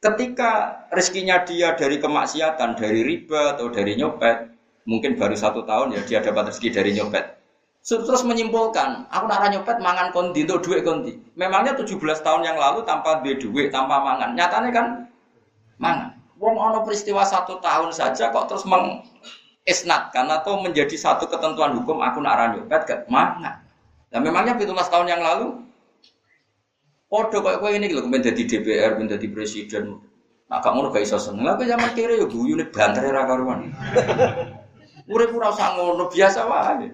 Ketika 0.00 0.84
rezekinya 0.88 1.44
dia 1.44 1.76
dari 1.76 2.00
kemaksiatan, 2.00 2.78
dari 2.80 3.04
riba 3.04 3.52
atau 3.52 3.68
dari 3.68 3.92
nyopet, 3.98 4.48
mungkin 4.88 5.20
baru 5.20 5.36
satu 5.36 5.68
tahun 5.68 5.92
ya 5.92 6.00
dia 6.08 6.18
dapat 6.24 6.48
rezeki 6.48 6.68
dari 6.72 6.96
nyopet. 6.96 7.36
Terus 7.84 8.24
menyimpulkan, 8.24 9.08
aku 9.08 9.24
nak 9.28 9.48
nyopet 9.48 9.76
mangan 9.80 10.12
kondi 10.12 10.44
untuk 10.44 10.60
duit 10.64 10.80
kondi. 10.84 11.12
Memangnya 11.36 11.72
17 11.72 11.98
tahun 12.20 12.44
yang 12.44 12.56
lalu 12.56 12.84
tanpa 12.84 13.20
duit, 13.24 13.68
tanpa 13.72 14.00
mangan. 14.00 14.36
Nyatanya 14.36 14.70
kan 14.72 14.86
mangan. 15.78 16.14
Wong 16.38 16.54
ono 16.54 16.86
peristiwa 16.86 17.26
satu 17.26 17.58
tahun 17.58 17.90
saja 17.90 18.30
kok 18.30 18.46
terus 18.46 18.62
mengisnatkan 18.62 20.26
atau 20.30 20.62
menjadi 20.62 20.94
satu 20.94 21.26
ketentuan 21.26 21.74
hukum 21.74 21.98
aku 21.98 22.22
nak 22.22 22.38
ranyopet 22.38 22.82
ke 22.86 22.94
mangan. 23.10 23.58
Nah 24.08 24.20
memangnya 24.22 24.54
17 24.54 24.70
tahun 24.92 25.08
yang 25.10 25.22
lalu 25.22 25.68
Podo 27.08 27.40
kok 27.40 27.64
kowe 27.64 27.72
ini 27.72 27.88
lho 27.88 28.04
menjadi 28.04 28.44
DPR, 28.44 29.00
menjadi 29.00 29.32
presiden. 29.32 29.96
Nah, 30.44 30.60
kamu 30.60 30.92
gak 30.92 31.08
iso 31.08 31.16
seneng. 31.16 31.40
Lah 31.40 31.56
zaman 31.56 31.96
kiri 31.96 32.20
ya 32.20 32.28
guyune 32.28 32.68
bantere 32.68 33.08
ra 33.08 33.24
karuan. 33.24 33.72
Urip 35.12 35.32
ora 35.32 35.48
usah 35.48 35.72
ngono, 35.80 36.12
biasa 36.12 36.44
wae. 36.44 36.92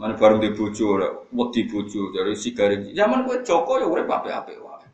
Mana 0.00 0.16
baru 0.16 0.40
di 0.40 0.56
bojo 0.56 0.96
ora, 0.96 1.08
wedi 1.36 1.68
bojo 1.68 2.16
dari 2.16 2.32
sigaret. 2.32 2.96
Zaman 2.96 3.28
kowe 3.28 3.36
Joko 3.44 3.76
ya 3.76 3.84
urip 3.84 4.08
apik-apik 4.08 4.56
wae. 4.56 4.88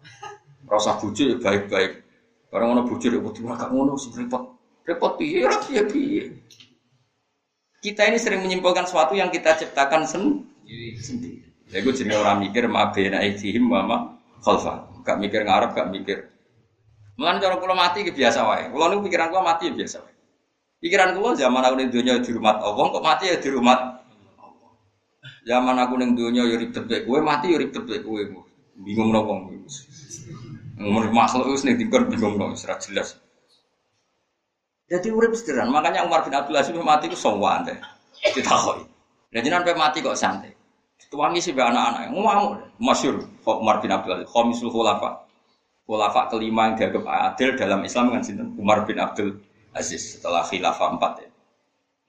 Rasa 0.66 0.98
bojo 0.98 1.22
ya 1.22 1.38
baik-baik 1.38 2.07
Orang 2.48 2.72
ngono 2.72 2.82
bujur 2.88 3.12
ya 3.12 3.20
kudu 3.20 3.44
gak 3.44 3.68
ngono 3.68 3.92
repot. 3.96 4.42
Repot 4.88 5.12
piye 5.20 5.44
ora 5.44 5.60
piye 5.60 5.82
piye. 5.84 6.22
Kita 7.78 8.08
ini 8.08 8.16
sering 8.16 8.40
menyimpulkan 8.40 8.88
sesuatu 8.88 9.12
yang 9.12 9.28
kita 9.28 9.54
ciptakan 9.60 10.08
sendiri. 10.08 10.96
sendiri. 10.98 11.46
Ya 11.68 11.84
gue 11.84 11.92
jadi 11.92 12.16
orang 12.16 12.40
mikir 12.40 12.64
ma 12.64 12.88
bena 12.88 13.20
aitihim 13.20 13.68
wa 13.68 13.84
ma 13.84 13.96
khalfa. 14.40 14.88
Gak 15.04 15.20
mikir 15.20 15.44
ngarep, 15.44 15.76
gak 15.76 15.88
mikir. 15.92 16.18
Mulan 17.20 17.36
cara 17.36 17.60
kula 17.60 17.76
mati 17.76 18.08
ke 18.08 18.16
biasa 18.16 18.40
wae. 18.48 18.64
Kula 18.72 18.88
niku 18.88 19.12
pikiran 19.12 19.28
kula 19.28 19.42
mati 19.44 19.68
ya 19.68 19.72
biasa 19.76 19.96
wae. 20.00 20.14
Pikiran 20.80 21.18
kula 21.20 21.36
zaman 21.36 21.62
aku 21.66 21.74
ning 21.76 21.90
dunia 21.92 22.16
di 22.22 22.30
rumah 22.32 22.56
Allah 22.64 22.84
kok 22.88 23.04
mati 23.04 23.24
ya 23.28 23.36
di 23.36 23.48
rumah. 23.52 23.78
Zaman 25.44 25.76
aku 25.76 25.94
ning 26.00 26.16
dunia 26.16 26.48
ya 26.48 26.56
ribet 26.56 26.88
kowe 27.04 27.20
mati 27.20 27.52
ya 27.52 27.58
ribet 27.60 27.84
kowe. 27.84 28.22
Bingung 28.78 29.12
nopo 29.12 29.52
Ngomong 30.78 31.10
makhluk 31.10 31.50
wis 31.50 31.66
ning 31.66 31.74
dingkon 31.74 32.06
bingung 32.06 32.38
nopo 32.38 32.54
ora 32.54 32.78
jelas. 32.78 33.18
Jadi 34.88 35.10
urip 35.10 35.34
sederhana. 35.34 35.74
Makanya 35.74 36.06
Umar 36.06 36.22
bin 36.22 36.32
Abdul 36.32 36.56
Aziz 36.56 36.72
mati 36.78 37.10
ku 37.10 37.18
sowan 37.18 37.66
teh. 37.66 37.76
Ditakoi. 38.32 38.86
Dan 39.34 39.44
jenengan 39.44 39.66
pe 39.66 39.74
mati 39.74 40.00
kok 40.00 40.16
santai. 40.16 40.54
Tuangi 41.08 41.40
sih 41.40 41.56
anak-anak. 41.56 42.12
Ngomong 42.14 42.78
masyur 42.78 43.20
Umar 43.44 43.82
bin 43.82 43.90
Abdul 43.90 44.16
Aziz. 44.16 44.30
Khomisul 44.30 44.70
khulafa. 44.70 45.28
Khulafa 45.84 46.30
kelima 46.30 46.72
yang 46.72 46.74
dianggap 46.76 47.04
adil 47.08 47.56
dalam 47.56 47.80
Islam 47.82 48.12
kan 48.12 48.22
sinten 48.22 48.52
Umar 48.56 48.84
bin 48.86 49.00
Abdul 49.00 49.40
Aziz 49.72 50.16
setelah 50.16 50.44
khilafah 50.46 50.94
empat 50.94 51.12
ya. 51.24 51.28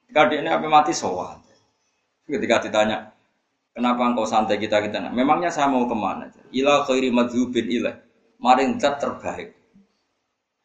Ketika 0.10 0.36
ini 0.36 0.50
apa 0.52 0.68
mati 0.68 0.92
sowan. 0.92 1.40
Ketika 2.30 2.62
ditanya, 2.62 3.10
kenapa 3.74 4.06
engkau 4.06 4.26
santai 4.28 4.62
kita 4.62 4.84
kita? 4.84 5.02
Memangnya 5.10 5.50
saya 5.50 5.66
mau 5.72 5.86
ke 5.90 5.96
mana? 5.98 6.30
Ila 6.54 6.86
khairi 6.86 7.10
madzubin 7.10 7.66
ilah. 7.66 8.09
Maring 8.40 8.80
zat 8.80 9.04
terbaik. 9.04 9.52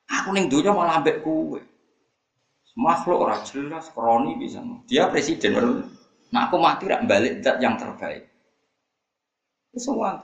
Aku 0.06 0.30
ning 0.30 0.46
dunia 0.46 0.70
malah 0.70 1.02
ambek 1.02 1.26
kue. 1.26 1.58
Makhluk 2.74 3.22
orang 3.26 3.42
jelas, 3.46 3.90
kroni 3.94 4.34
bisa. 4.38 4.62
Dia 4.90 5.06
presiden 5.10 5.54
baru. 5.54 5.72
Nah 6.34 6.50
aku 6.50 6.58
mati 6.58 6.90
rak 6.90 7.06
balik 7.06 7.42
zat 7.42 7.58
yang 7.58 7.78
terbaik. 7.78 8.26
Itu 9.70 9.90
semua. 9.90 10.22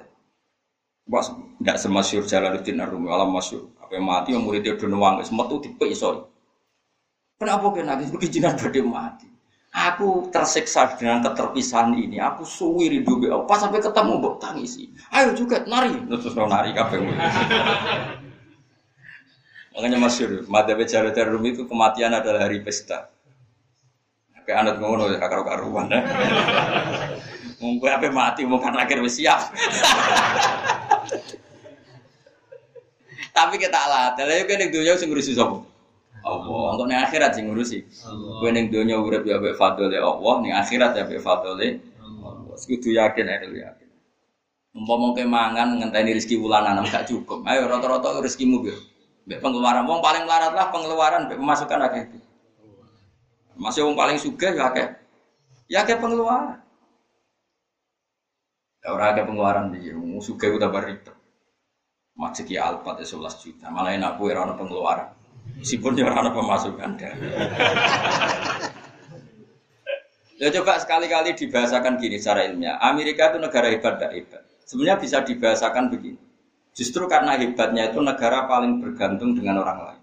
Bos, 1.10 1.26
tidak 1.58 1.78
semasyur 1.82 2.22
Jalaluddin 2.22 2.78
Arumi, 2.78 3.10
alam 3.10 3.34
masyur. 3.34 3.66
Apa 3.82 3.98
mati, 3.98 4.30
yang 4.30 4.46
muridnya 4.46 4.78
udah 4.78 4.86
nuang, 4.86 5.14
semua 5.26 5.50
tuh 5.50 5.58
tipe 5.58 5.82
iso. 5.90 6.30
Kenapa 7.34 7.66
kena 7.74 7.98
nangis? 7.98 8.14
Kejinan 8.14 8.54
pada 8.54 8.80
mati. 8.86 9.26
Aku 9.70 10.26
tersiksa 10.34 10.98
dengan 10.98 11.22
keterpisahan 11.22 11.94
ini. 11.94 12.18
Aku 12.18 12.42
suwi 12.42 12.90
rindu 12.90 13.22
be 13.22 13.30
Pas 13.46 13.62
sampai 13.62 13.78
ketemu 13.78 14.18
mbok 14.18 14.42
tangisi. 14.42 14.90
Ayo 15.14 15.30
juga 15.38 15.62
nari. 15.62 15.94
Terus 16.10 16.34
nari 16.34 16.74
kabeh. 16.74 16.98
Makanya 19.70 19.98
masyur, 20.02 20.42
Madhabe 20.50 20.82
Jalaluddin 20.82 21.22
Arumi 21.22 21.54
itu 21.54 21.62
kematian 21.70 22.10
adalah 22.10 22.50
hari 22.50 22.58
pesta. 22.66 23.14
Kayak 24.42 24.66
anak 24.66 24.76
ngono 24.82 25.06
ya 25.14 25.22
karu-karuan 25.22 25.86
ya. 25.94 26.02
Mungkin 27.62 27.92
apa 27.94 28.10
mati 28.10 28.42
mungkin 28.42 28.74
akhir 28.74 28.98
siap. 29.06 29.54
Tapi 33.30 33.54
kita 33.62 33.78
lah, 33.78 34.18
tapi 34.18 34.42
kan 34.42 34.58
yang 34.58 34.74
dunia 34.74 34.98
sing 34.98 35.06
ngurusi 35.06 35.38
sapa? 35.38 35.69
Allah. 36.24 36.76
Untuk 36.76 36.86
ning 36.88 37.00
akhirat 37.00 37.36
sing 37.36 37.48
ngurusi. 37.48 37.84
Kowe 38.40 38.50
ning 38.52 38.72
dunia 38.72 38.96
urip 38.96 39.24
ya 39.24 39.36
mbek 39.40 39.56
fadhole 39.56 39.96
Allah, 39.96 40.34
ning 40.40 40.52
akhirat 40.56 40.92
ya 40.96 41.02
mbek 41.04 41.20
fadhole 41.20 41.80
Allah. 42.22 42.54
Kudu 42.56 42.90
yakin 42.92 43.26
ae 43.28 43.48
yakin. 43.48 43.88
Umpama 44.70 45.12
ke 45.18 45.26
mangan 45.26 45.82
ngenteni 45.82 46.14
rezeki 46.14 46.38
wulanan 46.38 46.86
gak 46.86 47.10
cukup. 47.10 47.42
Ayo 47.44 47.66
rata-rata 47.66 48.22
rezekimu 48.22 48.62
biar. 48.62 48.78
Mbek 49.26 49.38
pengeluaran 49.42 49.84
wong 49.84 50.00
paling 50.00 50.24
melarat 50.24 50.52
lah 50.56 50.70
pengeluaran 50.72 51.26
mbek 51.28 51.38
pemasukan 51.38 51.80
akeh. 51.90 52.04
Masih 53.60 53.84
wong 53.84 53.98
paling 53.98 54.16
sugih 54.16 54.56
ya 54.56 54.72
akeh. 54.72 54.88
Ya 55.68 55.78
akeh 55.84 56.00
pengeluaran. 56.00 56.62
Ya 58.80 58.96
ora 58.96 59.12
akeh 59.12 59.28
pengeluaran 59.28 59.76
iki, 59.76 59.92
wong 59.92 60.24
sugih 60.24 60.56
udah 60.56 60.72
barito. 60.72 61.12
Masjid 62.16 62.60
ya 62.60 62.72
11 62.76 63.16
juta, 63.40 63.68
malah 63.72 63.96
enak 63.96 64.16
kue 64.20 64.32
rana 64.32 64.56
pengeluaran. 64.56 65.19
Meskipun 65.58 65.98
dia 65.98 66.06
rana 66.06 66.30
pemasukan 66.30 67.00
Ya 70.40 70.48
coba 70.56 70.80
sekali-kali 70.80 71.36
dibahasakan 71.36 72.00
gini 72.00 72.16
secara 72.16 72.48
ilmiah. 72.48 72.80
Amerika 72.80 73.28
itu 73.28 73.38
negara 73.44 73.68
hebat 73.68 74.00
tidak 74.00 74.12
hebat. 74.16 74.42
Sebenarnya 74.64 74.96
bisa 74.96 75.16
dibahasakan 75.20 75.92
begini. 75.92 76.16
Justru 76.72 77.04
karena 77.10 77.36
hebatnya 77.36 77.92
itu 77.92 78.00
negara 78.00 78.48
paling 78.48 78.80
bergantung 78.80 79.36
dengan 79.36 79.60
orang 79.60 79.78
lain. 79.84 80.02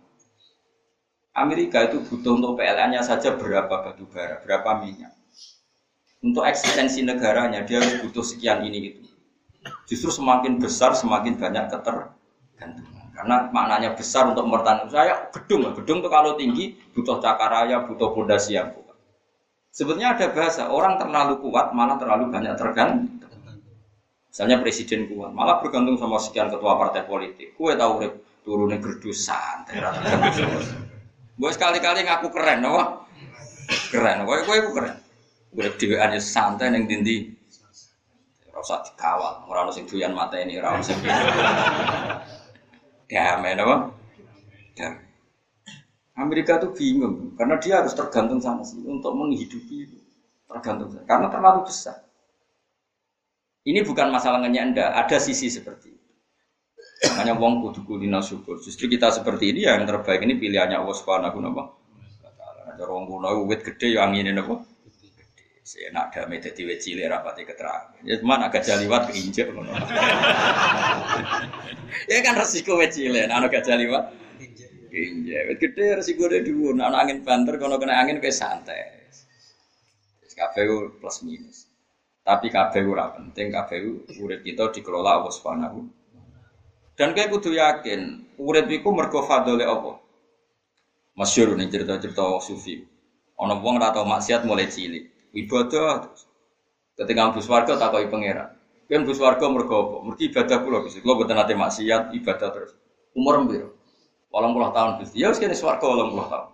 Amerika 1.34 1.89
itu 1.89 2.06
butuh 2.06 2.38
untuk 2.38 2.62
PLN-nya 2.62 3.02
saja 3.02 3.34
berapa 3.34 3.70
batu 3.70 4.06
bara, 4.10 4.38
berapa 4.45 4.82
minyak. 4.82 5.14
Untuk 6.22 6.45
eksistensi 6.45 7.02
negaranya 7.02 7.66
dia 7.66 7.82
butuh 8.02 8.26
sekian 8.26 8.62
ini 8.62 8.93
itu. 8.93 9.06
Justru 9.89 10.22
semakin 10.22 10.62
besar 10.62 10.93
semakin 10.93 11.38
banyak 11.38 11.66
ketergantungan. 11.70 13.07
Karena 13.18 13.49
maknanya 13.49 13.97
besar 13.97 14.30
untuk 14.30 14.45
mempertahankan 14.45 14.93
saya 14.93 15.34
gedung, 15.34 15.74
gedung 15.74 16.05
itu 16.05 16.09
kalau 16.13 16.38
tinggi 16.38 16.78
butuh 16.93 17.18
cakaraya, 17.18 17.82
butuh 17.89 18.13
fondasi 18.13 18.53
yang 18.53 18.70
kuat. 18.78 18.93
Sebetulnya 19.74 20.13
ada 20.13 20.30
bahasa 20.30 20.70
orang 20.70 21.01
terlalu 21.01 21.41
kuat 21.41 21.74
malah 21.74 21.97
terlalu 21.97 22.30
banyak 22.30 22.53
tergantung. 22.53 23.09
Misalnya 24.30 24.61
presiden 24.61 25.09
kuat, 25.09 25.34
malah 25.34 25.57
bergantung 25.65 25.97
sama 25.97 26.22
sekian 26.22 26.53
ketua 26.53 26.78
partai 26.78 27.09
politik. 27.09 27.57
Kue 27.57 27.74
tahu 27.74 28.05
rep 28.05 28.13
turunnya 28.45 28.78
gerdusan, 28.78 29.65
Gue 31.38 31.49
sekali-kali 31.53 32.05
ngaku 32.05 32.30
keren, 32.30 32.70
apa? 32.70 33.01
Keren, 33.89 34.30
gue 34.30 34.38
gue 34.45 34.57
keren. 34.78 34.95
Gue 35.57 35.65
di 35.74 35.86
aja 35.97 36.22
santai 36.22 36.70
neng 36.70 36.86
dindi 36.86 37.34
Ora 38.57 38.65
usah 38.65 38.82
dikawal, 38.82 39.45
ora 39.45 39.70
ono 39.70 39.72
sing 39.74 39.86
doyan 39.86 40.18
mateni, 40.18 40.57
ora 40.57 40.74
ono 40.74 40.82
sing. 40.82 40.97
Damai 43.08 43.55
napa? 43.55 43.95
Damai. 44.76 45.08
Amerika 46.18 46.58
tuh 46.60 46.74
bingung 46.74 47.38
karena 47.38 47.55
dia 47.62 47.80
harus 47.80 47.93
tergantung 47.93 48.41
sama 48.41 48.66
sih 48.66 48.82
untuk 48.84 49.14
menghidupi 49.14 49.86
itu 49.86 49.97
tergantung 50.49 50.91
karena 51.05 51.30
terlalu 51.30 51.70
besar. 51.70 52.03
Ini 53.68 53.84
bukan 53.84 54.08
masalah 54.10 54.39
anda, 54.43 54.95
ada 54.95 55.18
sisi 55.20 55.51
seperti 55.51 55.91
itu. 55.91 56.12
Makanya 57.12 57.36
wong 57.36 57.62
kudu 57.68 57.84
kulina 57.84 58.24
syukur. 58.24 58.58
Justru 58.64 58.88
kita 58.88 59.12
seperti 59.12 59.51
ini 59.51 59.68
yang 59.68 59.84
terbaik 59.84 60.24
ini 60.24 60.39
pilihannya 60.39 60.80
Allah 60.80 60.95
Subhanahu 60.95 61.38
wa 61.43 61.68
taala. 62.39 62.62
Ada 62.74 62.84
wong 62.88 63.12
kuno 63.12 63.43
wit 63.45 63.62
gede 63.68 63.99
yang 63.99 64.16
angin 64.16 64.34
napa? 64.34 64.64
Saya 65.68 65.91
nak 65.91 66.15
ada 66.15 66.32
metode 66.32 66.63
wet 66.63 66.80
cilik 66.80 67.11
rapati 67.11 67.43
keterangan. 67.43 67.99
Ya 68.07 68.15
cuma 68.24 68.39
agak 68.39 68.63
jaliwat 68.63 69.11
keinjek 69.11 69.51
ngono. 69.51 69.76
ya 72.07 72.24
kan 72.24 72.39
resiko 72.39 72.80
wet 72.80 72.95
cilik, 72.95 73.28
anak 73.28 73.51
agak 73.51 73.68
jaliwat 73.68 74.15
keinjek. 74.88 75.41
Wet 75.51 75.59
gede 75.59 75.99
resiko 75.99 76.32
ada 76.32 76.39
dua, 76.39 76.72
nak 76.72 76.95
angin 77.03 77.20
banter 77.20 77.59
kalau 77.59 77.76
kena 77.84 77.99
angin 77.99 78.24
kayak 78.24 78.39
santai. 78.39 79.11
KPU 80.32 81.03
plus 81.03 81.20
minus. 81.28 81.68
Tapi 82.24 82.47
KPU 82.47 82.88
ora 82.95 83.11
penting, 83.11 83.51
KPU 83.51 84.07
urip 84.24 84.47
kita 84.47 84.72
dikelola 84.72 85.20
Allah 85.20 85.34
Subhanahu. 85.36 85.84
Dan 86.95 87.11
kayak 87.11 87.28
kudu 87.36 87.51
yakin, 87.51 88.24
urip 88.39 88.72
iku 88.72 88.95
mergo 88.95 89.20
fadhole 89.28 89.68
Allah. 89.68 89.99
Masyhur 91.20 91.59
nih 91.59 91.68
cerita-cerita 91.68 92.39
sufi. 92.39 92.88
Ana 93.36 93.59
wong 93.59 93.84
ora 93.84 93.91
tau 93.91 94.07
maksiat 94.07 94.47
mulai 94.47 94.72
cilik 94.72 95.16
ibadah 95.34 96.13
ketika 96.95 97.32
bus 97.34 97.47
warga 97.47 97.73
takoki 97.75 98.07
pangeran. 98.07 98.55
Kan 98.88 99.03
bus 99.03 99.19
warga 99.19 99.45
mergo 99.51 99.75
apa? 99.75 99.95
Mergi 100.11 100.23
ibadah 100.32 100.57
kula 100.63 100.78
Gusti. 100.86 101.03
Kula 101.03 101.19
mboten 101.19 101.36
nate 101.36 101.53
maksiat 101.55 102.15
ibadah 102.15 102.49
terus. 102.55 102.71
Umur 103.11 103.43
piro? 103.47 103.75
80 104.32 104.75
tahun 104.75 104.91
Gusti. 105.03 105.15
Ya 105.19 105.28
wis 105.32 105.39
kene 105.39 105.55
swarga 105.57 105.84
80 105.84 106.32
tahun. 106.32 106.47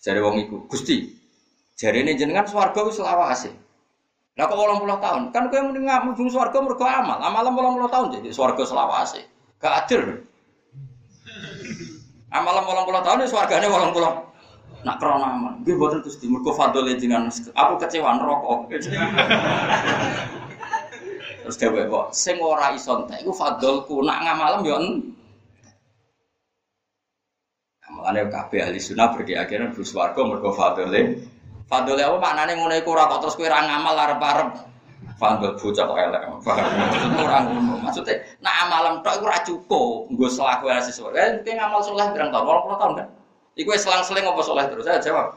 Jare 0.00 0.20
wong 0.24 0.36
iku. 0.48 0.56
Gusti 0.64 1.20
jarene 1.80 2.12
jenengan 2.12 2.44
swarga 2.44 2.84
wis 2.84 3.00
lawase 3.00 3.52
lah 4.38 4.48
kok 4.48 4.56
80 4.56 5.04
tahun? 5.04 5.22
Kan 5.36 5.52
kowe 5.52 5.60
mending 5.60 5.84
mlebu 5.84 6.24
swarga 6.32 6.58
mergo 6.64 6.84
amal. 6.88 7.20
Amal 7.20 7.44
80 7.44 7.92
tahun 7.92 8.06
jadi 8.16 8.28
swarga 8.32 8.62
selawase 8.64 9.20
gak 9.60 9.84
adil. 9.84 10.00
Amal 12.36 12.54
80 12.64 13.04
tahun 13.04 13.20
ya 13.20 13.28
swargane 13.28 13.66
80 13.68 14.29
nak 14.84 14.96
krono 14.96 15.26
aman. 15.26 15.54
Gue 15.64 15.76
buatan 15.76 16.00
timur 16.04 16.40
gue 16.40 16.54
fadol 16.56 16.88
jenengan. 16.96 17.28
Aku 17.30 17.76
kecewa 17.80 18.16
rokok. 18.20 18.68
terus 21.40 21.56
dewe 21.56 21.82
kok, 21.88 22.14
sing 22.14 22.36
ora 22.38 22.70
iso 22.76 23.00
entek 23.00 23.26
iku 23.26 23.32
fadolku 23.34 24.04
nak 24.06 24.22
ngamalam 24.22 24.62
yo 24.62 24.76
Makanya 27.90 28.30
kabeh 28.30 28.62
ahli 28.62 28.78
sunnah 28.78 29.10
berkeyakinan 29.12 29.74
bus 29.74 29.90
warga 29.90 30.22
mergo 30.22 30.54
fadole. 30.54 31.26
Fadole 31.66 32.06
apa 32.06 32.16
maknane 32.22 32.54
ngono 32.54 32.74
iku 32.78 32.94
ora 32.94 33.10
kok 33.10 33.26
terus 33.26 33.34
kowe 33.34 33.50
ora 33.50 33.66
ngamal 33.66 33.98
arep-arep 33.98 34.48
Fandel 35.20 35.52
bocah 35.60 35.84
kok 35.84 36.00
elek. 36.00 36.22
Orang 37.20 37.44
ngono. 37.52 37.74
Maksudnya 37.84 38.24
nak 38.40 38.54
amalan 38.64 38.94
tok 39.04 39.20
iku 39.20 39.24
ora 39.28 39.40
cukup. 39.44 40.08
Nggo 40.16 40.26
selaku 40.32 40.64
ora 40.70 40.80
sesuai. 40.80 41.12
Eh, 41.12 41.28
mungkin 41.36 41.54
ngamal 41.60 41.80
soleh 41.84 42.06
berang 42.14 42.30
tahun, 42.32 42.46
20 42.46 42.80
tahun 42.80 42.92
kan. 42.96 43.08
Iku 43.58 43.70
selang-seling 43.74 44.24
apa 44.26 44.40
soleh 44.46 44.64
terus? 44.70 44.86
Saya 44.86 45.02
jawab. 45.02 45.34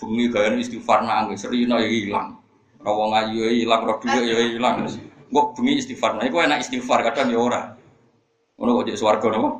Bengi 0.00 0.26
gaya 0.32 0.56
istighfar 0.56 1.04
nangis, 1.04 1.44
serina 1.44 1.76
ya 1.78 1.86
hilang. 1.86 2.40
Rawang 2.80 3.12
ayu 3.12 3.46
ya 3.46 3.76
roh 3.76 4.00
duit 4.00 4.24
ya 4.24 4.36
hilang. 4.56 4.88
Kok 5.30 5.46
bengi 5.54 5.78
istighfar, 5.78 6.18
nah 6.18 6.26
iku 6.26 6.42
enak 6.42 6.66
istighfar 6.66 7.06
kadang 7.06 7.30
ya 7.30 7.38
ora. 7.38 7.62
Ngono 8.58 8.82
kok 8.82 8.92
jadi 8.92 8.98
swarga 8.98 9.28
napa? 9.30 9.50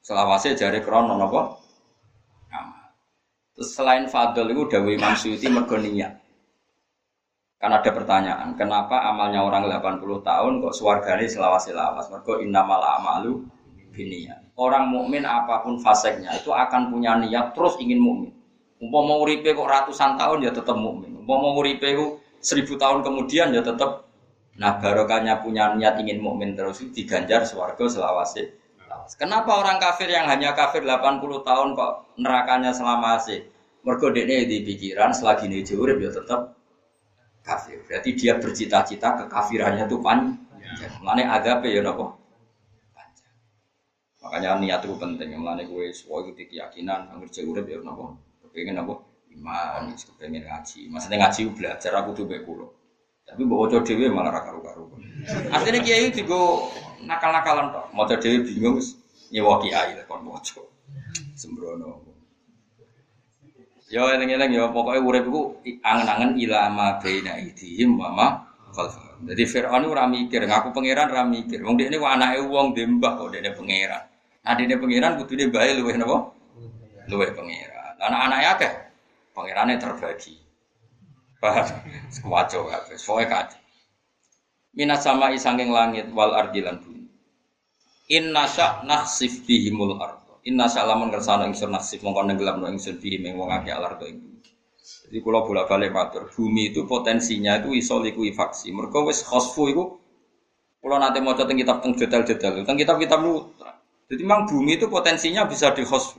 Selawase 0.00 0.56
jare 0.56 0.80
krono 0.80 1.20
napa? 1.20 1.60
Terus 3.60 3.76
selain 3.76 4.08
fadl 4.08 4.48
itu 4.48 4.72
dawai 4.72 4.96
Imam 4.96 5.12
Suyuti 5.12 5.52
mergo 5.52 5.76
niat. 5.76 6.16
Kan 7.60 7.76
ada 7.76 7.92
pertanyaan, 7.92 8.56
kenapa 8.56 9.04
amalnya 9.04 9.44
orang 9.44 9.68
80 9.68 10.00
tahun 10.24 10.64
kok 10.64 10.72
suarganya 10.72 11.28
selawas-selawas? 11.28 12.08
Mergo 12.08 12.40
innamal 12.40 12.80
amalu 12.80 13.44
biniyat. 13.92 14.39
Orang 14.60 14.92
mukmin 14.92 15.24
apa 15.24 15.64
pun 15.64 15.80
faseknya 15.80 16.36
itu 16.36 16.52
akan 16.52 16.92
punya 16.92 17.16
niat 17.16 17.56
terus 17.56 17.80
ingin 17.80 17.96
mukmin. 17.96 18.32
Umpama 18.76 19.16
uripe 19.24 19.56
kok 19.56 19.64
ratusan 19.64 20.20
tahun 20.20 20.44
ya 20.44 20.52
tetap 20.52 20.76
mukmin. 20.76 21.16
Umpama 21.24 21.56
uripe 21.56 21.96
kok 21.96 22.20
seribu 22.44 22.76
tahun 22.76 23.00
kemudian 23.00 23.56
ya 23.56 23.64
tetap 23.64 24.10
Nah 24.60 24.76
barokahnya 24.76 25.40
punya 25.40 25.72
niat 25.72 25.96
ingin 26.04 26.20
mukmin 26.20 26.52
terus 26.52 26.84
itu 26.84 26.92
diganjar 27.00 27.48
swarga 27.48 27.88
selawase. 27.88 28.60
Kenapa 29.16 29.56
orang 29.56 29.80
kafir 29.80 30.12
yang 30.12 30.28
hanya 30.28 30.52
kafir 30.52 30.84
80 30.84 31.24
tahun 31.40 31.68
kok 31.72 31.92
nerakanya 32.20 32.76
selama 32.76 33.16
sih? 33.16 33.40
Mergo 33.80 34.12
dekne 34.12 34.44
di 34.44 34.60
pikiran 34.60 35.16
selagi 35.16 35.48
ini 35.48 35.64
urip 35.64 35.96
ya 36.04 36.12
tetap 36.12 36.52
kafir. 37.40 37.80
Berarti 37.88 38.12
dia 38.12 38.36
bercita-cita 38.36 39.24
kekafirannya 39.24 39.88
itu 39.88 39.96
panjang. 40.04 40.92
Mulane 41.00 41.24
agape 41.24 41.72
ya 41.72 41.80
napa? 41.80 42.19
Makanya 44.20 44.60
niat 44.60 44.84
itu 44.84 44.94
penting. 45.00 45.32
Mulane 45.36 45.64
kowe 45.64 45.84
suwe 45.88 46.32
itu 46.36 46.44
keyakinan 46.44 47.08
anggere 47.08 47.40
urip 47.48 47.64
ya 47.64 47.80
napa? 47.80 48.16
Kepengin 48.44 48.76
apa? 48.76 48.94
Iman, 49.32 49.96
kepengin 49.96 50.44
ngaji. 50.44 50.92
Maksudnya 50.92 51.16
ngaji 51.24 51.40
belajar 51.56 51.92
aku 51.96 52.10
tuh 52.12 52.24
bae 52.28 52.44
kula. 52.44 52.68
Tapi 53.30 53.46
bawa 53.46 53.70
coba 53.70 53.86
dewi 53.86 54.10
malah 54.10 54.34
raka 54.34 54.50
karu 54.58 54.90
Artinya 55.54 55.80
kiai 55.86 56.10
juga 56.10 56.66
nakal-nakalan 57.06 57.70
tok. 57.70 57.86
Mau 57.94 58.04
dewi 58.04 58.42
bingung 58.42 58.76
nyewa 59.30 59.62
kiai 59.62 59.94
kon 60.10 60.26
coba 60.26 60.66
Sembrono. 61.38 62.02
Yo 63.90 64.06
eling-eling 64.06 64.54
yo 64.54 64.70
pokoknya 64.70 65.02
urip 65.02 65.24
iku 65.26 65.42
angen-angen 65.82 66.38
ilama 66.38 66.98
baina 66.98 67.38
idihim 67.38 67.98
wa 67.98 68.10
ma. 68.10 68.26
Jadi 69.26 69.42
Firaun 69.46 69.86
ora 69.86 70.06
ngaku 70.10 70.68
pangeran 70.74 71.10
ora 71.10 71.26
mikir. 71.26 71.62
Wong 71.62 71.78
dekne 71.78 71.98
kok 71.98 72.10
anake 72.10 72.38
wong 72.46 72.74
dembah 72.74 73.18
kok 73.18 73.30
dekne 73.34 73.50
pangeran. 73.54 74.09
Dekne 74.40 74.76
pangeran 74.80 75.20
kudune 75.20 75.52
bae 75.52 75.76
luwih 75.76 75.96
napa? 76.00 76.32
Luwih 77.12 77.30
pangeran. 77.36 77.94
Anak-anake 78.00 78.46
akeh. 78.56 78.72
Pangerane 79.36 79.74
terbagi. 79.76 80.34
Paham? 81.40 81.68
Sekuaco 82.14 82.68
kabeh. 82.68 82.96
Pokoke 82.96 83.26
kacau. 83.28 83.60
Minas 84.70 85.02
sama 85.02 85.34
isanging 85.34 85.74
langit 85.74 86.06
wal 86.14 86.30
ardilan 86.30 86.78
bumi. 86.78 87.10
Inna 88.06 88.46
sya 88.46 88.86
nakhsif 88.86 89.42
bihimul 89.42 89.98
ard. 89.98 90.20
Inna 90.48 90.72
salamun 90.72 91.12
kersana 91.12 91.44
ingsun 91.44 91.68
nasib 91.68 92.00
mongkon 92.00 92.32
nenggelam 92.32 92.64
no 92.64 92.66
ingsun 92.72 92.96
bihi 92.96 93.20
meng 93.20 93.36
wong 93.36 93.52
akeh 93.52 93.76
alar 93.76 94.00
ing 94.08 94.40
Jadi 94.80 95.20
kalau 95.20 95.44
bola 95.44 95.68
balik 95.68 95.90
matur, 95.92 96.30
bumi 96.32 96.70
itu 96.72 96.86
potensinya 96.88 97.60
itu 97.60 97.76
iso 97.76 97.98
likuifaksi. 97.98 98.70
Mereka 98.72 99.04
wis 99.04 99.26
khosfu 99.26 99.68
itu, 99.68 99.84
kalau 100.80 100.96
nanti 100.96 101.18
mau 101.20 101.34
tentang 101.34 101.58
kitab 101.58 101.76
tentang 101.82 101.98
detail-detail, 101.98 102.52
tentang 102.62 102.78
kitab-kitab 102.78 103.18
lu. 103.20 103.52
Jadi 104.10 104.26
memang 104.26 104.50
bumi 104.50 104.74
itu 104.74 104.90
potensinya 104.90 105.46
bisa 105.46 105.70
di 105.70 105.86
khosfu. 105.86 106.18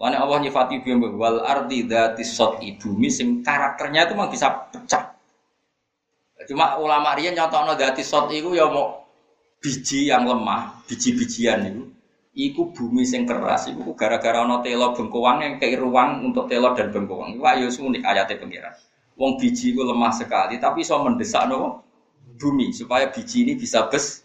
Karena 0.00 0.24
Allah 0.24 0.40
nyifati 0.40 0.80
bumi 0.80 1.12
wal 1.20 1.44
ardi 1.44 1.84
dati 1.84 2.24
sot 2.24 2.64
bumi 2.64 3.12
sing 3.12 3.44
karakternya 3.44 4.08
itu 4.08 4.16
memang 4.16 4.32
bisa 4.32 4.48
pecah. 4.72 5.12
Cuma 6.48 6.80
ulama 6.80 7.12
rian 7.12 7.36
nyontono 7.36 7.76
dati 7.76 8.00
sot 8.00 8.32
itu 8.32 8.56
ya 8.56 8.64
mau 8.72 9.04
biji 9.60 10.08
yang 10.08 10.24
lemah, 10.24 10.80
biji-bijian 10.88 11.68
itu 11.68 11.84
iku 12.32 12.72
bumi 12.72 13.04
sing 13.04 13.28
keras 13.28 13.68
iku 13.68 13.92
gara-gara 13.92 14.40
ana 14.40 14.64
telo 14.64 14.96
bengkoang 14.96 15.44
yang 15.44 15.54
kei 15.60 15.76
ruang 15.76 16.24
untuk 16.24 16.48
telo 16.48 16.72
dan 16.72 16.88
bengkoang. 16.88 17.36
Iku 17.36 17.44
ayo 17.44 17.68
unik 17.68 18.00
ayate 18.00 18.40
pengiran. 18.40 18.72
Wong 19.20 19.36
biji 19.36 19.76
iku 19.76 19.84
lemah 19.84 20.16
sekali 20.16 20.56
tapi 20.56 20.80
iso 20.80 20.96
mendesak 20.96 21.44
no 21.44 21.84
bumi 22.40 22.72
supaya 22.72 23.12
biji 23.12 23.44
ini 23.44 23.52
bisa 23.60 23.84
bes 23.92 24.19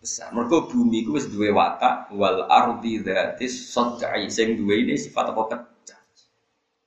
besar. 0.00 0.32
Mergo 0.32 0.64
bumi 0.66 1.04
iku 1.04 1.20
wis 1.20 1.28
duwe 1.28 1.52
watak 1.52 2.08
wal 2.16 2.48
ardi 2.48 3.04
dzatis 3.04 3.70
sad'i 3.70 4.26
sing 4.32 4.56
duwe 4.56 4.82
ini 4.82 4.96
sifat 4.96 5.30
apa 5.30 5.42
pecah. 5.46 6.00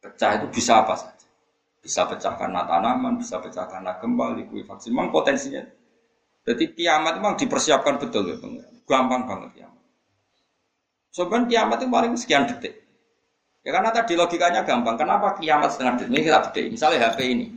Pecah 0.01 0.29
itu 0.41 0.47
bisa 0.49 0.81
apa 0.81 0.97
saja. 0.97 1.27
Bisa 1.79 2.09
pecah 2.09 2.33
karena 2.35 2.65
tanaman, 2.65 3.21
bisa 3.21 3.37
pecah 3.37 3.69
karena 3.69 3.95
gempa, 4.01 4.33
likuifaksi. 4.33 4.89
Memang 4.89 5.13
potensinya. 5.13 5.61
Jadi 6.43 6.75
kiamat 6.75 7.23
memang 7.23 7.39
dipersiapkan 7.39 8.01
betul 8.01 8.27
ya, 8.27 8.35
Gampang 8.83 9.23
banget 9.23 9.63
ya. 9.63 9.67
Sebenarnya 11.13 11.47
kiamat 11.47 11.77
itu 11.79 11.87
paling 11.87 12.13
sekian 12.19 12.43
detik. 12.49 12.83
Ya 13.63 13.71
karena 13.71 13.95
tadi 13.95 14.19
logikanya 14.19 14.67
gampang. 14.67 14.99
Kenapa 14.99 15.39
kiamat 15.39 15.71
setengah 15.71 16.03
detik? 16.03 16.11
Ini 16.11 16.19
kita 16.25 16.39
detik. 16.49 16.65
Misalnya 16.73 16.99
HP 17.07 17.19
ini. 17.31 17.47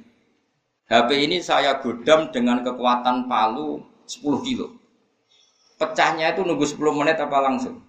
HP 0.86 1.11
ini 1.18 1.42
saya 1.42 1.82
godam 1.82 2.30
dengan 2.30 2.62
kekuatan 2.62 3.26
palu 3.26 3.82
10 4.07 4.22
kilo. 4.46 4.86
Pecahnya 5.77 6.33
itu 6.33 6.41
nunggu 6.41 6.64
10 6.64 6.81
menit 6.97 7.20
apa 7.20 7.39
langsung? 7.45 7.85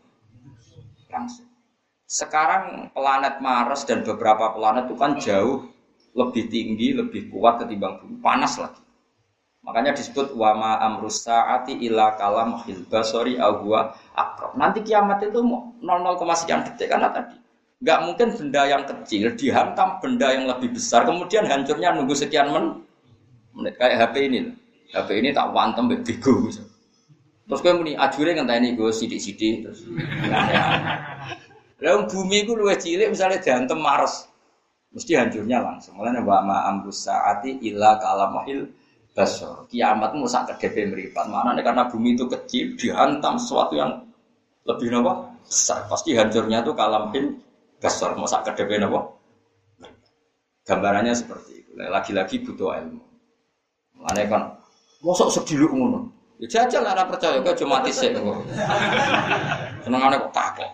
Langsung. 1.07 1.47
Sekarang 2.07 2.91
planet 2.91 3.39
Mars 3.39 3.87
dan 3.87 4.03
beberapa 4.03 4.51
planet 4.55 4.91
itu 4.91 4.95
kan 4.95 5.11
jauh 5.19 5.67
lebih 6.15 6.51
tinggi, 6.51 6.95
lebih 6.95 7.31
kuat 7.31 7.63
ketimbang 7.63 7.99
bumi. 8.03 8.19
Panas 8.19 8.59
lagi. 8.59 8.83
Makanya 9.63 9.95
disebut 9.95 10.31
wama 10.35 10.79
amrus 10.79 11.27
saati 11.27 11.75
ila 11.87 12.15
kalam 12.15 12.63
basori 12.87 13.35
ahwa 13.35 13.91
akrob. 14.15 14.55
Nanti 14.55 14.79
kiamat 14.83 15.19
itu 15.27 15.43
00, 15.43 16.39
sekian 16.39 16.63
detik 16.63 16.87
karena 16.87 17.11
tadi 17.11 17.35
nggak 17.77 17.99
mungkin 18.09 18.27
benda 18.33 18.61
yang 18.65 18.83
kecil 18.89 19.37
dihantam 19.37 20.01
benda 20.01 20.33
yang 20.33 20.49
lebih 20.49 20.73
besar 20.73 21.05
kemudian 21.05 21.45
hancurnya 21.45 21.93
nunggu 21.93 22.17
sekian 22.17 22.49
men 22.49 22.81
menit 23.53 23.77
kayak 23.77 24.01
HP 24.01 24.33
ini 24.33 24.39
HP 24.97 25.21
ini 25.21 25.29
tak 25.29 25.53
wantem 25.53 25.85
bego 25.85 26.49
terus 27.47 27.59
gue 27.63 27.73
muni 27.73 27.95
ajure 27.95 28.35
ngenteni 28.35 28.75
gue 28.75 28.91
sidik-sidik 28.91 29.55
terus 29.65 29.79
Lalu 31.77 32.09
bumi 32.09 32.37
itu 32.41 32.57
luwih 32.57 32.73
cilik 32.73 33.13
misalnya 33.13 33.37
dihantem 33.37 33.77
Mars 33.77 34.25
mesti 34.97 35.13
hancurnya 35.13 35.61
langsung. 35.61 35.93
Mulane 35.93 36.25
wa 36.25 36.41
ma 36.41 36.57
amrus 36.65 37.05
saati 37.05 37.61
ila 37.69 38.01
kalamahil 38.01 38.65
basor. 39.13 39.69
Kiamat 39.69 40.17
mau 40.17 40.25
sak 40.25 40.57
kedepe. 40.57 40.89
Mana 41.13 41.53
nih 41.53 41.61
karena 41.61 41.85
bumi 41.85 42.17
itu 42.17 42.25
kecil 42.25 42.73
dihantam 42.73 43.37
sesuatu 43.37 43.77
yang 43.77 43.93
lebih 44.65 44.89
nopo 44.89 45.37
besar. 45.45 45.85
Pasti 45.85 46.17
hancurnya 46.17 46.65
tuh 46.65 46.73
kalamhin 46.73 47.37
basor. 47.77 48.17
Mau 48.17 48.25
sak 48.25 48.49
kedepe 48.49 48.81
nopo. 48.81 49.21
Gambarannya 50.65 51.13
seperti 51.13 51.61
itu. 51.61 51.71
Lagi-lagi 51.77 52.41
butuh 52.41 52.73
ilmu. 52.73 53.01
Mana 54.01 54.25
kan 54.25 54.43
mosok 55.05 55.29
sediluk 55.29 55.77
ngono. 55.77 56.16
Ya 56.37 56.45
jajal 56.45 56.85
lah 56.85 57.09
percaya 57.09 57.41
kok 57.41 57.57
cuma 57.57 57.81
tisik 57.81 58.13
kok. 58.13 58.45
Senengane 59.81 60.21
kok 60.21 60.33
takok. 60.33 60.71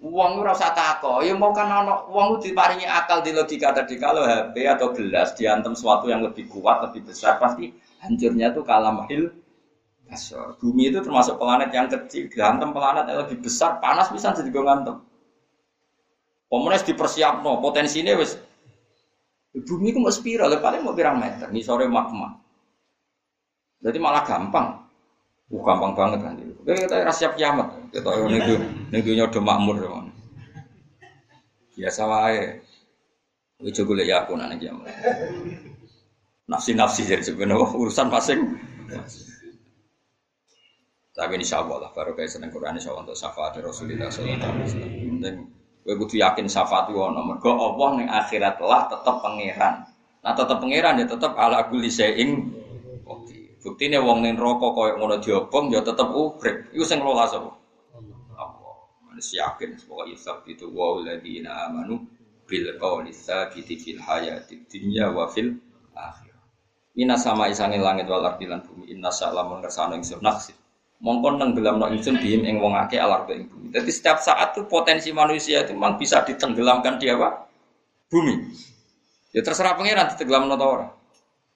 Uang 0.00 0.38
ora 0.38 0.54
usah 0.54 0.70
tako, 0.76 1.24
ya 1.24 1.34
mau 1.34 1.50
kan 1.50 1.66
ono 1.66 2.08
uang 2.12 2.38
diparingi 2.38 2.86
akal 2.86 3.24
di 3.26 3.32
logika 3.34 3.74
tadi 3.74 3.98
kalau 3.98 4.22
HP 4.22 4.54
atau 4.68 4.92
gelas 4.94 5.34
diantem 5.34 5.72
sesuatu 5.74 6.06
yang 6.06 6.22
lebih 6.22 6.46
kuat, 6.46 6.84
lebih 6.88 7.10
besar 7.10 7.40
pasti 7.42 7.74
hancurnya 8.04 8.54
tuh 8.54 8.62
kalah 8.62 8.92
mahil 8.92 9.34
besar. 10.06 10.54
Bumi 10.62 10.94
itu 10.94 11.02
termasuk 11.02 11.40
planet 11.40 11.74
yang 11.74 11.90
kecil, 11.90 12.30
diantem 12.30 12.70
planet 12.70 13.04
yang 13.08 13.18
lebih 13.26 13.40
besar, 13.42 13.82
panas 13.82 14.12
bisa 14.12 14.30
jadi 14.30 14.46
ngantem. 14.52 15.00
Pemenes 16.46 16.86
dipersiapno, 16.86 17.58
potensinya 17.58 18.14
wes 18.14 18.38
bumi 19.56 19.90
itu 19.90 19.98
mau 19.98 20.12
spiral, 20.14 20.54
paling 20.62 20.86
mau 20.86 20.94
pirang 20.94 21.18
meter, 21.18 21.50
nih 21.50 21.64
sore 21.66 21.90
magma. 21.90 22.45
Jadi 23.80 23.98
malah 24.00 24.22
gampang. 24.24 24.86
Uh, 25.46 25.62
gampang 25.62 25.92
banget 25.94 26.20
kan 26.26 26.34
itu. 26.40 26.52
Kita 26.66 27.06
rasa 27.06 27.18
siap 27.26 27.32
kiamat. 27.38 27.70
Kita 27.94 28.10
nego 28.26 28.54
nego 28.90 29.10
nyodo 29.14 29.40
makmur 29.42 29.76
ya. 29.78 29.90
Biasa 31.76 32.02
wae. 32.08 32.60
Itu 33.62 33.88
gue 33.88 34.04
ya 34.04 34.26
aku 34.26 34.36
nanya 34.36 34.56
kiamat. 34.58 34.90
Nafsi 36.46 36.72
nafsi 36.74 37.06
jadi 37.06 37.22
sebenarnya 37.22 37.74
urusan 37.74 38.10
masing. 38.10 38.40
Tapi 41.16 41.32
insya 41.40 41.64
Allah 41.64 41.88
lah 41.88 41.90
baru 41.96 42.12
kayak 42.12 42.28
seneng 42.28 42.52
Quran 42.52 42.76
insya 42.76 42.92
Allah 42.92 43.08
untuk 43.08 43.16
syafaat 43.16 43.56
Rasulullah 43.64 44.12
SAW. 44.12 44.36
Penting 44.76 45.36
Kowe 45.86 45.94
kudu 46.02 46.18
yakin 46.18 46.50
syafaat 46.50 46.90
ku 46.90 46.98
ono. 46.98 47.22
Mergo 47.22 47.54
Allah 47.54 47.88
ning 47.94 48.10
akhirat 48.10 48.58
lah 48.58 48.90
tetep 48.90 49.22
pangeran. 49.22 49.86
Nah 50.18 50.34
tetep 50.34 50.58
pangeran 50.58 50.98
ya 50.98 51.06
tetep 51.06 51.30
ala 51.38 51.70
kulli 51.70 51.86
Oke. 51.86 52.55
Buktine 53.66 53.98
wong 53.98 54.22
ning 54.22 54.38
neraka 54.38 54.70
koyo 54.70 54.94
ngono 54.94 55.18
diobong 55.18 55.74
ya 55.74 55.82
tetep 55.82 56.06
urip. 56.14 56.70
Iku 56.70 56.86
sing 56.86 57.02
ngelola 57.02 57.26
sapa? 57.26 57.50
Allah. 58.38 58.78
Manusia 59.10 59.42
yakin 59.42 59.74
semoga 59.74 60.06
yusab 60.06 60.46
itu 60.46 60.70
wa 60.70 61.02
alladziina 61.02 61.66
amanu 61.66 62.06
bil 62.46 62.78
qawli 62.78 63.10
tsabiti 63.10 63.74
fil 63.74 63.98
hayati 63.98 64.70
dunya 64.70 65.10
wa 65.10 65.26
fil 65.26 65.58
akhirah. 65.98 66.46
Ina 66.94 67.18
sama 67.18 67.50
isange 67.50 67.82
langit 67.82 68.06
wal 68.06 68.22
ardi 68.22 68.46
lan 68.46 68.62
bumi 68.62 68.86
inna 68.94 69.10
sa'lamun 69.10 69.58
kersane 69.58 69.98
ingsun 69.98 70.22
naksir 70.22 70.54
mongkon 71.02 71.36
no 71.42 71.86
ingsun 71.92 72.16
bihim 72.22 72.46
ing 72.46 72.56
wong 72.62 72.72
akeh 72.78 73.02
alar 73.02 73.28
ing 73.34 73.50
bumi. 73.50 73.74
Jadi 73.74 73.90
setiap 73.90 74.22
saat 74.22 74.54
tuh 74.56 74.64
potensi 74.70 75.12
manusia 75.12 75.66
itu 75.66 75.74
memang 75.74 75.98
bisa 76.00 76.24
ditenggelamkan 76.24 76.96
di 76.96 77.10
apa? 77.10 77.50
Bumi. 78.08 78.34
Ya 79.34 79.42
terserah 79.42 79.74
pangeran 79.74 80.14
ditenggelamno 80.14 80.54
ta 80.54 80.66
ora. 80.70 80.88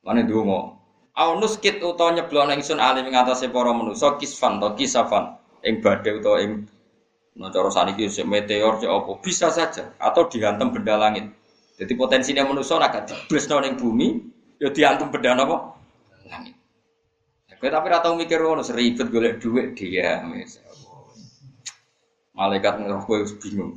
Mane 0.05 0.27
donga. 0.29 0.80
Au 1.21 1.37
nuskit 1.37 1.85
utawa 1.85 2.17
nyeblokno 2.17 2.57
ingsun 2.57 2.81
alim 2.81 3.05
ing 3.13 3.17
atase 3.21 3.53
para 3.53 3.77
manusa 3.77 4.17
kisfan 4.17 4.57
to 4.57 4.73
kisafan 4.73 5.37
ing 5.61 5.85
badhe 5.85 6.17
utawa 6.17 6.41
ing 6.41 6.65
no 7.37 7.53
cara 7.53 7.69
saniki 7.69 8.09
meteor 8.25 8.81
cek 8.81 8.89
apa 8.89 9.13
bisa 9.21 9.53
saja 9.53 9.93
atau 10.01 10.25
dihantam 10.33 10.73
benda 10.73 10.97
langit. 10.97 11.29
Jadi 11.77 11.93
potensinya 11.93 12.49
manusia 12.49 12.81
agak 12.81 13.05
diblesno 13.09 13.61
ning 13.61 13.77
bumi 13.77 14.17
ya 14.57 14.73
dihantam 14.73 15.13
benda 15.13 15.37
apa? 15.37 15.57
Langit. 16.25 16.57
Kowe 17.61 17.69
tapi 17.69 17.87
ora 17.93 18.01
tau 18.01 18.17
mikir 18.17 18.41
ngono 18.41 18.65
seribet 18.65 19.13
golek 19.13 19.37
dhuwit 19.37 19.77
dia 19.77 20.25
Malaikat 22.33 22.81
ngeroh 22.81 23.05
kowe 23.05 23.21
bingung. 23.37 23.77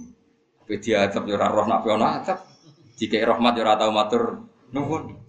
Kowe 0.63 0.75
diadab 0.79 1.27
yo 1.27 1.35
ora 1.35 1.51
roh 1.51 1.67
nak 1.67 1.83
ono 1.83 2.07
adab. 2.07 2.39
Jika 2.95 3.19
rahmat 3.19 3.59
yo 3.59 3.61
ora 3.67 3.75
tau 3.75 3.91
matur 3.91 4.39
nuwun. 4.71 5.22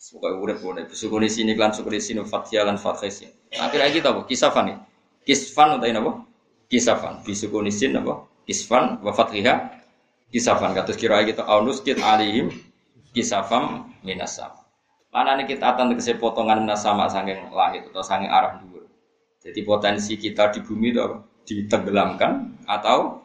Pokoke 0.00 0.32
urip 0.40 0.58
ngene, 0.64 0.88
sukune 0.96 1.28
sini 1.28 1.52
lan 1.52 1.76
sukune 1.76 2.00
sini 2.00 2.24
fathia 2.24 2.64
lan 2.64 2.80
fathis. 2.80 3.20
Akhir 3.52 3.84
lagi 3.84 4.00
tau 4.00 4.24
kisafan 4.24 4.72
nih. 4.72 4.76
Kisfan 5.28 5.76
utawa 5.76 5.92
napa? 5.92 6.12
Kisafan. 6.72 7.20
Bisukuni 7.20 7.68
sin 7.68 7.92
apa? 8.00 8.24
Kisfan 8.48 9.04
wa 9.04 9.12
fathiha 9.12 9.76
kisafan 10.32 10.72
kados 10.72 10.96
kira 10.96 11.20
kita 11.26 11.44
aunus 11.44 11.84
kit 11.84 12.00
alihim 12.00 12.48
kisafam 13.12 13.92
minasam. 14.00 14.56
Mana 15.12 15.36
nih 15.36 15.52
kita 15.52 15.76
akan 15.76 15.92
tegese 15.92 16.16
potongan 16.16 16.64
sama 16.78 17.10
sanging 17.10 17.52
langit 17.52 17.84
atau 17.92 18.00
sanging 18.00 18.32
arah 18.32 18.56
dulu. 18.56 18.86
Jadi 19.42 19.60
potensi 19.66 20.16
kita 20.16 20.48
di 20.54 20.64
bumi 20.64 20.96
itu 20.96 21.04
ditenggelamkan 21.44 22.64
atau 22.64 23.20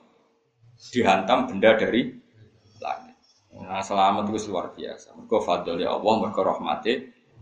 dihantam 0.92 1.48
benda 1.48 1.78
dari. 1.80 2.25
Nah 3.66 3.82
selamat 3.82 4.30
itu 4.30 4.54
luar 4.54 4.72
biasa. 4.72 5.18
Mereka 5.18 5.38
fadl 5.42 5.82
ya 5.82 5.98
Allah, 5.98 6.14
mereka 6.22 6.42
rahmati 6.46 6.94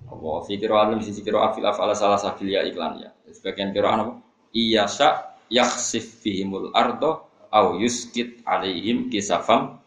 Allah. 0.07 0.37
Fikir 0.47 0.71
alim 0.71 0.99
sisi 1.03 1.19
kiro 1.19 1.43
afil 1.43 1.67
afal 1.67 1.91
salah 1.93 2.17
sakilia 2.17 2.63
iklan 2.63 3.03
ya. 3.03 3.11
Sebagian 3.29 3.75
kiro 3.75 3.87
apa? 3.91 4.13
Iya 4.55 4.87
sa 4.87 5.35
yaksif 5.51 6.23
fihimul 6.23 6.71
ardo 6.71 7.27
au 7.51 7.77
yuskit 7.77 8.41
alaihim 8.47 9.11
kisafam 9.11 9.77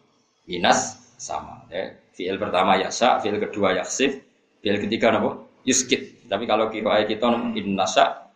minas 0.45 1.11
sama. 1.17 1.65
Ya. 1.73 1.97
Fiil 2.13 2.37
pertama 2.41 2.77
yasa, 2.81 3.21
fiil 3.21 3.37
kedua 3.37 3.77
yaksif, 3.77 4.25
Bil 4.61 4.83
ketiga 4.83 5.13
napa? 5.13 5.47
Yuskit. 5.63 6.27
Tapi 6.27 6.43
kalau 6.43 6.67
kira 6.67 6.99
ayat 6.99 7.07
kita 7.07 7.29
innasa 7.55 8.27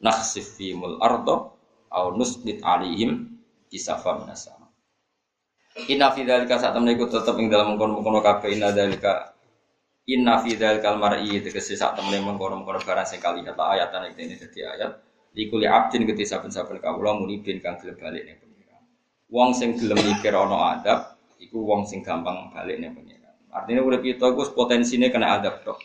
nakhsif 0.00 0.56
mul 0.76 0.96
ardo 0.96 1.60
au 1.92 2.16
nusbit 2.16 2.64
alihim 2.64 3.40
kisafa 3.68 4.16
minasama. 4.22 4.63
Inna 5.74 6.14
fi 6.14 6.22
dzalika 6.22 6.54
saat 6.54 6.70
temen 6.70 6.94
iku 6.94 7.10
tetep 7.10 7.34
ing 7.34 7.50
dalam 7.50 7.74
mengkono-mengkono 7.74 8.22
kabeh 8.22 8.54
inna 8.54 8.70
dzalika 8.70 9.34
inna 10.06 10.38
fi 10.38 10.54
dzalikal 10.54 11.02
mar'i 11.02 11.42
tegese 11.42 11.74
sak 11.74 11.98
temen 11.98 12.22
mengkono-mengkono 12.22 12.78
barang 12.78 13.02
sing 13.02 13.18
kali 13.18 13.42
kata 13.42 13.62
ayatan 13.74 14.14
iki 14.14 14.22
ini 14.22 14.34
dadi 14.38 14.60
ayat 14.62 14.90
likuli 15.34 15.66
abdin 15.66 16.06
gede 16.06 16.22
saben-saben 16.22 16.78
kawula 16.78 17.18
muni 17.18 17.42
bin 17.42 17.58
kang 17.58 17.74
gelem 17.82 17.98
balik 17.98 18.22
ning 18.22 18.38
pengiran. 18.38 18.82
Wong 19.34 19.50
sing 19.50 19.74
gelem 19.74 19.98
mikir 19.98 20.30
ana 20.30 20.78
adab 20.78 21.18
iku 21.42 21.58
wong 21.66 21.90
sing 21.90 22.06
gampang 22.06 22.54
balik 22.54 22.78
ning 22.78 22.94
pengiran. 22.94 23.34
Artinya 23.50 23.82
udah 23.82 23.98
kita 23.98 24.30
itu 24.30 24.54
potensinya 24.54 25.10
kena 25.10 25.42
adab 25.42 25.66
dok. 25.66 25.82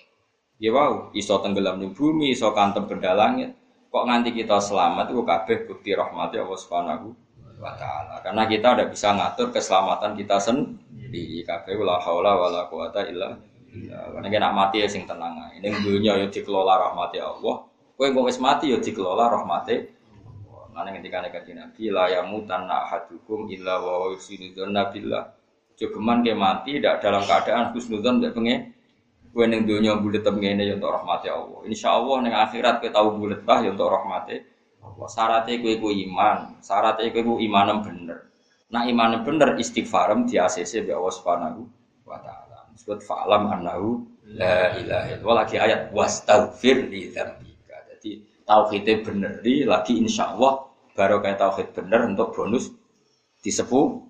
Ya 0.61 0.69
wow, 0.69 1.09
iso 1.17 1.39
tenggelam 1.41 1.81
di 1.81 1.89
bumi, 1.89 2.35
iso 2.35 2.53
kantem 2.53 2.85
benda 2.85 3.17
langit. 3.17 3.57
Kok 3.89 4.05
nanti 4.05 4.35
kita 4.37 4.61
selamat 4.61 5.09
itu 5.09 5.25
kabeh 5.25 5.57
bukti 5.65 5.97
rahmati 5.97 6.37
Allah 6.37 6.59
Subhanahu 6.59 7.28
wa 7.59 7.75
taala. 7.75 8.23
Karena 8.23 8.47
kita 8.47 8.67
udah 8.73 8.87
bisa 8.87 9.11
ngatur 9.13 9.51
keselamatan 9.51 10.15
kita 10.15 10.39
sendiri. 10.39 11.43
Kabeh 11.43 11.75
la 11.83 11.99
haula 11.99 12.33
wala 12.39 12.61
quwata 12.71 13.05
illa 13.05 13.35
Karena 13.85 14.27
kita 14.31 14.49
mati 14.49 14.81
ya 14.81 14.87
sing 14.89 15.05
tenang 15.05 15.37
ae. 15.51 15.61
Ning 15.61 15.77
dunya 15.83 16.17
ya 16.17 16.25
dikelola 16.25 16.89
rahmati 16.89 17.21
Allah. 17.21 17.67
Kowe 17.99 18.07
wis 18.25 18.39
mati 18.39 18.71
ya 18.71 18.79
dikelola 18.79 19.27
rahmati 19.29 19.99
Mana 20.69 20.95
ketika 20.95 21.19
nek 21.19 21.43
Nabi 21.43 21.91
la 21.91 22.07
yamutan 22.07 22.63
ahadukum 22.63 23.51
illa 23.51 23.83
wa 23.83 24.15
yusidu 24.15 24.55
billah 24.63 25.35
Jogeman 25.75 26.23
ke 26.23 26.31
mati 26.31 26.79
tidak 26.79 27.03
dalam 27.03 27.19
keadaan 27.27 27.75
husnudzon 27.75 28.23
tidak 28.23 28.39
pengen 28.39 28.71
Gue 29.29 29.45
neng 29.45 29.67
dunia 29.67 29.99
bulat 29.99 30.25
ini 30.25 30.65
ya 30.65 30.73
untuk 30.79 30.89
rahmati 30.89 31.27
Allah. 31.29 31.61
Insya 31.67 31.93
Allah 31.93 32.15
neng 32.23 32.33
akhirat 32.33 32.81
gue 32.81 32.89
tahu 32.89 33.07
bulat 33.19 33.45
lah 33.45 33.61
ya 33.61 33.69
untuk 33.75 33.91
rahmati 33.91 34.41
Allah. 34.83 35.07
Syaratnya 35.07 35.55
gue 35.59 35.73
gue 35.79 35.93
iman, 36.09 36.59
syaratnya 36.63 37.11
gue 37.11 37.21
gue 37.23 37.37
imanem 37.43 37.83
bener. 37.83 38.29
Nah 38.69 38.85
imanem 38.85 39.25
bener 39.25 39.57
istighfarem 39.57 40.29
di 40.29 40.37
ACC 40.37 40.85
bi 40.85 40.91
Allah 40.93 41.13
subhanahu 41.13 41.61
wa 42.05 42.17
taala. 42.21 42.69
Disebut 42.73 43.01
fa'lam 43.03 43.49
annahu 43.49 44.05
la 44.29 44.77
ilaha 44.77 45.07
illallah 45.15 45.37
lagi 45.45 45.55
ayat 45.57 45.89
wastaghfir 45.91 46.87
li 46.87 47.09
dzambika. 47.11 47.77
Jadi 47.95 48.23
tauhidnya 48.45 48.95
bener 49.01 49.33
di 49.41 49.65
lagi 49.65 49.97
insya 49.97 50.37
Allah 50.37 50.69
baru 50.93 51.19
kayak 51.19 51.39
tauhid 51.41 51.67
bener 51.73 52.05
untuk 52.07 52.35
bonus 52.35 52.71
disebut 53.41 54.09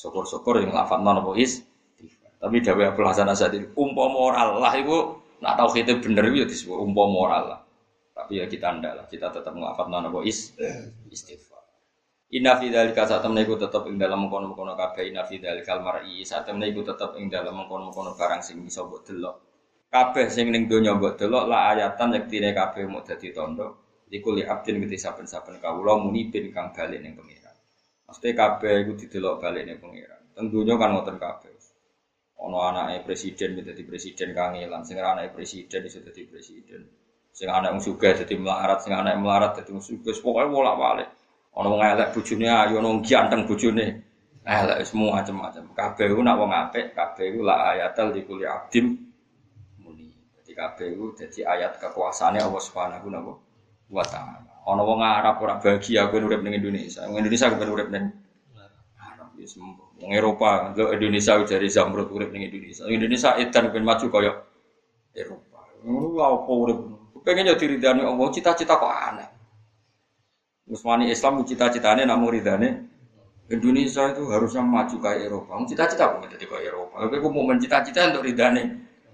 Syukur-syukur 0.00 0.64
yang 0.64 0.72
lafat 0.72 1.04
non 1.04 1.20
apa 1.20 1.36
is. 1.36 1.60
Tapi 2.40 2.64
Dawe 2.64 2.88
Abdul 2.88 3.04
Hasan 3.04 3.28
Asadi 3.28 3.60
umpo 3.76 4.08
moral 4.08 4.56
lah 4.56 4.72
itu 4.72 5.20
nak 5.44 5.60
kita 5.76 6.00
bener 6.00 6.24
itu 6.32 6.48
disebut 6.48 6.72
umpo 6.72 7.04
moral 7.04 7.52
lah. 7.52 7.60
Tapi 8.30 8.38
ya 8.38 8.46
kita 8.46 8.78
ndak 8.78 8.92
lah, 8.94 9.06
kita 9.10 9.26
tetap 9.34 9.50
ngelafat 9.50 9.90
non 9.90 10.06
apa 10.06 10.22
is 10.22 10.54
istighfar. 11.10 11.66
Inna 12.30 12.54
fi 12.54 12.70
dzalika 12.70 13.02
saat 13.02 13.26
temne 13.26 13.42
iku 13.42 13.58
tetep 13.58 13.90
ing 13.90 13.98
dalam 13.98 14.22
mengkono-mengkono 14.22 14.78
kabeh 14.78 15.10
inna 15.10 15.26
fi 15.26 15.42
dzalikal 15.42 15.82
mar'i 15.82 16.22
saat 16.22 16.46
temne 16.46 16.70
iku 16.70 16.86
tetep 16.86 17.18
ing 17.18 17.26
dalam 17.26 17.58
mengkono-mengkono 17.58 18.14
barang 18.14 18.38
sing 18.38 18.62
bisa 18.62 18.86
mbok 18.86 19.02
delok. 19.02 19.36
Kabeh 19.90 20.30
sing 20.30 20.54
ning 20.54 20.70
donya 20.70 20.94
mbok 20.94 21.18
delok 21.18 21.50
la 21.50 21.74
ayatan 21.74 22.22
yektine 22.22 22.54
kabeh 22.54 22.86
mau 22.86 23.02
dadi 23.02 23.34
tondo. 23.34 23.98
Iku 24.06 24.30
li 24.38 24.46
abdin 24.46 24.78
gede 24.78 24.94
saben-saben 24.94 25.58
kawula 25.58 25.98
muni 25.98 26.30
bin 26.30 26.54
kang 26.54 26.70
bali 26.70 27.02
ning 27.02 27.18
pengira. 27.18 27.50
Mesti 28.06 28.30
kabeh 28.30 28.86
iku 28.86 28.94
didelok 28.94 29.42
balik 29.42 29.66
ning 29.66 29.82
pangeran. 29.82 30.22
Tentunya 30.38 30.78
kan 30.78 30.94
ngoten 30.94 31.18
kabeh. 31.18 31.50
Ono 32.46 32.62
anake 32.62 33.02
presiden 33.02 33.58
menjadi 33.58 33.82
presiden 33.82 34.30
kangelan, 34.38 34.86
sing 34.86 35.02
anake 35.02 35.34
presiden 35.34 35.82
iso 35.82 35.98
dadi 35.98 36.30
presiden. 36.30 37.09
Sing 37.30 37.48
anak 37.48 37.72
wong 37.72 37.82
sugih 37.82 38.12
dadi 38.12 38.34
melarat, 38.36 38.84
sing 38.84 38.92
anak 38.92 39.16
melarat 39.16 39.56
dadi 39.56 39.70
wong 39.72 39.82
sugih. 39.82 40.12
Pokoke 40.18 40.50
bolak-balik. 40.50 41.08
Ono 41.58 41.66
wong 41.74 41.82
elek 41.82 42.14
bojone 42.14 42.46
ayo 42.46 42.78
ono 42.78 43.02
ganteng 43.02 43.42
bojone. 43.46 43.86
Elek 44.46 44.86
semua 44.86 45.20
macam-macam. 45.20 45.64
Kabeh 45.74 46.06
nak 46.16 46.36
wong 46.38 46.50
apik, 46.50 46.96
kabeh 46.96 47.26
ku 47.34 47.40
la 47.42 47.74
ayatal 47.74 48.14
di 48.14 48.22
kuli 48.22 48.46
abdim 48.46 48.94
muni. 49.82 50.10
Dadi 50.36 50.52
kabeh 50.54 50.94
ku 50.94 51.12
dadi 51.12 51.42
ayat 51.42 51.82
kekuasaane 51.82 52.38
Allah 52.38 52.62
Subhanahu 52.62 53.08
wa 53.90 54.04
taala. 54.06 54.50
Ono 54.70 54.82
wong 54.86 55.00
Arab 55.02 55.42
ora 55.42 55.58
bahagia 55.58 56.06
kowe 56.06 56.20
urip 56.22 56.40
ning 56.46 56.54
Indonesia. 56.54 57.02
Wong 57.10 57.18
Indonesia 57.18 57.50
kepen 57.50 57.70
urip 57.72 57.88
ning 57.90 58.04
Arab 59.00 59.34
ya. 59.34 59.46
Wong 60.00 60.12
Eropa, 60.14 60.70
lo 60.76 60.94
Indonesia 60.94 61.34
dari 61.42 61.68
Zamrud 61.68 62.08
urip 62.14 62.30
ning 62.30 62.46
Indonesia. 62.46 62.86
Indonesia 62.86 63.34
edan 63.40 63.74
ben 63.74 63.82
maju 63.82 64.06
kaya 64.06 64.32
Eropa. 65.16 65.60
Ngono 65.82 66.20
apa 66.22 66.52
urip. 66.52 66.99
Pengen 67.20 67.52
jadi 67.54 67.64
ridane 67.76 68.02
Allah, 68.04 68.28
cita-cita 68.32 68.80
kok 68.80 68.88
aneh. 68.88 69.28
Musmani 70.70 71.10
Islam 71.10 71.42
cita-citane 71.42 72.06
namun 72.06 72.30
ridane 72.30 72.68
Indonesia 73.50 74.06
itu 74.14 74.22
harusnya 74.30 74.62
maju 74.62 74.96
kayak 75.02 75.26
Eropa. 75.26 75.58
Cita-cita 75.66 76.06
kok 76.06 76.30
jadi 76.30 76.46
kayak 76.46 76.64
Eropa. 76.70 76.94
Tapi 77.02 77.14
aku 77.18 77.28
mau 77.34 77.44
mencita-cita 77.50 78.14
untuk 78.14 78.22
ridane 78.22 78.62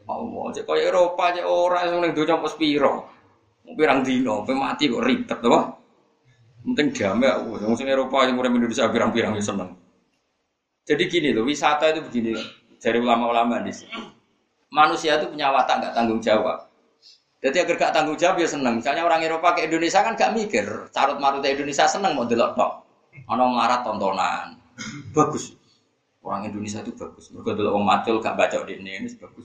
Allah. 0.05 0.45
Cek 0.53 0.65
kayak 0.69 0.85
Eropa, 0.93 1.25
cek 1.33 1.47
orang 1.49 2.05
yang 2.05 2.13
dunia 2.13 2.37
pos 2.39 2.55
piro. 2.61 3.09
Pirang 3.67 4.07
dino, 4.07 4.47
mati 4.47 4.87
kok 4.87 5.03
ribet 5.03 5.41
apa? 5.43 5.61
Penting 6.63 6.89
damai 6.95 7.31
aku. 7.31 7.59
Yang 7.63 7.83
sing 7.83 7.89
Eropa 7.91 8.27
yang 8.27 8.39
urip 8.39 8.53
Indonesia 8.55 8.87
pirang-pirang 8.91 9.35
ya 9.35 9.43
seneng. 9.43 9.71
Jadi 10.87 11.03
gini 11.11 11.35
loh, 11.35 11.43
wisata 11.43 11.91
itu 11.91 12.03
begini 12.07 12.35
dari 12.79 12.99
ulama-ulama 13.03 13.59
di 13.63 13.75
sini. 13.75 13.99
Manusia 14.71 15.19
itu 15.19 15.31
punya 15.31 15.51
watak 15.51 15.83
nggak 15.83 15.95
tanggung 15.95 16.23
jawab. 16.23 16.66
Jadi 17.45 17.57
agar 17.63 17.77
gak 17.77 17.93
tanggung 17.93 18.17
jawab 18.17 18.41
ya 18.41 18.49
seneng. 18.49 18.81
Misalnya 18.81 19.05
orang 19.05 19.21
Eropa 19.21 19.53
ke 19.53 19.69
Indonesia 19.69 20.01
kan 20.01 20.17
gak 20.17 20.33
mikir. 20.33 20.65
Carut 20.91 21.21
marut 21.21 21.45
Indonesia 21.45 21.85
seneng 21.85 22.17
mau 22.17 22.25
delok 22.25 22.57
tok. 22.57 22.73
Ono 23.29 23.45
marat 23.53 23.85
tontonan. 23.85 24.57
Bagus. 25.13 25.53
Orang 26.25 26.49
Indonesia 26.49 26.83
itu 26.83 26.91
bagus. 26.97 27.31
Mereka 27.31 27.55
dulu 27.55 27.77
orang 27.77 27.85
macul 27.87 28.19
gak 28.25 28.35
baca 28.35 28.65
di 28.65 28.81
ini 28.81 29.05
bagus. 29.21 29.45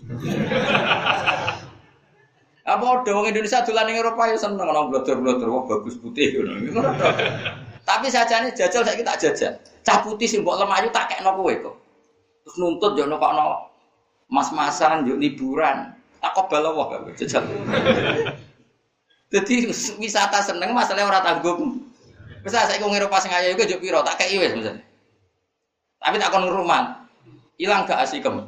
Apa 2.61 2.85
udah 3.03 3.11
orang 3.11 3.33
Indonesia 3.33 3.65
tulan 3.65 3.89
ning 3.89 3.97
Eropa 3.99 4.29
ya 4.29 4.37
seneng 4.37 4.69
orang 4.69 4.93
blotor-blotor 4.93 5.49
wah 5.49 5.63
bagus 5.65 5.97
putih 5.97 6.41
ngono. 6.41 6.87
Tapi 7.81 8.07
saja 8.07 8.45
nih 8.45 8.53
jajal 8.53 8.85
saya 8.85 8.95
kita 8.95 9.13
jajal. 9.17 9.53
Cah 9.81 9.97
putih 10.05 10.29
sih 10.29 10.39
buat 10.45 10.61
lemah 10.61 10.85
tak 10.93 11.09
kayak 11.09 11.25
nopo 11.25 11.49
kok. 11.49 11.75
Terus 12.45 12.55
nuntut 12.61 12.93
jono 12.93 13.17
kok 13.17 13.33
mas-masan 14.29 15.09
yuk 15.09 15.17
liburan. 15.19 16.00
Kok 16.21 16.47
balawah 16.47 16.85
gak 16.93 17.17
jajal. 17.17 17.43
Jadi 19.33 19.67
wisata 19.97 20.39
seneng 20.39 20.71
masalahnya 20.71 21.09
orang 21.09 21.25
tanggung. 21.25 21.61
Bisa 22.45 22.65
saya 22.65 22.77
Eropa 22.77 23.17
sing 23.21 23.33
ayu 23.33 23.57
juga 23.57 23.77
piro 23.81 23.99
tak 24.05 24.21
kayak 24.21 24.37
wes 24.39 24.53
misalnya. 24.57 24.83
Tapi 26.01 26.15
tak 26.21 26.29
kon 26.29 26.45
rumah. 26.47 27.05
Hilang 27.57 27.89
gak 27.89 28.05
asikem. 28.05 28.47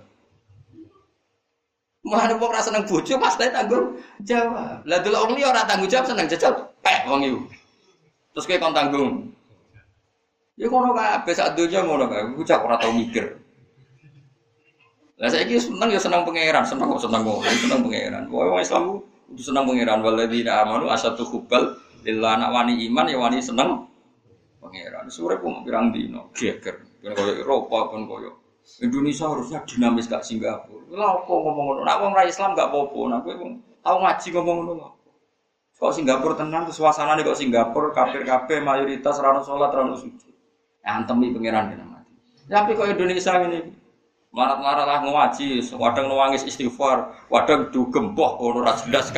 Mulane 2.04 2.36
wong 2.36 2.52
rasa 2.52 2.68
seneng 2.68 2.84
bojo 2.84 3.16
pasti 3.16 3.48
tanggung 3.48 3.96
jawab. 4.28 4.84
Lah 4.84 5.00
delok 5.00 5.22
wong 5.28 5.34
liya 5.40 5.56
ora 5.56 5.64
tanggung 5.64 5.88
jawab 5.88 6.08
seneng 6.10 6.28
jajal 6.28 6.52
pek 6.84 7.08
wong 7.08 7.22
iku. 7.24 7.40
Terus 8.36 8.46
kowe 8.48 8.58
kon 8.60 8.76
tanggung. 8.76 9.12
Ya 10.60 10.70
ngono 10.70 10.94
kabeh 10.94 11.34
sak 11.34 11.58
donya 11.58 11.80
ngono 11.82 12.06
kae. 12.12 12.22
Iku 12.36 12.44
cak 12.44 12.64
ora 12.64 12.76
tau 12.78 12.92
mikir. 12.92 13.43
Lah 15.24 15.32
saiki 15.32 15.56
seneng 15.56 15.88
ya 15.88 15.96
seneng 15.96 16.28
pangeran, 16.28 16.68
seneng 16.68 16.92
kok 16.92 17.00
seneng 17.00 17.24
kok 17.24 17.48
seneng 17.48 17.80
pangeran. 17.80 18.28
Wong 18.28 18.60
Islam 18.60 19.00
kudu 19.32 19.40
seneng 19.40 19.64
pangeran 19.64 20.04
waladina 20.04 20.68
amanu 20.68 20.92
asatu 20.92 21.24
hubbal 21.24 21.80
lillah 22.04 22.36
anak 22.36 22.52
wani 22.52 22.84
iman 22.92 23.08
ya 23.08 23.16
wani 23.16 23.40
seneng 23.40 23.88
pangeran. 24.60 25.08
Sore 25.08 25.40
kok 25.40 25.64
pirang 25.64 25.96
dino 25.96 26.28
geger. 26.36 26.84
Kan 27.00 27.16
koyo 27.16 27.40
Eropa 27.40 27.96
kan 27.96 28.04
koyo 28.04 28.44
Indonesia 28.84 29.32
harusnya 29.32 29.64
dinamis 29.64 30.12
gak 30.12 30.28
Singapura. 30.28 30.92
Lah 30.92 31.20
apa 31.20 31.32
ngomong 31.32 31.66
ngono? 31.72 31.82
Nak 31.88 31.98
wong 32.04 32.12
ra 32.16 32.24
Islam 32.28 32.56
gak 32.56 32.72
apa-apa. 32.72 33.00
Nak 33.12 33.20
kowe 33.24 33.36
tau 33.80 33.98
ngaji 34.04 34.28
ngomong 34.36 34.58
ngono 34.60 34.88
Kok 35.84 35.92
Singapura 35.92 36.40
tenang 36.40 36.72
suasana 36.72 37.20
nih 37.20 37.28
kok 37.28 37.36
Singapura 37.36 37.92
kafir-kafir 37.92 38.64
mayoritas 38.64 39.20
rano 39.20 39.44
sholat 39.44 39.68
rano 39.72 40.00
sujud. 40.00 40.32
Ya 40.80 41.00
antemi 41.00 41.36
pangeran 41.36 41.76
dina 41.76 41.84
mati. 41.84 42.12
Tapi 42.48 42.72
kok 42.72 42.88
Indonesia 42.88 43.36
ini 43.44 43.83
marat-marat 44.34 44.90
lah 44.90 45.00
ngaji, 45.06 45.62
wadang 45.78 46.10
nuangis 46.10 46.42
istighfar, 46.42 47.14
wadang 47.30 47.70
dugem 47.70 48.18
boh 48.18 48.34
ono 48.42 48.66
ra 48.66 48.74
jelas. 48.74 49.14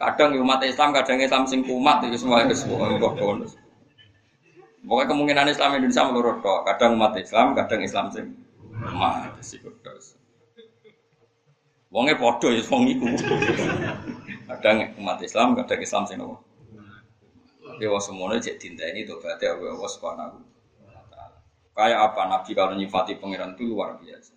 Kadang 0.00 0.38
umat 0.40 0.62
Islam, 0.64 0.94
kadang 0.96 1.18
Islam 1.20 1.44
sing 1.44 1.60
kumat 1.66 2.00
itu 2.06 2.16
semua 2.16 2.46
itu 2.46 2.56
semua 2.56 2.88
bonus. 2.96 3.58
Pokoknya 4.80 5.12
kemungkinan 5.12 5.52
Islam 5.52 5.76
Indonesia 5.76 6.08
menurut 6.08 6.40
kok. 6.40 6.64
Kadang 6.64 6.96
umat 6.96 7.12
Islam, 7.20 7.52
kadang 7.52 7.84
Islam 7.84 8.08
sing 8.08 8.32
umat 8.80 9.36
sih 9.44 9.60
kudos. 9.60 10.16
Wongnya 11.92 12.16
podo 12.16 12.48
ya 12.48 12.64
wong 12.64 12.88
iku. 12.88 13.12
Kadang 14.48 14.96
umat 15.02 15.20
Islam, 15.20 15.52
kadang 15.58 15.80
Islam 15.84 16.08
sing 16.08 16.16
nopo. 16.16 16.40
Tapi 17.60 17.84
wong 17.84 18.00
semuanya 18.00 18.40
cek 18.40 18.56
tuh 19.04 19.16
berarti 19.20 19.44
Allah 19.52 19.90
Subhanahu 19.90 20.59
Kayak 21.72 22.12
apa 22.12 22.22
Nabi 22.28 22.50
kalau 22.52 22.74
nyifati 22.76 23.16
pangeran 23.16 23.56
itu 23.56 23.70
luar 23.70 23.96
biasa. 24.02 24.34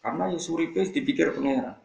Karena 0.00 0.32
ya 0.32 0.38
suripe 0.40 0.80
dipikir 0.84 1.32
pangeran. 1.36 1.76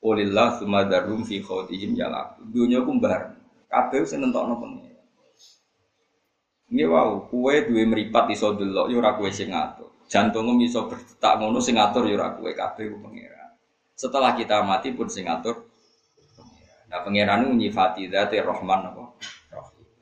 Olillah 0.00 0.56
sumadarum 0.56 1.26
fi 1.26 1.44
khawtihim 1.44 1.98
jalak. 1.98 2.40
Dunia 2.40 2.80
kumbar. 2.82 3.36
Kabeh 3.70 4.06
sing 4.06 4.24
nentokno 4.24 4.56
pangeran. 4.58 5.04
Ini 6.70 6.86
wow, 6.86 7.26
kue 7.26 7.66
dua 7.66 7.82
meripat 7.82 8.30
iso 8.30 8.54
delok 8.54 8.94
yo 8.94 9.02
ora 9.02 9.18
kue 9.18 9.34
sing 9.34 9.50
ngatur. 9.50 9.90
Jantungmu 10.06 10.58
iso 10.62 10.86
berdetak 10.86 11.38
ngono 11.42 11.58
sing 11.58 11.78
ngatur 11.78 12.06
kue 12.38 12.52
kabeh 12.54 12.94
pangeran. 12.94 13.50
Setelah 13.98 14.38
kita 14.38 14.62
mati 14.62 14.94
pun 14.94 15.10
sing 15.10 15.26
ngatur 15.26 15.70
Nah 16.90 17.06
pangeran 17.06 17.54
nyifati 17.54 18.10
dzati 18.10 18.42
Rahman 18.42 18.90
apa? 18.90 19.04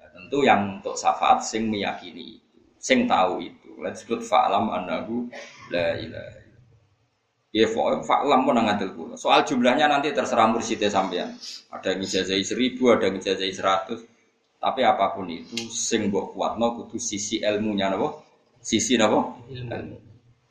Nah, 0.01 0.09
tentu 0.09 0.41
yang 0.41 0.81
untuk 0.81 0.97
syafaat 0.97 1.45
sing 1.45 1.69
meyakini 1.69 2.41
sing 2.81 3.05
tahu 3.05 3.45
itu. 3.45 3.68
Lah 3.79 3.95
disebut 3.95 4.27
fa'lam 4.27 4.75
annahu 4.75 5.31
la 5.71 5.95
ilaha 5.99 6.39
Ya 7.49 7.65
fa'lam 7.65 8.45
pun 8.45 8.61
ngadil 8.61 8.93
kula. 8.93 9.17
Soal 9.17 9.41
jumlahnya 9.49 9.89
nanti 9.89 10.13
terserah 10.13 10.53
mursyidnya 10.53 10.93
sampean. 10.93 11.33
Ada 11.73 11.97
yang 11.97 12.05
ijazah 12.05 12.37
seribu, 12.45 12.93
ada 12.93 13.09
yang 13.09 13.17
ijazah 13.17 13.49
seratus. 13.49 14.05
Tapi 14.61 14.85
apa 14.85 15.17
pun 15.17 15.33
itu 15.33 15.57
sing 15.73 16.13
mbok 16.13 16.37
kuatno 16.37 16.77
kudu 16.77 17.01
sisi 17.01 17.41
ilmunya 17.41 17.89
napa? 17.89 18.21
Sisi 18.61 19.01
napa? 19.01 19.39
Ilmu. 19.49 19.97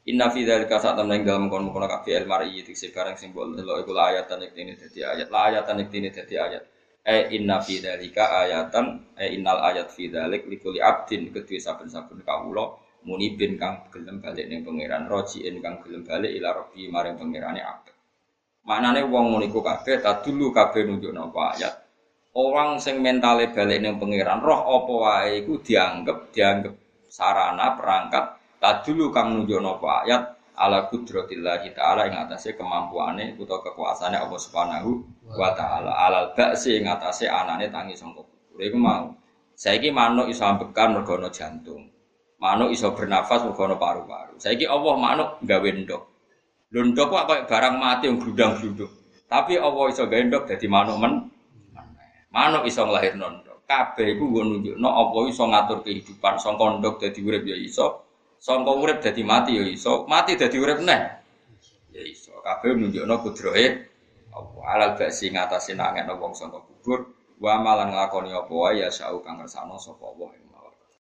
Inna 0.07 0.31
fi 0.31 0.47
dzalika 0.47 0.79
sak 0.79 0.95
temen 0.95 1.21
dalam 1.21 1.51
kono 1.51 1.69
kono 1.69 1.85
kabeh 1.85 2.23
ilmu 2.23 2.31
mari 2.31 2.63
iki 2.63 2.71
sekarang 2.71 3.19
simbol 3.19 3.51
lho 3.51 3.83
iku 3.83 3.91
ayatan 3.93 4.47
iki 4.47 4.57
ini 4.63 4.73
dadi 4.79 4.99
ayat. 5.03 5.27
La 5.29 5.51
ayatan 5.53 5.83
iki 5.85 5.95
ini 6.01 6.09
dadi 6.09 6.33
ayat. 6.39 6.63
E 7.03 7.35
inna 7.35 7.61
fi 7.61 7.77
dzalika 7.77 8.41
ayatan 8.41 9.13
e 9.13 9.37
innal 9.37 9.59
ayat 9.61 9.93
fi 9.93 10.09
dzalik 10.09 10.49
likuli 10.49 10.81
abdin 10.81 11.29
kedue 11.29 11.61
saben-saben 11.61 12.25
kawula 12.25 12.86
munibin 13.05 13.55
kang 13.55 13.87
gelem 13.93 14.19
balik 14.19 14.49
ning 14.49 14.65
pangeran 14.65 15.05
rojiin 15.05 15.61
kang 15.63 15.79
gelem 15.83 16.03
balik 16.03 16.31
ila 16.33 16.49
rabbi 16.63 16.89
maring 16.89 17.15
pangerane 17.15 17.61
abad. 17.61 17.95
Maknane 18.67 19.01
wong 19.07 19.31
ngono 19.31 19.45
iku 19.47 19.63
kabeh 19.63 20.03
tadulu 20.03 20.51
kabeh 20.51 20.83
nunjuk 20.83 21.15
napa 21.15 21.55
ayat. 21.55 21.73
Orang 22.37 22.77
sing 22.83 22.99
mentale 22.99 23.49
balik 23.55 23.79
ning 23.79 23.95
pangeran 23.95 24.43
roh 24.43 24.61
apa 24.65 24.93
wae 24.93 25.31
iku 25.45 25.63
dianggap 25.63 26.35
dianggap 26.35 26.73
sarana 27.07 27.79
perangkat 27.79 28.25
dulu 28.83 29.13
kang 29.13 29.37
nunjukno 29.37 29.79
apa 29.79 29.89
ayat. 30.03 30.23
Ala 30.57 30.89
kudratillah 30.89 31.61
taala 31.77 32.09
ing 32.09 32.17
atase 32.17 32.57
kemampuane 32.57 33.37
utawa 33.37 33.61
kekuasaane 33.61 34.17
Allah 34.17 34.41
Subhanahu 34.41 34.89
wa 35.37 35.53
taala. 35.53 35.93
Alal 35.93 36.33
ba'si 36.33 36.81
ing 36.81 36.89
atase 36.89 37.29
anane 37.29 37.69
tangi 37.69 37.93
sangka 37.93 38.25
iku 38.57 38.77
mau. 38.81 39.13
Saiki 39.53 39.93
manuk 39.93 40.33
iso 40.33 40.45
ambekan 40.45 40.97
mergo 40.97 41.17
jantung 41.29 41.96
manuk 42.37 42.69
iso 42.73 42.93
bernafas 42.93 43.43
mergo 43.45 43.77
paru-paru. 43.77 44.37
Saiki 44.37 44.65
Allah 44.69 44.93
manuk 44.97 45.29
gawe 45.41 45.69
ndok. 45.73 46.03
Lho 46.73 46.81
ndok 46.93 47.07
kok 47.09 47.47
barang 47.47 47.75
mati 47.79 48.11
yang 48.11 48.19
gludang-gluduk 48.19 48.91
tapi 49.27 49.59
Allah 49.59 49.85
iso 49.91 50.07
gawe 50.07 50.23
ndok 50.23 50.43
dadi 50.47 50.67
manuk 50.71 50.97
men. 51.03 51.13
Manuk 52.31 52.63
iso 52.63 52.87
nglahirno 52.87 53.43
ndok. 53.43 53.57
Kabeh 53.67 54.15
iku 54.15 54.23
nggo 54.31 54.41
nunjukno 54.47 54.87
apa 54.87 55.17
iso 55.27 55.43
ngatur 55.43 55.83
kehidupan. 55.83 56.39
Sangka 56.39 56.79
ndok 56.79 57.03
dadi 57.03 57.19
urip 57.19 57.43
ya 57.43 57.59
iso, 57.59 58.07
sangka 58.39 58.71
urip 58.71 59.03
dadi 59.03 59.27
mati 59.27 59.59
ya 59.59 59.67
iso, 59.67 60.07
mati 60.07 60.39
dadi 60.39 60.55
urip 60.55 60.79
neh. 60.79 61.01
Ya 61.91 62.01
iso. 62.07 62.39
Kabeh 62.39 62.71
nunjukno 62.79 63.19
kudrohe 63.19 63.65
apa 64.31 64.59
alal 64.71 64.95
basi 64.95 65.27
ngatasi 65.35 65.75
nangekno 65.75 66.15
wong 66.15 66.31
sangka 66.31 66.63
kubur. 66.63 67.11
Wa 67.37 67.59
malan 67.59 67.91
nglakoni 67.91 68.31
apa 68.31 68.49
wae 68.49 68.81
ya 68.81 68.89
sau 68.89 69.21
kang 69.21 69.37
ngersano 69.37 69.77
sapa 69.77 70.09
Allah 70.09 70.33